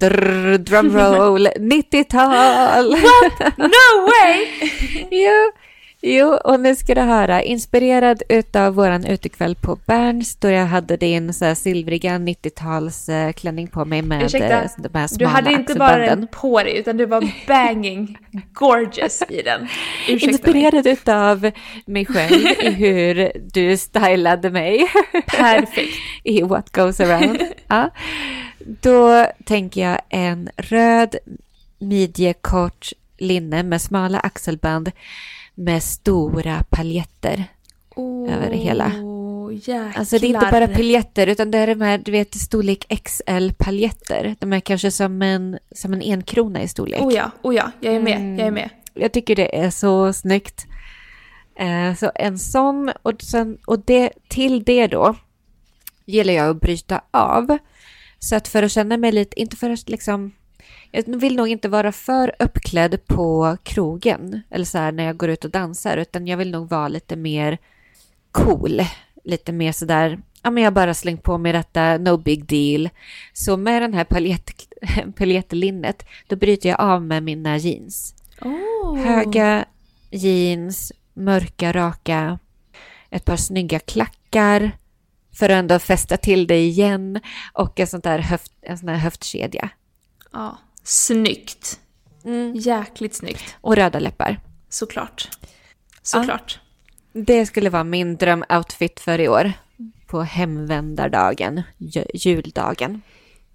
drr, 0.00 0.58
drumroll 0.58 1.46
90-tal. 1.60 2.90
No 3.56 4.06
way! 4.06 4.46
jo, 5.10 5.50
jo, 6.02 6.38
och 6.44 6.60
nu 6.60 6.76
ska 6.76 6.94
du 6.94 7.00
höra. 7.00 7.42
Inspirerad 7.42 8.22
utav 8.28 8.74
våran 8.74 9.06
utekväll 9.06 9.54
på 9.54 9.78
Berns 9.86 10.36
då 10.36 10.50
jag 10.50 10.66
hade 10.66 10.96
din 10.96 11.32
så 11.32 11.44
här 11.44 11.54
silvriga 11.54 12.18
90-talsklänning 12.18 13.70
på 13.70 13.84
mig 13.84 14.02
med 14.02 14.22
Ursäkta, 14.22 14.62
eh, 14.62 14.70
de 14.78 14.98
här 14.98 15.08
Du 15.08 15.14
smala 15.14 15.30
hade 15.30 15.52
inte 15.52 15.74
bara 15.74 15.98
den 15.98 16.26
på 16.26 16.62
dig 16.62 16.78
utan 16.78 16.96
du 16.96 17.06
var 17.06 17.32
banging 17.46 18.18
gorgeous 18.52 19.22
i 19.28 19.42
den. 19.42 19.68
Ursäkta 20.08 20.26
mig. 20.26 20.34
Inspirerad 20.34 20.86
utav 20.86 21.50
mig 21.86 22.06
själv 22.06 22.46
i 22.62 22.70
hur 22.70 23.32
du 23.52 23.76
stylade 23.76 24.50
mig 24.50 24.86
Perfekt. 25.26 25.94
i 26.24 26.42
What 26.42 26.70
Goes 26.72 27.00
Around. 27.00 27.42
Ja. 27.68 27.90
Då 28.58 29.26
tänker 29.44 29.80
jag 29.80 30.00
en 30.08 30.48
röd 30.56 31.16
midjekort 31.78 32.92
linne 33.18 33.62
med 33.62 33.82
smala 33.82 34.20
axelband 34.20 34.90
med 35.54 35.82
stora 35.82 36.64
paljetter. 36.70 37.44
Över 38.28 38.50
det 38.50 38.56
hela. 38.56 38.86
Oh, 38.86 39.54
jäklar. 39.54 39.92
Alltså 39.96 40.18
det 40.18 40.26
är 40.26 40.28
inte 40.28 40.48
bara 40.50 40.68
paljetter 40.68 41.26
utan 41.26 41.50
det 41.50 41.58
är 41.58 41.66
de 41.66 41.80
här, 41.80 41.98
du 41.98 42.12
vet, 42.12 42.34
storlek 42.34 42.86
XL-paljetter. 43.04 44.36
De 44.38 44.52
är 44.52 44.60
kanske 44.60 44.90
som 44.90 45.22
en, 45.22 45.58
som 45.74 45.92
en 45.92 46.02
enkrona 46.02 46.62
i 46.62 46.68
storlek. 46.68 47.00
Oh 47.02 47.14
ja, 47.14 47.30
oh 47.42 47.54
ja, 47.54 47.70
jag 47.80 47.94
är 47.94 48.00
med, 48.00 48.16
Mm. 48.16 48.38
jag 48.38 48.46
är 48.46 48.50
med. 48.52 48.70
Jag 48.94 49.12
tycker 49.12 49.36
det 49.36 49.56
är 49.58 49.70
så 49.70 50.12
snyggt. 50.12 50.66
Eh, 51.58 51.94
så 51.94 52.12
en 52.14 52.38
sån 52.38 52.92
och, 53.02 53.22
sen, 53.22 53.58
och 53.66 53.78
det, 53.78 54.12
till 54.28 54.62
det 54.64 54.86
då 54.86 55.14
gillar 56.04 56.32
jag 56.34 56.50
att 56.50 56.60
bryta 56.60 57.00
av. 57.10 57.58
Så 58.18 58.36
att 58.36 58.48
för 58.48 58.62
att 58.62 58.72
känna 58.72 58.96
mig 58.96 59.12
lite, 59.12 59.40
inte 59.40 59.56
för 59.56 59.70
att 59.70 59.88
liksom, 59.88 60.32
jag 60.92 61.20
vill 61.20 61.36
nog 61.36 61.48
inte 61.48 61.68
vara 61.68 61.92
för 61.92 62.34
uppklädd 62.38 63.06
på 63.06 63.56
krogen 63.62 64.42
eller 64.50 64.64
så 64.64 64.78
här 64.78 64.92
när 64.92 65.04
jag 65.04 65.16
går 65.16 65.30
ut 65.30 65.44
och 65.44 65.50
dansar 65.50 65.96
utan 65.96 66.26
jag 66.26 66.36
vill 66.36 66.50
nog 66.50 66.68
vara 66.68 66.88
lite 66.88 67.16
mer 67.16 67.58
cool. 68.30 68.80
Lite 69.24 69.52
mer 69.52 69.72
sådär, 69.72 70.22
ja 70.42 70.50
men 70.50 70.62
jag 70.62 70.72
bara 70.72 70.94
slängt 70.94 71.22
på 71.22 71.38
mig 71.38 71.52
detta, 71.52 71.98
no 71.98 72.16
big 72.16 72.44
deal. 72.46 72.88
Så 73.32 73.56
med 73.56 73.82
den 73.82 73.94
här 73.94 74.04
paljett, 74.04 74.50
paljettlinnet, 75.16 76.06
då 76.26 76.36
bryter 76.36 76.68
jag 76.68 76.80
av 76.80 77.02
med 77.02 77.22
mina 77.22 77.56
jeans. 77.56 78.14
Oh. 78.40 78.96
Höga 78.96 79.64
jeans, 80.10 80.92
mörka, 81.14 81.72
raka, 81.72 82.38
ett 83.10 83.24
par 83.24 83.36
snygga 83.36 83.78
klackar 83.78 84.72
för 85.32 85.48
att 85.48 85.58
ändå 85.58 85.78
fästa 85.78 86.16
till 86.16 86.46
det 86.46 86.58
igen 86.58 87.20
och 87.52 87.80
en 87.80 87.86
sån 87.86 88.00
där 88.00 88.18
höft, 88.18 88.52
en 88.62 88.78
sån 88.78 88.86
där 88.86 88.94
höftkedja. 88.94 89.68
Ja. 90.32 90.58
Snyggt. 90.84 91.80
Mm. 92.24 92.52
Jäkligt 92.54 93.14
snyggt. 93.14 93.56
Och 93.60 93.76
röda 93.76 93.98
läppar. 93.98 94.40
Såklart. 94.68 95.28
Såklart. 96.02 96.60
Det 97.12 97.46
skulle 97.46 97.70
vara 97.70 97.84
min 97.84 98.16
drömoutfit 98.16 99.00
för 99.00 99.18
i 99.20 99.28
år. 99.28 99.52
På 100.06 100.22
hemvändardagen, 100.22 101.62
ju- 101.78 102.04
juldagen. 102.14 103.02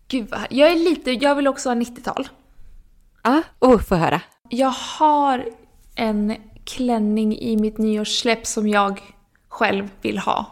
Gud 0.07 0.29
vad. 0.29 0.39
Jag 0.49 0.71
är 0.71 0.75
lite, 0.75 1.11
jag 1.11 1.35
vill 1.35 1.47
också 1.47 1.69
ha 1.69 1.75
90-tal. 1.75 2.27
Ja, 3.23 3.41
oh, 3.59 3.79
få 3.79 3.95
höra. 3.95 4.21
Jag 4.49 4.69
har 4.69 5.45
en 5.95 6.35
klänning 6.65 7.37
i 7.37 7.57
mitt 7.57 7.77
nyårssläpp 7.77 8.45
som 8.47 8.67
jag 8.67 8.99
själv 9.49 9.89
vill 10.01 10.17
ha. 10.17 10.45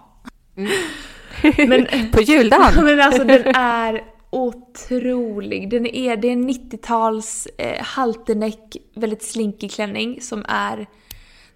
Men, 1.67 2.11
På 2.11 2.21
juldagen? 2.21 2.73
men 2.85 3.01
alltså 3.01 3.23
den 3.23 3.47
är 3.55 4.03
otrolig. 4.35 5.69
Den 5.69 5.85
är, 5.85 6.17
det 6.17 6.27
är 6.27 6.31
en 6.31 6.49
90-tals 6.49 7.47
eh, 7.57 7.83
halterneck, 7.83 8.77
väldigt 8.95 9.23
slinkig 9.23 9.71
klänning 9.71 10.21
som 10.21 10.45
är... 10.47 10.87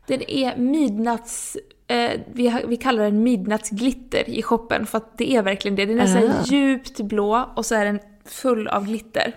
Den 0.07 0.29
är 0.29 0.57
midnatts... 0.57 1.57
Eh, 1.87 2.11
vi, 2.33 2.55
vi 2.67 2.77
kallar 2.77 3.03
den 3.03 3.23
midnattsglitter 3.23 4.29
i 4.29 4.41
shoppen 4.41 4.85
för 4.85 4.97
att 4.97 5.17
det 5.17 5.35
är 5.35 5.41
verkligen 5.41 5.75
det. 5.75 5.85
Den 5.85 5.99
är 5.99 6.05
så 6.05 6.17
här 6.17 6.29
Ah. 6.39 6.43
djupt 6.45 7.01
blå 7.01 7.49
och 7.55 7.65
så 7.65 7.75
är 7.75 7.85
den 7.85 7.99
full 8.25 8.67
av 8.67 8.85
glitter. 8.85 9.35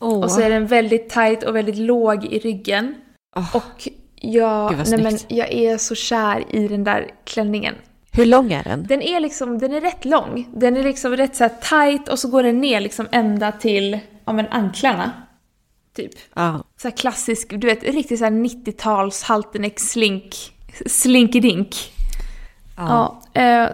Åh. 0.00 0.24
Och 0.24 0.30
så 0.30 0.40
är 0.40 0.50
den 0.50 0.66
väldigt 0.66 1.10
tight 1.10 1.42
och 1.42 1.56
väldigt 1.56 1.76
låg 1.78 2.24
i 2.24 2.38
ryggen. 2.38 2.94
Åh, 3.36 3.56
Och 3.56 3.88
jag, 4.20 4.74
nej 4.90 5.02
men, 5.02 5.18
jag 5.28 5.52
är 5.52 5.76
så 5.78 5.94
kär 5.94 6.44
i 6.50 6.68
den 6.68 6.84
där 6.84 7.10
klänningen. 7.24 7.74
Hur 8.20 8.26
lång 8.26 8.52
är 8.52 8.64
den? 8.64 8.86
Den 8.86 9.02
är 9.02 9.20
liksom, 9.20 9.58
den 9.58 9.72
är 9.72 9.80
rätt 9.80 10.04
lång. 10.04 10.48
Den 10.54 10.76
är 10.76 10.82
liksom 10.82 11.16
rätt 11.16 11.36
så 11.36 11.48
tight 11.62 12.08
och 12.08 12.18
så 12.18 12.28
går 12.28 12.42
den 12.42 12.60
ner 12.60 12.80
liksom 12.80 13.08
ända 13.12 13.52
till, 13.52 13.98
ja 14.24 14.32
men 14.32 14.46
anklarna. 14.48 15.12
Typ. 15.96 16.12
Ja. 16.34 16.64
Så 16.82 16.88
här 16.88 16.96
klassisk, 16.96 17.48
du 17.50 17.66
vet 17.66 17.82
riktigt 17.82 18.18
så 18.18 18.24
här 18.24 18.32
90-tals 18.32 19.22
halterneck 19.22 19.80
slink, 19.80 20.52
slinkedink. 20.86 21.76
ja. 22.76 23.20
Ja. 23.32 23.40
eh, 23.42 23.68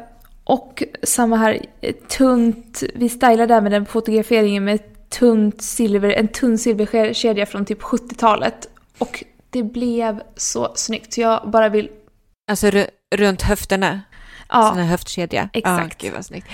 och 0.45 0.83
samma 1.03 1.37
här, 1.37 1.67
eh, 1.81 1.95
tunt, 1.95 2.83
vi 2.95 3.09
stylade 3.09 3.47
där 3.47 3.61
med 3.61 3.73
den 3.73 3.87
fotograferingen 3.87 4.65
med 4.65 4.81
tunt 5.11 5.63
silver, 5.63 6.11
en 6.11 6.29
tunn 6.29 6.59
silverkedja 6.59 7.47
från 7.47 7.65
typ 7.65 7.83
70-talet. 7.83 8.69
Och 8.99 9.25
det 9.51 9.63
blev 9.63 10.23
så 10.37 10.73
snyggt 10.75 11.19
jag 11.19 11.51
bara 11.51 11.69
vill, 11.69 11.89
Alltså 12.51 12.67
ru- 12.67 12.89
runt 13.15 13.43
höfterna? 13.43 14.01
Ja, 14.49 14.69
Sån 14.69 14.79
här 14.79 14.87
höftkedja? 14.87 15.49
Exakt. 15.53 16.03
Ja, 16.03 16.07
gud 16.09 16.15
vad 16.17 16.25
snyggt. 16.25 16.47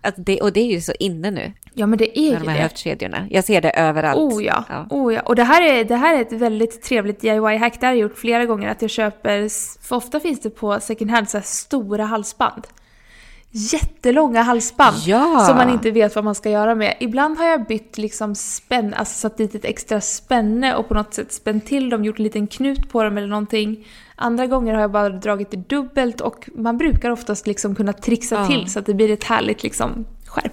Att 0.00 0.14
det, 0.16 0.40
och 0.40 0.52
det 0.52 0.60
är 0.60 0.72
ju 0.72 0.80
så 0.80 0.92
inne 1.00 1.30
nu, 1.30 1.52
ja 1.74 1.86
men 1.86 1.98
det 1.98 2.18
är 2.18 2.30
ju 2.30 2.36
de 2.38 2.48
här 2.48 2.56
det. 2.56 2.62
höftkedjorna. 2.62 3.26
Jag 3.30 3.44
ser 3.44 3.60
det 3.60 3.70
överallt. 3.70 4.18
Oh 4.18 4.44
ja. 4.44 4.64
Ja. 4.68 4.86
oh 4.90 5.14
ja. 5.14 5.20
Och 5.20 5.36
det 5.36 5.44
här, 5.44 5.62
är, 5.62 5.84
det 5.84 5.96
här 5.96 6.16
är 6.16 6.20
ett 6.20 6.32
väldigt 6.32 6.82
trevligt 6.82 7.20
DIY-hack. 7.20 7.80
Det 7.80 7.86
har 7.86 7.92
jag 7.92 8.00
gjort 8.00 8.18
flera 8.18 8.44
gånger 8.46 8.68
att 8.68 8.82
jag 8.82 8.90
köper, 8.90 9.48
för 9.88 9.96
ofta 9.96 10.20
finns 10.20 10.40
det 10.40 10.50
på 10.50 10.80
second 10.80 11.10
hand 11.10 11.30
så 11.30 11.40
stora 11.44 12.04
halsband. 12.04 12.66
Jättelånga 13.50 14.42
halsband 14.42 14.96
Ja. 15.06 15.44
som 15.48 15.56
man 15.56 15.70
inte 15.70 15.90
vet 15.90 16.14
vad 16.14 16.24
man 16.24 16.34
ska 16.34 16.50
göra 16.50 16.74
med. 16.74 16.96
Ibland 17.00 17.38
har 17.38 17.46
jag 17.46 17.66
bytt 17.66 17.98
liksom 17.98 18.34
spänn, 18.34 18.94
alltså 18.94 19.14
satt 19.18 19.36
dit 19.36 19.54
ett 19.54 19.64
extra 19.64 20.00
spänne 20.00 20.74
och 20.74 20.88
på 20.88 20.94
något 20.94 21.14
sätt 21.14 21.32
spänt 21.32 21.66
till 21.66 21.90
dem, 21.90 22.04
gjort 22.04 22.18
en 22.18 22.24
liten 22.24 22.46
knut 22.46 22.90
på 22.92 23.02
dem 23.02 23.18
eller 23.18 23.28
någonting. 23.28 23.86
Andra 24.16 24.46
gånger 24.46 24.74
har 24.74 24.80
jag 24.80 24.90
bara 24.90 25.08
dragit 25.08 25.50
det 25.50 25.68
dubbelt 25.68 26.20
och 26.20 26.48
man 26.54 26.78
brukar 26.78 27.10
oftast 27.10 27.46
liksom 27.46 27.74
kunna 27.74 27.92
trixa 27.92 28.34
Ja. 28.34 28.46
till 28.46 28.70
så 28.70 28.78
att 28.78 28.86
det 28.86 28.94
blir 28.94 29.10
ett 29.10 29.24
härligt 29.24 29.62
liksom 29.62 30.06
skärp. 30.26 30.52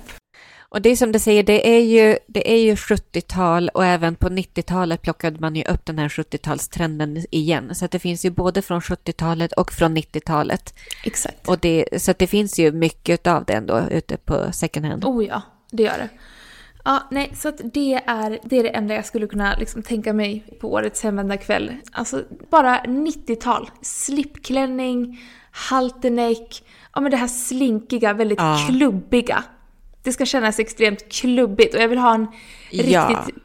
Och 0.60 0.82
det 0.82 0.90
är 0.90 0.96
som 0.96 1.12
du 1.12 1.20
säger, 1.20 1.44
det 1.44 1.76
är 1.76 1.80
ju, 1.80 2.18
det 2.28 2.54
är 2.54 2.58
ju 2.58 2.76
70-tal 2.76 3.70
och 3.70 3.86
även 3.86 4.16
på 4.16 4.30
90-talet 4.30 5.02
plockade 5.02 5.40
man 5.40 5.56
ju 5.56 5.64
upp 5.64 5.86
den 5.86 6.00
här 6.00 6.10
70-talstrenden 6.10 7.26
igen. 7.32 7.76
Så 7.76 7.88
det 7.88 8.00
finns 8.00 8.26
ju 8.26 8.30
både 8.30 8.62
från 8.62 8.80
70-talet 8.80 9.52
och 9.54 9.72
från 9.74 9.98
90-talet. 9.98 10.74
Exakt. 11.06 11.48
Och 11.48 11.60
det, 11.60 11.86
så 11.98 12.14
det 12.20 12.28
finns 12.28 12.60
ju 12.60 12.72
mycket 12.72 13.28
av 13.28 13.46
det 13.46 13.54
ändå 13.54 13.82
ute 13.92 14.18
på 14.18 14.52
second 14.52 14.86
hand. 14.86 15.06
Oh 15.06 15.26
ja, 15.26 15.42
det 15.72 15.84
gör 15.84 15.98
det. 15.98 16.10
Ja, 16.86 17.08
nej, 17.12 17.32
så 17.36 17.50
att 17.50 17.62
det 17.74 17.94
är, 18.06 18.40
det 18.44 18.60
är 18.60 18.64
det 18.64 18.70
enda 18.70 18.94
jag 18.96 19.06
skulle 19.06 19.28
kunna 19.28 19.56
liksom 19.56 19.84
tänka 19.84 20.14
mig 20.14 20.46
på 20.62 20.72
årets 20.74 21.04
hemvändarkväll. 21.04 21.72
Alltså 21.92 22.24
bara 22.50 22.80
90-tal. 22.80 23.70
Slipklänning, 23.82 25.22
halterneck, 25.52 26.64
ja 26.94 27.02
men 27.02 27.12
det 27.12 27.18
här 27.18 27.28
slinkiga, 27.28 28.14
väldigt 28.14 28.40
Ja. 28.40 28.58
klubbiga. 28.70 29.44
Det 30.04 30.14
ska 30.14 30.26
kännas 30.26 30.60
extremt 30.60 31.12
klubbigt 31.12 31.76
och 31.76 31.82
jag 31.82 31.88
vill 31.88 31.98
ha 32.00 32.14
en 32.14 32.28
Ja. 32.72 33.10
riktigt... 33.10 33.36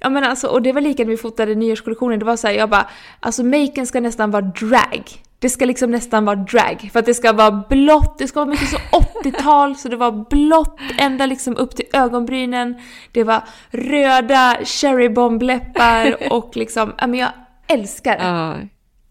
Ja 0.00 0.08
men 0.08 0.24
alltså, 0.24 0.46
och 0.46 0.62
det 0.62 0.72
var 0.72 0.80
lika 0.80 1.02
när 1.02 1.10
vi 1.10 1.16
fotade 1.16 1.54
nyårskollektionen, 1.54 2.18
det 2.18 2.24
var 2.24 2.36
så 2.36 2.46
här, 2.46 2.54
jag 2.54 2.70
bara, 2.70 2.90
alltså 3.20 3.44
maken 3.44 3.86
ska 3.86 4.00
nästan 4.00 4.30
vara 4.30 4.42
drag. 4.42 5.02
Det 5.40 5.48
ska 5.50 5.64
liksom 5.64 5.90
nästan 5.90 6.24
vara 6.24 6.36
drag, 6.36 6.88
för 6.92 6.98
att 7.00 7.06
det 7.06 7.14
ska 7.14 7.32
vara 7.32 7.64
blått, 7.68 8.18
det 8.18 8.28
ska 8.28 8.40
vara 8.40 8.50
mycket 8.50 8.68
så 8.68 8.76
80-tal, 9.22 9.76
så 9.76 9.88
det 9.88 9.96
var 9.96 10.12
blått 10.30 10.78
ända 10.98 11.26
liksom 11.26 11.56
upp 11.56 11.76
till 11.76 11.84
ögonbrynen. 11.92 12.74
Det 13.12 13.24
var 13.24 13.42
röda 13.70 14.56
cherrybombläppar 14.64 16.16
och 16.32 16.56
liksom, 16.56 16.94
ja 16.98 17.06
men 17.06 17.18
jag 17.20 17.30
älskar 17.66 18.18
det. 18.18 18.24
Ja. 18.24 18.56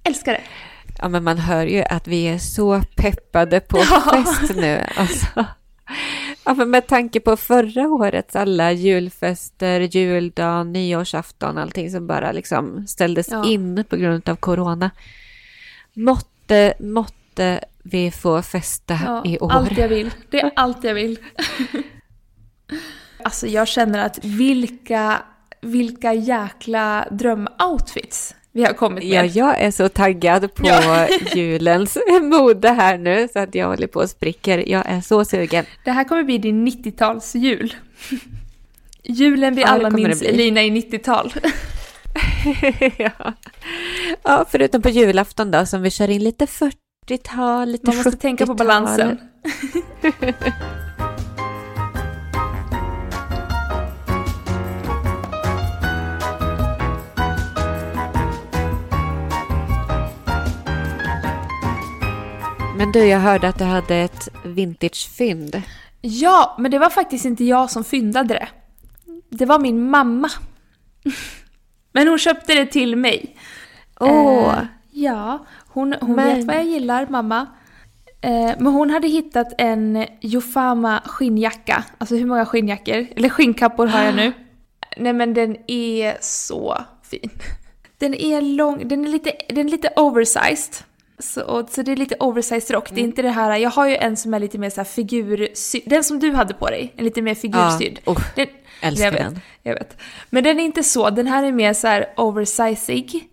Älskar 0.03 0.34
det. 0.34 0.41
ja, 1.01 1.07
men 1.09 1.23
man 1.23 1.38
hör 1.38 1.65
ju 1.65 1.84
att 1.84 2.07
vi 2.07 2.28
är 2.28 2.38
så 2.38 2.82
peppade 2.95 3.59
på 3.59 3.78
fest 4.11 4.55
nu. 4.55 4.82
Alltså. 4.95 5.45
Ja, 6.45 6.53
men 6.53 6.69
med 6.69 6.88
tanke 6.88 7.19
på 7.19 7.38
förra 7.38 7.88
årets 7.88 8.36
alla 8.36 8.71
julfester, 8.71 9.80
juldagen, 9.80 10.73
nyårsafton, 10.73 11.57
allting 11.57 11.91
som 11.91 12.07
bara 12.07 12.32
liksom 12.32 12.88
ställdes 12.88 13.28
Ja. 13.32 13.45
in 13.45 13.84
på 13.89 13.95
grund 13.95 14.30
av 14.30 14.36
corona. 14.36 14.91
Måtte, 15.98 16.74
måtte 16.80 17.60
vi 17.84 18.12
få 18.12 18.41
festa 18.41 19.00
Ja, 19.06 19.24
i 19.26 19.39
år. 19.39 19.52
Allt 19.52 19.78
jag 19.78 19.88
vill. 19.88 20.12
Det 20.30 20.39
är 20.39 20.52
allt 20.56 20.84
jag 20.84 20.93
vill. 20.93 21.20
alltså 23.24 23.48
jag 23.48 23.68
känner 23.68 24.06
att 24.06 24.26
vilka, 24.26 25.22
vilka 25.62 26.14
jäkla 26.14 27.08
drömoutfits 27.12 28.36
vi 28.52 28.64
har 28.64 28.74
kommit 28.74 29.04
med. 29.04 29.26
Ja, 29.26 29.26
jag 29.26 29.62
är 29.62 29.72
så 29.72 29.89
taggad 29.89 30.54
på 30.54 30.68
Ja. 30.68 31.08
julens 31.36 31.98
mode 32.22 32.70
här 32.70 32.98
nu 32.98 33.28
så 33.34 33.39
att 33.39 33.56
jag 33.56 33.68
håller 33.68 33.88
på 33.88 34.00
och 34.00 34.10
spricker. 34.10 34.70
Jag 34.70 34.84
är 34.86 35.02
så 35.02 35.26
sugen. 35.26 35.66
Det 35.86 35.91
här 35.91 36.04
kommer 36.04 36.24
bli 36.24 36.38
din 36.38 36.68
90-talsjul. 36.68 37.74
Julen 39.04 39.56
vi 39.56 39.62
Ja, 39.62 39.68
alla 39.68 39.89
minns. 39.89 40.22
Elina 40.22 40.64
i 40.64 40.70
90-tal. 40.70 41.34
ja. 42.97 43.34
ja, 44.24 44.45
förutom 44.49 44.82
på 44.82 44.89
julafton 44.89 45.51
då 45.51 45.66
som 45.66 45.82
vi 45.82 45.91
kör 45.91 46.10
in 46.10 46.24
lite 46.24 46.45
40-tal, 46.45 47.70
lite 47.70 47.88
Man 47.88 47.95
måste 47.95 48.12
tänka 48.12 48.45
på 48.45 48.53
70-tal. 48.53 48.68
balansen. 48.68 49.20
Men 62.78 62.91
du, 62.91 63.05
jag 63.05 63.20
hörde 63.20 63.47
att 63.47 63.58
du 63.60 63.64
hade 63.64 63.95
ett 63.95 64.30
vintagefynd. 64.43 65.62
Ja, 66.01 66.55
men 66.60 66.72
det 66.72 66.80
var 66.80 66.89
faktiskt 66.89 67.26
inte 67.26 67.43
jag 67.43 67.72
som 67.72 67.84
fyndade 67.84 68.34
det. 68.34 68.47
Det 69.30 69.45
var 69.45 69.60
min 69.60 69.89
mamma. 69.89 70.30
Men 71.98 72.08
hon 72.08 72.18
köpte 72.20 72.54
det 72.54 72.66
till 72.66 72.95
mig. 72.95 73.36
Åh, 74.00 74.54
Eh, 74.58 74.66
ja, 74.91 75.45
hon, 75.68 75.95
hon 76.02 76.16
Men- 76.16 76.38
vet 76.38 76.45
vad 76.45 76.56
jag 76.56 76.66
gillar, 76.66 77.08
mamma. 77.10 77.48
Eh, 78.22 78.52
men 78.60 78.66
hon 78.68 78.89
hade 78.89 79.08
hittat 79.08 79.48
en 79.58 80.06
Jofama 80.22 81.02
skinnjacka. 81.06 81.84
Alltså 81.98 82.16
hur 82.16 82.26
många 82.26 82.45
skinnjackor? 82.45 83.08
Eller 83.16 83.30
skinnkappor 83.30 83.88
har 83.88 84.04
jag 84.04 84.16
nu. 84.16 84.34
Nej 84.98 85.14
men 85.14 85.34
den 85.34 85.58
är 85.68 86.18
så 86.22 86.78
fin. 87.04 87.30
Den 87.98 88.14
är 88.14 88.41
lång, 88.41 88.88
den 88.88 89.06
är 89.06 89.10
lite, 89.10 89.32
den 89.50 89.68
är 89.68 89.72
lite 89.72 89.89
oversized. 89.95 90.86
Så, 91.20 91.41
och, 91.41 91.70
så 91.70 91.82
det 91.82 91.91
är 91.91 91.95
lite 91.95 92.15
oversized 92.20 92.72
rock. 92.72 92.89
Det 92.91 93.01
är 93.01 93.03
inte 93.03 93.22
det 93.22 93.30
här, 93.30 93.57
jag 93.57 93.70
har 93.70 93.88
ju 93.88 93.95
en 93.95 94.18
som 94.18 94.34
är 94.34 94.39
lite 94.39 94.57
mer 94.57 94.70
så 94.70 94.76
här 94.76 94.86
figursydd. 94.86 95.84
Den 95.86 96.03
som 96.03 96.20
du 96.20 96.32
hade 96.32 96.53
på 96.53 96.68
dig, 96.68 96.93
en 96.95 97.05
lite 97.05 97.22
mer 97.22 97.32
ja. 97.32 97.36
figursydd. 97.36 97.99
Oh, 98.05 98.22
Den, 98.36 98.47
älskar 98.82 99.05
jag 99.05 99.11
vet, 99.11 99.22
den. 99.22 99.39
jag 99.63 99.74
vet. 99.74 99.97
Men 100.30 100.43
den 100.43 100.59
är 100.59 100.63
inte 100.63 100.84
så, 100.84 101.09
den 101.09 101.28
här 101.28 101.43
är 101.43 101.51
mer 101.51 101.74
så 101.74 101.88
här 101.88 102.05
oversizig. 102.18 103.30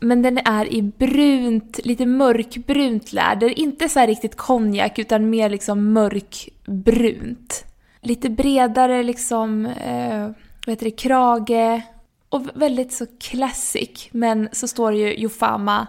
Men 0.00 0.22
den 0.22 0.38
är 0.38 0.72
i 0.72 0.82
brunt, 0.82 1.80
lite 1.84 2.06
mörkbrunt 2.06 3.12
läder. 3.12 3.58
Inte 3.58 3.88
så 3.88 4.00
riktigt 4.00 4.36
konjak 4.36 4.98
utan 4.98 5.30
mer 5.30 5.50
liksom 5.50 5.92
mörkbrunt. 5.92 7.64
Lite 8.00 8.30
bredare 8.30 9.02
liksom, 9.02 9.66
eh, 9.66 10.30
vad 10.66 10.72
heter 10.72 10.84
det, 10.84 10.90
krage. 10.90 11.82
Och 12.28 12.42
väldigt 12.54 12.92
så 12.92 13.06
classic. 13.20 14.08
Men 14.10 14.48
så 14.52 14.68
står 14.68 14.92
det 14.92 14.98
ju 14.98 15.14
Jofama 15.14 15.86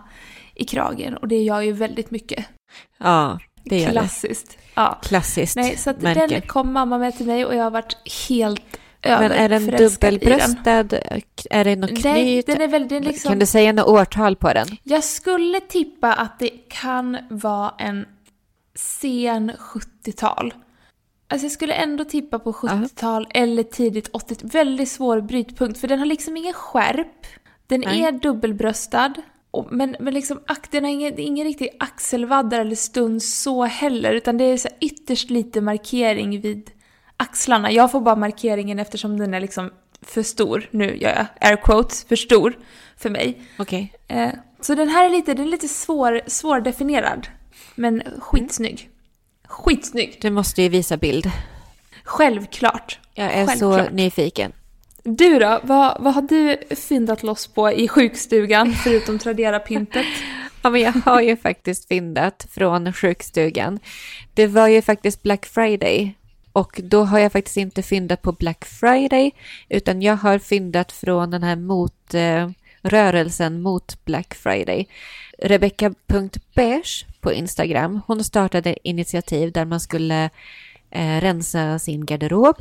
i 0.55 0.63
kragen 0.65 1.17
och 1.17 1.27
det 1.27 1.43
gör 1.43 1.61
ju 1.61 1.71
väldigt 1.71 2.11
mycket. 2.11 2.45
Ja, 2.97 3.39
det 3.65 3.79
gör 3.79 3.85
det. 3.85 3.91
Klassiskt. 3.91 4.57
Ja. 4.75 4.99
Klassiskt 5.03 5.55
Nej, 5.55 5.77
så 5.77 5.89
att 5.89 6.01
märke. 6.01 6.27
den 6.27 6.41
kom 6.41 6.73
mamma 6.73 6.97
med 6.97 7.17
till 7.17 7.25
mig 7.25 7.45
och 7.45 7.55
jag 7.55 7.63
har 7.63 7.71
varit 7.71 7.97
helt 8.29 8.79
Men 9.01 9.31
är 9.31 9.49
den 9.49 9.65
dubbelbröstad? 9.67 10.87
Är 11.49 11.63
det 11.63 11.75
något 11.75 12.03
Nej, 12.03 12.43
knyt? 12.43 12.45
den 12.45 12.61
är 12.61 12.67
väldigt, 12.67 13.03
liksom, 13.03 13.29
Kan 13.29 13.39
du 13.39 13.45
säga 13.45 13.73
något 13.73 13.87
årtal 13.87 14.35
på 14.35 14.53
den? 14.53 14.67
Jag 14.83 15.03
skulle 15.03 15.59
tippa 15.59 16.13
att 16.13 16.39
det 16.39 16.49
kan 16.69 17.17
vara 17.29 17.73
en 17.79 18.05
sen 18.75 19.51
70-tal. 19.51 20.53
Alltså 21.27 21.45
jag 21.45 21.51
skulle 21.51 21.73
ändå 21.73 22.05
tippa 22.05 22.39
på 22.39 22.53
70-tal 22.53 23.27
eller 23.29 23.63
tidigt 23.63 24.09
80 24.13 24.37
Väldigt 24.41 24.89
svår 24.89 25.21
brytpunkt 25.21 25.79
för 25.79 25.87
den 25.87 25.99
har 25.99 26.05
liksom 26.05 26.37
ingen 26.37 26.53
skärp. 26.53 27.25
Den 27.67 27.81
Nej. 27.81 28.03
är 28.03 28.11
dubbelbröstad. 28.11 29.13
Men, 29.71 29.95
men 29.99 30.13
liksom, 30.13 30.39
den 30.71 30.83
har 30.83 30.91
ingen, 30.91 31.19
ingen 31.19 31.47
riktig 31.47 31.69
axelvaddar 31.79 32.59
eller 32.59 32.75
stuns 32.75 33.41
så 33.41 33.63
heller. 33.65 34.13
Utan 34.13 34.37
det 34.37 34.43
är 34.43 34.57
så 34.57 34.69
ytterst 34.81 35.29
lite 35.29 35.61
markering 35.61 36.41
vid 36.41 36.71
axlarna. 37.17 37.71
Jag 37.71 37.91
får 37.91 38.01
bara 38.01 38.15
markeringen 38.15 38.79
eftersom 38.79 39.19
den 39.19 39.33
är 39.33 39.39
liksom 39.39 39.71
för 40.01 40.23
stor. 40.23 40.69
Nu 40.71 40.97
gör 40.97 41.09
jag 41.09 41.49
air 41.51 41.55
quotes, 41.55 42.03
för 42.03 42.15
stor 42.15 42.57
för 42.97 43.09
mig. 43.09 43.41
Okej. 43.59 43.93
Eh, 44.07 44.29
så 44.61 44.75
den 44.75 44.89
här 44.89 45.05
är 45.05 45.09
lite, 45.09 45.33
den 45.33 45.45
är 45.45 45.51
lite 45.51 45.67
svår, 45.67 46.21
svårdefinierad. 46.27 47.27
Men 47.75 48.03
skitsnygg. 48.19 48.89
Skitsnygg! 49.47 50.17
Du 50.21 50.29
måste 50.29 50.61
ju 50.61 50.69
visa 50.69 50.97
bild. 50.97 51.31
Självklart. 52.03 52.99
Jag 53.13 53.33
är 53.33 53.47
Självklart. 53.47 53.87
så 53.87 53.95
nyfiken. 53.95 54.51
Du 55.03 55.39
då? 55.39 55.59
Vad, 55.63 55.97
vad 55.99 56.13
har 56.13 56.21
du 56.21 56.57
fyndat 56.75 57.23
loss 57.23 57.47
på 57.47 57.71
i 57.71 57.87
sjukstugan 57.87 58.73
förutom 58.73 59.19
Tradera-pyntet? 59.19 60.05
Ja, 60.61 60.69
men 60.69 60.81
jag 60.81 60.91
har 60.91 61.21
ju 61.21 61.37
faktiskt 61.37 61.87
fyndat 61.87 62.47
från 62.51 62.93
sjukstugan. 62.93 63.79
Det 64.33 64.47
var 64.47 64.67
ju 64.67 64.81
faktiskt 64.81 65.23
Black 65.23 65.45
Friday. 65.45 66.15
Och 66.53 66.79
då 66.83 67.03
har 67.03 67.19
jag 67.19 67.31
faktiskt 67.31 67.57
inte 67.57 67.83
fyndat 67.83 68.21
på 68.21 68.31
Black 68.31 68.65
Friday, 68.65 69.31
utan 69.69 70.01
jag 70.01 70.15
har 70.15 70.39
fyndat 70.39 70.91
från 70.91 71.31
den 71.31 71.43
här 71.43 71.55
mot, 71.55 72.13
eh, 72.13 72.49
rörelsen 72.81 73.61
mot 73.61 74.05
Black 74.05 74.33
Friday. 74.33 74.87
Rebecca.beige 75.37 77.05
på 77.21 77.33
Instagram, 77.33 78.01
hon 78.07 78.23
startade 78.23 78.87
initiativ 78.87 79.51
där 79.51 79.65
man 79.65 79.79
skulle 79.79 80.29
eh, 80.91 81.21
rensa 81.21 81.79
sin 81.79 82.05
garderob 82.05 82.55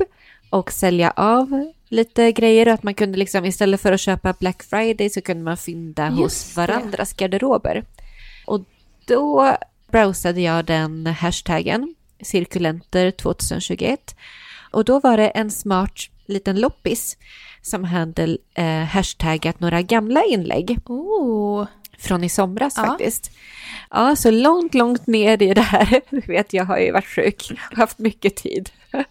och 0.53 0.71
sälja 0.71 1.11
av 1.11 1.71
lite 1.89 2.31
grejer 2.31 2.67
och 2.67 2.73
att 2.73 2.83
man 2.83 2.93
kunde 2.93 3.17
liksom 3.17 3.45
istället 3.45 3.81
för 3.81 3.91
att 3.91 3.99
köpa 3.99 4.33
Black 4.39 4.63
Friday 4.63 5.09
så 5.09 5.21
kunde 5.21 5.43
man 5.43 5.57
fynda 5.57 6.09
hos 6.09 6.19
Just 6.21 6.55
det. 6.55 6.61
varandras 6.61 7.13
garderober. 7.13 7.83
Och 8.45 8.61
då 9.05 9.57
browsade 9.91 10.41
jag 10.41 10.65
den 10.65 11.05
hashtaggen, 11.07 11.95
cirkulenter 12.21 13.11
2021. 13.11 14.15
Och 14.71 14.85
då 14.85 14.99
var 14.99 15.17
det 15.17 15.27
en 15.29 15.51
smart 15.51 15.93
liten 16.25 16.59
loppis 16.59 17.17
som 17.61 17.83
hade 17.83 18.37
eh, 18.53 18.65
hashtaggat 18.83 19.59
några 19.59 19.81
gamla 19.81 20.23
inlägg 20.23 20.77
Oh. 20.85 21.65
från 21.99 22.23
i 22.23 22.29
somras 22.29 22.73
Ja. 22.77 22.83
faktiskt. 22.85 23.31
Ja, 23.89 24.15
så 24.15 24.31
långt, 24.31 24.73
långt 24.73 25.07
ner 25.07 25.41
i 25.41 25.53
det 25.53 25.61
här. 25.61 26.01
Du 26.09 26.19
vet, 26.27 26.53
jag 26.53 26.65
har 26.65 26.77
ju 26.77 26.91
varit 26.91 27.05
sjuk 27.05 27.51
och 27.71 27.77
haft 27.77 27.99
mycket 27.99 28.35
tid. 28.35 28.69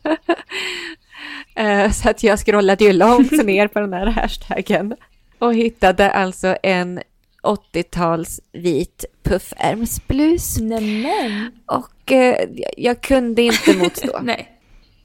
Eh, 1.54 1.90
Så 1.90 2.10
att 2.10 2.22
jag 2.22 2.38
scrollade 2.38 2.84
ju 2.84 2.92
långt 2.92 3.32
ner 3.44 3.68
på 3.68 3.80
den 3.80 3.92
här 3.92 4.06
hashtaggen 4.06 4.96
och 5.38 5.54
hittade 5.54 6.10
alltså 6.10 6.56
en 6.62 7.00
80-tals 7.42 8.40
vit 8.52 9.04
puffärmsblus. 9.22 10.58
Nämen! 10.60 11.50
Och 11.66 12.12
eh, 12.12 12.36
jag- 12.76 13.00
kunde 13.00 13.42
inte 13.42 13.76
motstå. 13.82 14.18
Nej. 14.22 14.48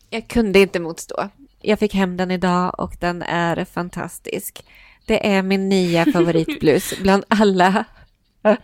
Jag 0.10 0.28
kunde 0.28 0.60
inte 0.60 0.80
motstå. 0.80 1.30
Jag 1.62 1.80
fick 1.80 1.94
hem 1.94 2.18
den 2.18 2.32
idag 2.32 2.80
och 2.80 2.94
den 3.00 3.22
är 3.22 3.66
fantastisk. 3.66 4.66
Det 5.06 5.28
är 5.28 5.42
min 5.42 5.70
nya 5.70 6.06
favoritblus 6.14 6.94
bland 7.02 7.24
alla, 7.28 7.86
bland 8.42 8.58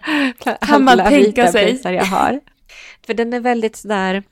Kan 0.59 0.83
man 0.83 0.87
alla 0.87 1.09
tänka 1.09 1.27
vita 1.27 1.47
sig. 1.51 1.65
blusar 1.71 1.91
jag 1.91 2.05
har. 2.05 2.39
För 3.05 3.13
den 3.13 3.33
är 3.33 3.39
väldigt 3.39 3.75
sådär, 3.75 4.23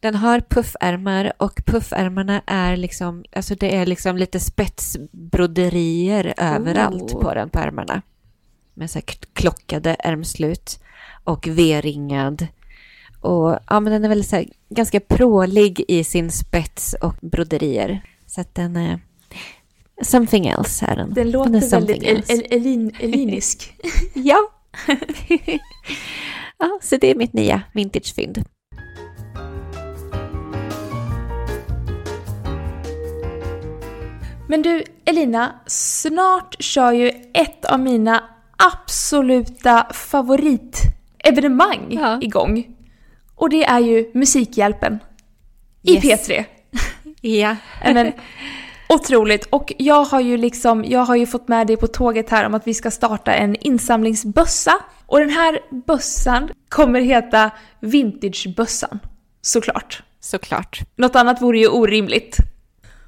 den 0.00 0.14
har 0.14 0.40
puffärmar 0.40 1.32
och 1.36 1.60
puffärmarna 1.66 2.42
är 2.46 2.76
liksom, 2.76 3.24
alltså 3.32 3.54
det 3.54 3.76
är 3.76 3.86
liksom 3.86 4.16
lite 4.16 4.40
spetsbroderier 4.40 6.34
överallt 6.36 7.12
Oh. 7.12 7.22
på 7.22 7.34
den 7.34 7.50
på 7.50 7.58
ärmarna. 7.58 8.02
Med 8.74 8.90
så 8.90 9.00
klockade 9.32 9.96
ärmslut 9.98 10.78
och 11.24 11.46
V-ringad 11.46 12.46
och 13.20 13.58
ja, 13.68 13.80
men 13.80 13.92
den 13.92 14.04
är 14.04 14.08
väl 14.08 14.24
så 14.24 14.36
här, 14.36 14.46
ganska 14.68 15.00
prålig 15.00 15.84
i 15.88 16.04
sin 16.04 16.30
spets 16.30 16.94
och 17.00 17.14
broderier. 17.20 18.04
Så 18.26 18.40
att 18.40 18.54
den 18.54 18.76
är 18.76 19.00
something 20.02 20.46
else 20.46 20.86
är 20.86 20.96
den. 20.96 21.14
Den 21.14 21.30
låter 21.30 21.54
är 21.54 21.70
väldigt 21.70 22.02
el, 22.02 22.22
el, 22.28 22.46
elin, 22.50 22.92
elinisk. 23.00 23.74
ja. 24.14 24.38
ja, 26.58 26.78
så 26.82 26.96
det 26.96 27.10
är 27.10 27.14
mitt 27.14 27.32
nya 27.32 27.62
vintagefynd. 27.72 28.44
Men 34.48 34.62
du, 34.62 34.82
Elina, 35.04 35.52
snart 35.66 36.56
kör 36.62 36.92
ju 36.92 37.10
ett 37.34 37.64
av 37.64 37.80
mina 37.80 38.22
absoluta 38.72 39.86
favoritevenemang 39.92 41.86
Ja. 41.90 42.18
igång. 42.22 42.66
Och 43.34 43.50
det 43.50 43.64
är 43.64 43.78
ju 43.80 44.10
Musikhjälpen. 44.14 44.98
I 45.82 45.94
Yes. 45.94 46.28
P3. 46.28 46.44
Ja. 47.20 47.56
Men, 47.84 48.12
otroligt. 48.88 49.44
Och 49.50 49.72
jag 49.78 50.04
har 50.04 50.20
ju 50.20 50.36
liksom, 50.36 50.84
jag 50.84 51.00
har 51.00 51.16
ju 51.16 51.26
fått 51.26 51.48
med 51.48 51.66
dig 51.66 51.76
på 51.76 51.86
tåget 51.86 52.30
här 52.30 52.46
om 52.46 52.54
att 52.54 52.66
vi 52.66 52.74
ska 52.74 52.90
starta 52.90 53.32
en 53.34 53.56
insamlingsbössa. 53.56 54.72
Och 55.08 55.20
den 55.20 55.30
här 55.30 55.60
bössan 55.86 56.50
kommer 56.68 57.00
heta 57.00 57.50
Vintagebössan. 57.80 58.98
Såklart. 59.40 60.02
Såklart. 60.20 60.80
Något 60.96 61.16
annat 61.16 61.42
vore 61.42 61.58
ju 61.58 61.68
orimligt. 61.68 62.36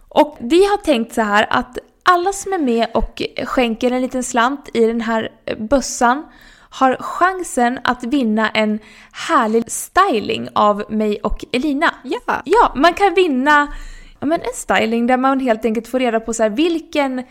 Och 0.08 0.36
vi 0.40 0.64
har 0.64 0.76
tänkt 0.76 1.14
så 1.14 1.20
här 1.20 1.46
att 1.50 1.78
alla 2.02 2.32
som 2.32 2.52
är 2.52 2.58
med 2.58 2.86
och 2.94 3.22
skänker 3.44 3.90
en 3.90 4.02
liten 4.02 4.22
slant 4.22 4.68
i 4.74 4.86
den 4.86 5.00
här 5.00 5.28
bössan 5.58 6.24
har 6.70 6.96
chansen 7.00 7.78
att 7.84 8.04
vinna 8.04 8.50
en 8.50 8.78
härlig 9.12 9.70
styling 9.70 10.48
av 10.52 10.84
mig 10.88 11.20
och 11.20 11.44
Elina. 11.52 11.94
Ja. 12.04 12.42
Ja, 12.44 12.72
man 12.76 12.94
kan 12.94 13.14
vinna 13.14 13.72
ja, 14.20 14.26
men 14.26 14.40
en 14.40 14.54
styling 14.54 15.06
där 15.06 15.16
man 15.16 15.40
helt 15.40 15.64
enkelt 15.64 15.88
får 15.88 15.98
reda 15.98 16.20
på 16.20 16.34
så 16.34 16.42
här, 16.42 16.50
vilken, 16.50 17.22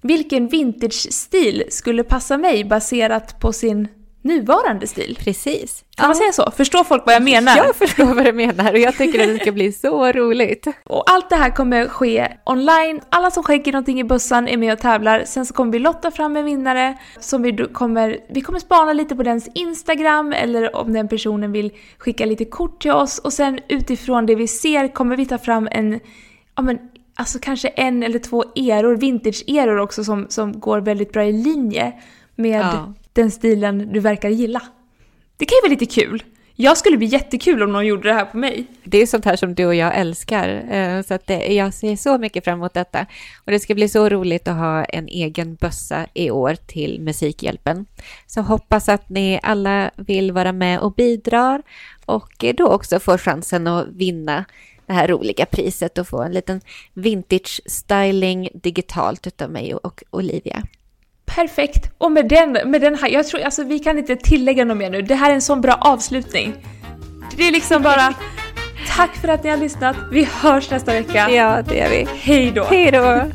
vilken 0.00 0.48
vintage-stil 0.48 1.64
skulle 1.68 2.04
passa 2.04 2.38
mig 2.38 2.64
baserat 2.64 3.40
på 3.40 3.52
sin 3.52 3.88
nuvarande 4.26 4.86
stil. 4.86 5.18
Precis. 5.20 5.84
Kan 5.96 6.08
man 6.08 6.16
säga 6.16 6.32
så? 6.32 6.50
Förstår 6.50 6.84
folk 6.84 7.02
vad 7.06 7.14
jag 7.14 7.22
menar? 7.22 7.56
Jag 7.56 7.76
förstår 7.76 8.14
vad 8.14 8.24
du 8.24 8.32
menar 8.32 8.72
och 8.72 8.78
jag 8.78 8.96
tycker 8.96 9.22
att 9.22 9.28
det 9.28 9.38
ska 9.38 9.52
bli 9.52 9.72
så 9.72 10.12
roligt. 10.12 10.66
Och 10.84 11.10
allt 11.10 11.28
det 11.30 11.36
här 11.36 11.50
kommer 11.50 11.88
ske 11.88 12.28
online. 12.44 13.00
Alla 13.08 13.30
som 13.30 13.42
skänker 13.42 13.72
någonting 13.72 14.00
i 14.00 14.04
bössan 14.04 14.48
är 14.48 14.56
med 14.56 14.72
och 14.72 14.78
tävlar. 14.78 15.24
Sen 15.26 15.46
så 15.46 15.54
kommer 15.54 15.72
vi 15.72 15.78
lotta 15.78 16.10
fram 16.10 16.36
en 16.36 16.44
vinnare 16.44 16.98
som 17.20 17.42
vi 17.42 17.56
kommer, 17.72 18.18
vi 18.30 18.40
kommer 18.40 18.58
spana 18.58 18.92
lite 18.92 19.16
på 19.16 19.22
dens 19.22 19.48
Instagram 19.54 20.32
eller 20.32 20.76
om 20.76 20.92
den 20.92 21.08
personen 21.08 21.52
vill 21.52 21.72
skicka 21.98 22.26
lite 22.26 22.44
kort 22.44 22.82
till 22.82 22.90
oss 22.92 23.18
och 23.18 23.32
sen 23.32 23.60
utifrån 23.68 24.26
det 24.26 24.34
vi 24.34 24.48
ser 24.48 24.88
kommer 24.88 25.16
vi 25.16 25.26
ta 25.26 25.38
fram 25.38 25.68
en, 25.70 26.00
ja 26.56 26.62
men 26.62 26.78
alltså 27.14 27.38
kanske 27.42 27.68
en 27.68 28.02
eller 28.02 28.18
två 28.18 28.44
eror, 28.56 28.96
vintage-eror 28.96 29.78
också 29.78 30.04
som, 30.04 30.26
som 30.28 30.60
går 30.60 30.80
väldigt 30.80 31.12
bra 31.12 31.24
i 31.24 31.32
linje 31.32 31.92
med 32.36 32.60
Ja 32.60 32.94
den 33.16 33.30
stilen 33.30 33.92
du 33.92 34.00
verkar 34.00 34.28
gilla. 34.28 34.62
Det 35.36 35.44
kan 35.44 35.56
ju 35.56 35.68
vara 35.68 35.80
lite 35.80 36.00
kul. 36.00 36.22
Jag 36.58 36.76
skulle 36.76 36.96
bli 36.96 37.06
jättekul 37.06 37.62
om 37.62 37.72
någon 37.72 37.86
gjorde 37.86 38.08
det 38.08 38.14
här 38.14 38.24
på 38.24 38.36
mig. 38.36 38.66
Det 38.84 38.98
är 38.98 39.06
sånt 39.06 39.24
här 39.24 39.36
som 39.36 39.54
du 39.54 39.66
och 39.66 39.74
jag 39.74 39.96
älskar, 39.96 40.48
eh, 40.70 41.02
så 41.02 41.14
att 41.14 41.26
det, 41.26 41.46
jag 41.46 41.74
ser 41.74 41.96
så 41.96 42.18
mycket 42.18 42.44
fram 42.44 42.58
emot 42.58 42.74
detta. 42.74 43.06
Och 43.44 43.52
det 43.52 43.60
ska 43.60 43.74
bli 43.74 43.88
så 43.88 44.08
roligt 44.08 44.48
att 44.48 44.56
ha 44.56 44.84
en 44.84 45.08
egen 45.08 45.54
bössa 45.54 46.06
i 46.14 46.30
år 46.30 46.54
till 46.54 47.00
Musikhjälpen. 47.00 47.86
Så 48.26 48.40
hoppas 48.40 48.88
att 48.88 49.08
ni 49.08 49.40
alla 49.42 49.90
vill 49.96 50.32
vara 50.32 50.52
med 50.52 50.80
och 50.80 50.92
bidrar 50.92 51.62
och 52.06 52.44
då 52.56 52.68
också 52.68 53.00
får 53.00 53.18
chansen 53.18 53.66
att 53.66 53.88
vinna 53.88 54.44
det 54.86 54.92
här 54.92 55.08
roliga 55.08 55.46
priset 55.46 55.98
och 55.98 56.08
få 56.08 56.22
en 56.22 56.32
liten 56.32 56.60
vintage 56.94 57.60
styling 57.66 58.48
digitalt 58.54 59.26
utav 59.26 59.50
mig 59.50 59.74
och 59.74 60.02
Olivia. 60.10 60.62
Perfekt! 61.36 61.90
Och 61.98 62.12
med 62.12 62.28
den, 62.28 62.70
med 62.70 62.80
den 62.80 62.94
här, 62.94 63.08
jag 63.08 63.26
tror, 63.26 63.40
alltså 63.40 63.64
vi 63.64 63.78
kan 63.78 63.98
inte 63.98 64.16
tillägga 64.16 64.64
något 64.64 64.76
mer 64.76 64.90
nu. 64.90 65.02
Det 65.02 65.14
här 65.14 65.30
är 65.30 65.34
en 65.34 65.42
sån 65.42 65.60
bra 65.60 65.74
avslutning. 65.74 66.54
Det 67.36 67.48
är 67.48 67.52
liksom 67.52 67.82
bara, 67.82 68.14
tack 68.96 69.16
för 69.16 69.28
att 69.28 69.44
ni 69.44 69.50
har 69.50 69.56
lyssnat. 69.56 69.96
Vi 70.12 70.24
hörs 70.24 70.70
nästa 70.70 70.92
vecka. 70.92 71.30
Ja, 71.30 71.62
det 71.62 71.80
är 71.80 71.90
vi. 71.90 72.06
Hej 72.14 72.50
då! 72.50 72.64
Hej 72.64 72.90
då! 72.90 73.00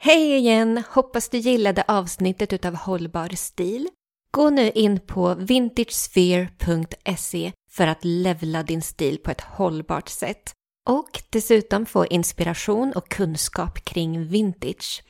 Hej 0.00 0.36
igen! 0.36 0.82
Hoppas 0.88 1.28
du 1.28 1.38
gillade 1.38 1.84
avsnittet 1.88 2.52
utav 2.52 2.74
Hållbar 2.74 3.36
stil. 3.36 3.88
Gå 4.30 4.50
nu 4.50 4.70
in 4.70 5.00
på 5.00 5.34
vintagesphere.se 5.34 7.52
för 7.70 7.86
att 7.86 8.04
levla 8.04 8.62
din 8.62 8.82
stil 8.82 9.18
på 9.24 9.30
ett 9.30 9.40
hållbart 9.40 10.08
sätt 10.08 10.52
och 10.86 11.22
dessutom 11.30 11.86
få 11.86 12.06
inspiration 12.06 12.92
och 12.92 13.08
kunskap 13.08 13.84
kring 13.84 14.26
vintage. 14.26 15.02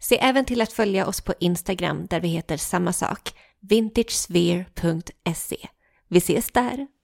Se 0.00 0.18
även 0.18 0.44
till 0.44 0.60
att 0.60 0.72
följa 0.72 1.06
oss 1.06 1.20
på 1.20 1.34
Instagram 1.40 2.06
där 2.06 2.20
vi 2.20 2.28
heter 2.28 2.56
samma 2.56 2.92
sak, 2.92 3.34
vintagesphere.se. 3.60 5.68
Vi 6.08 6.18
ses 6.18 6.50
där! 6.50 6.86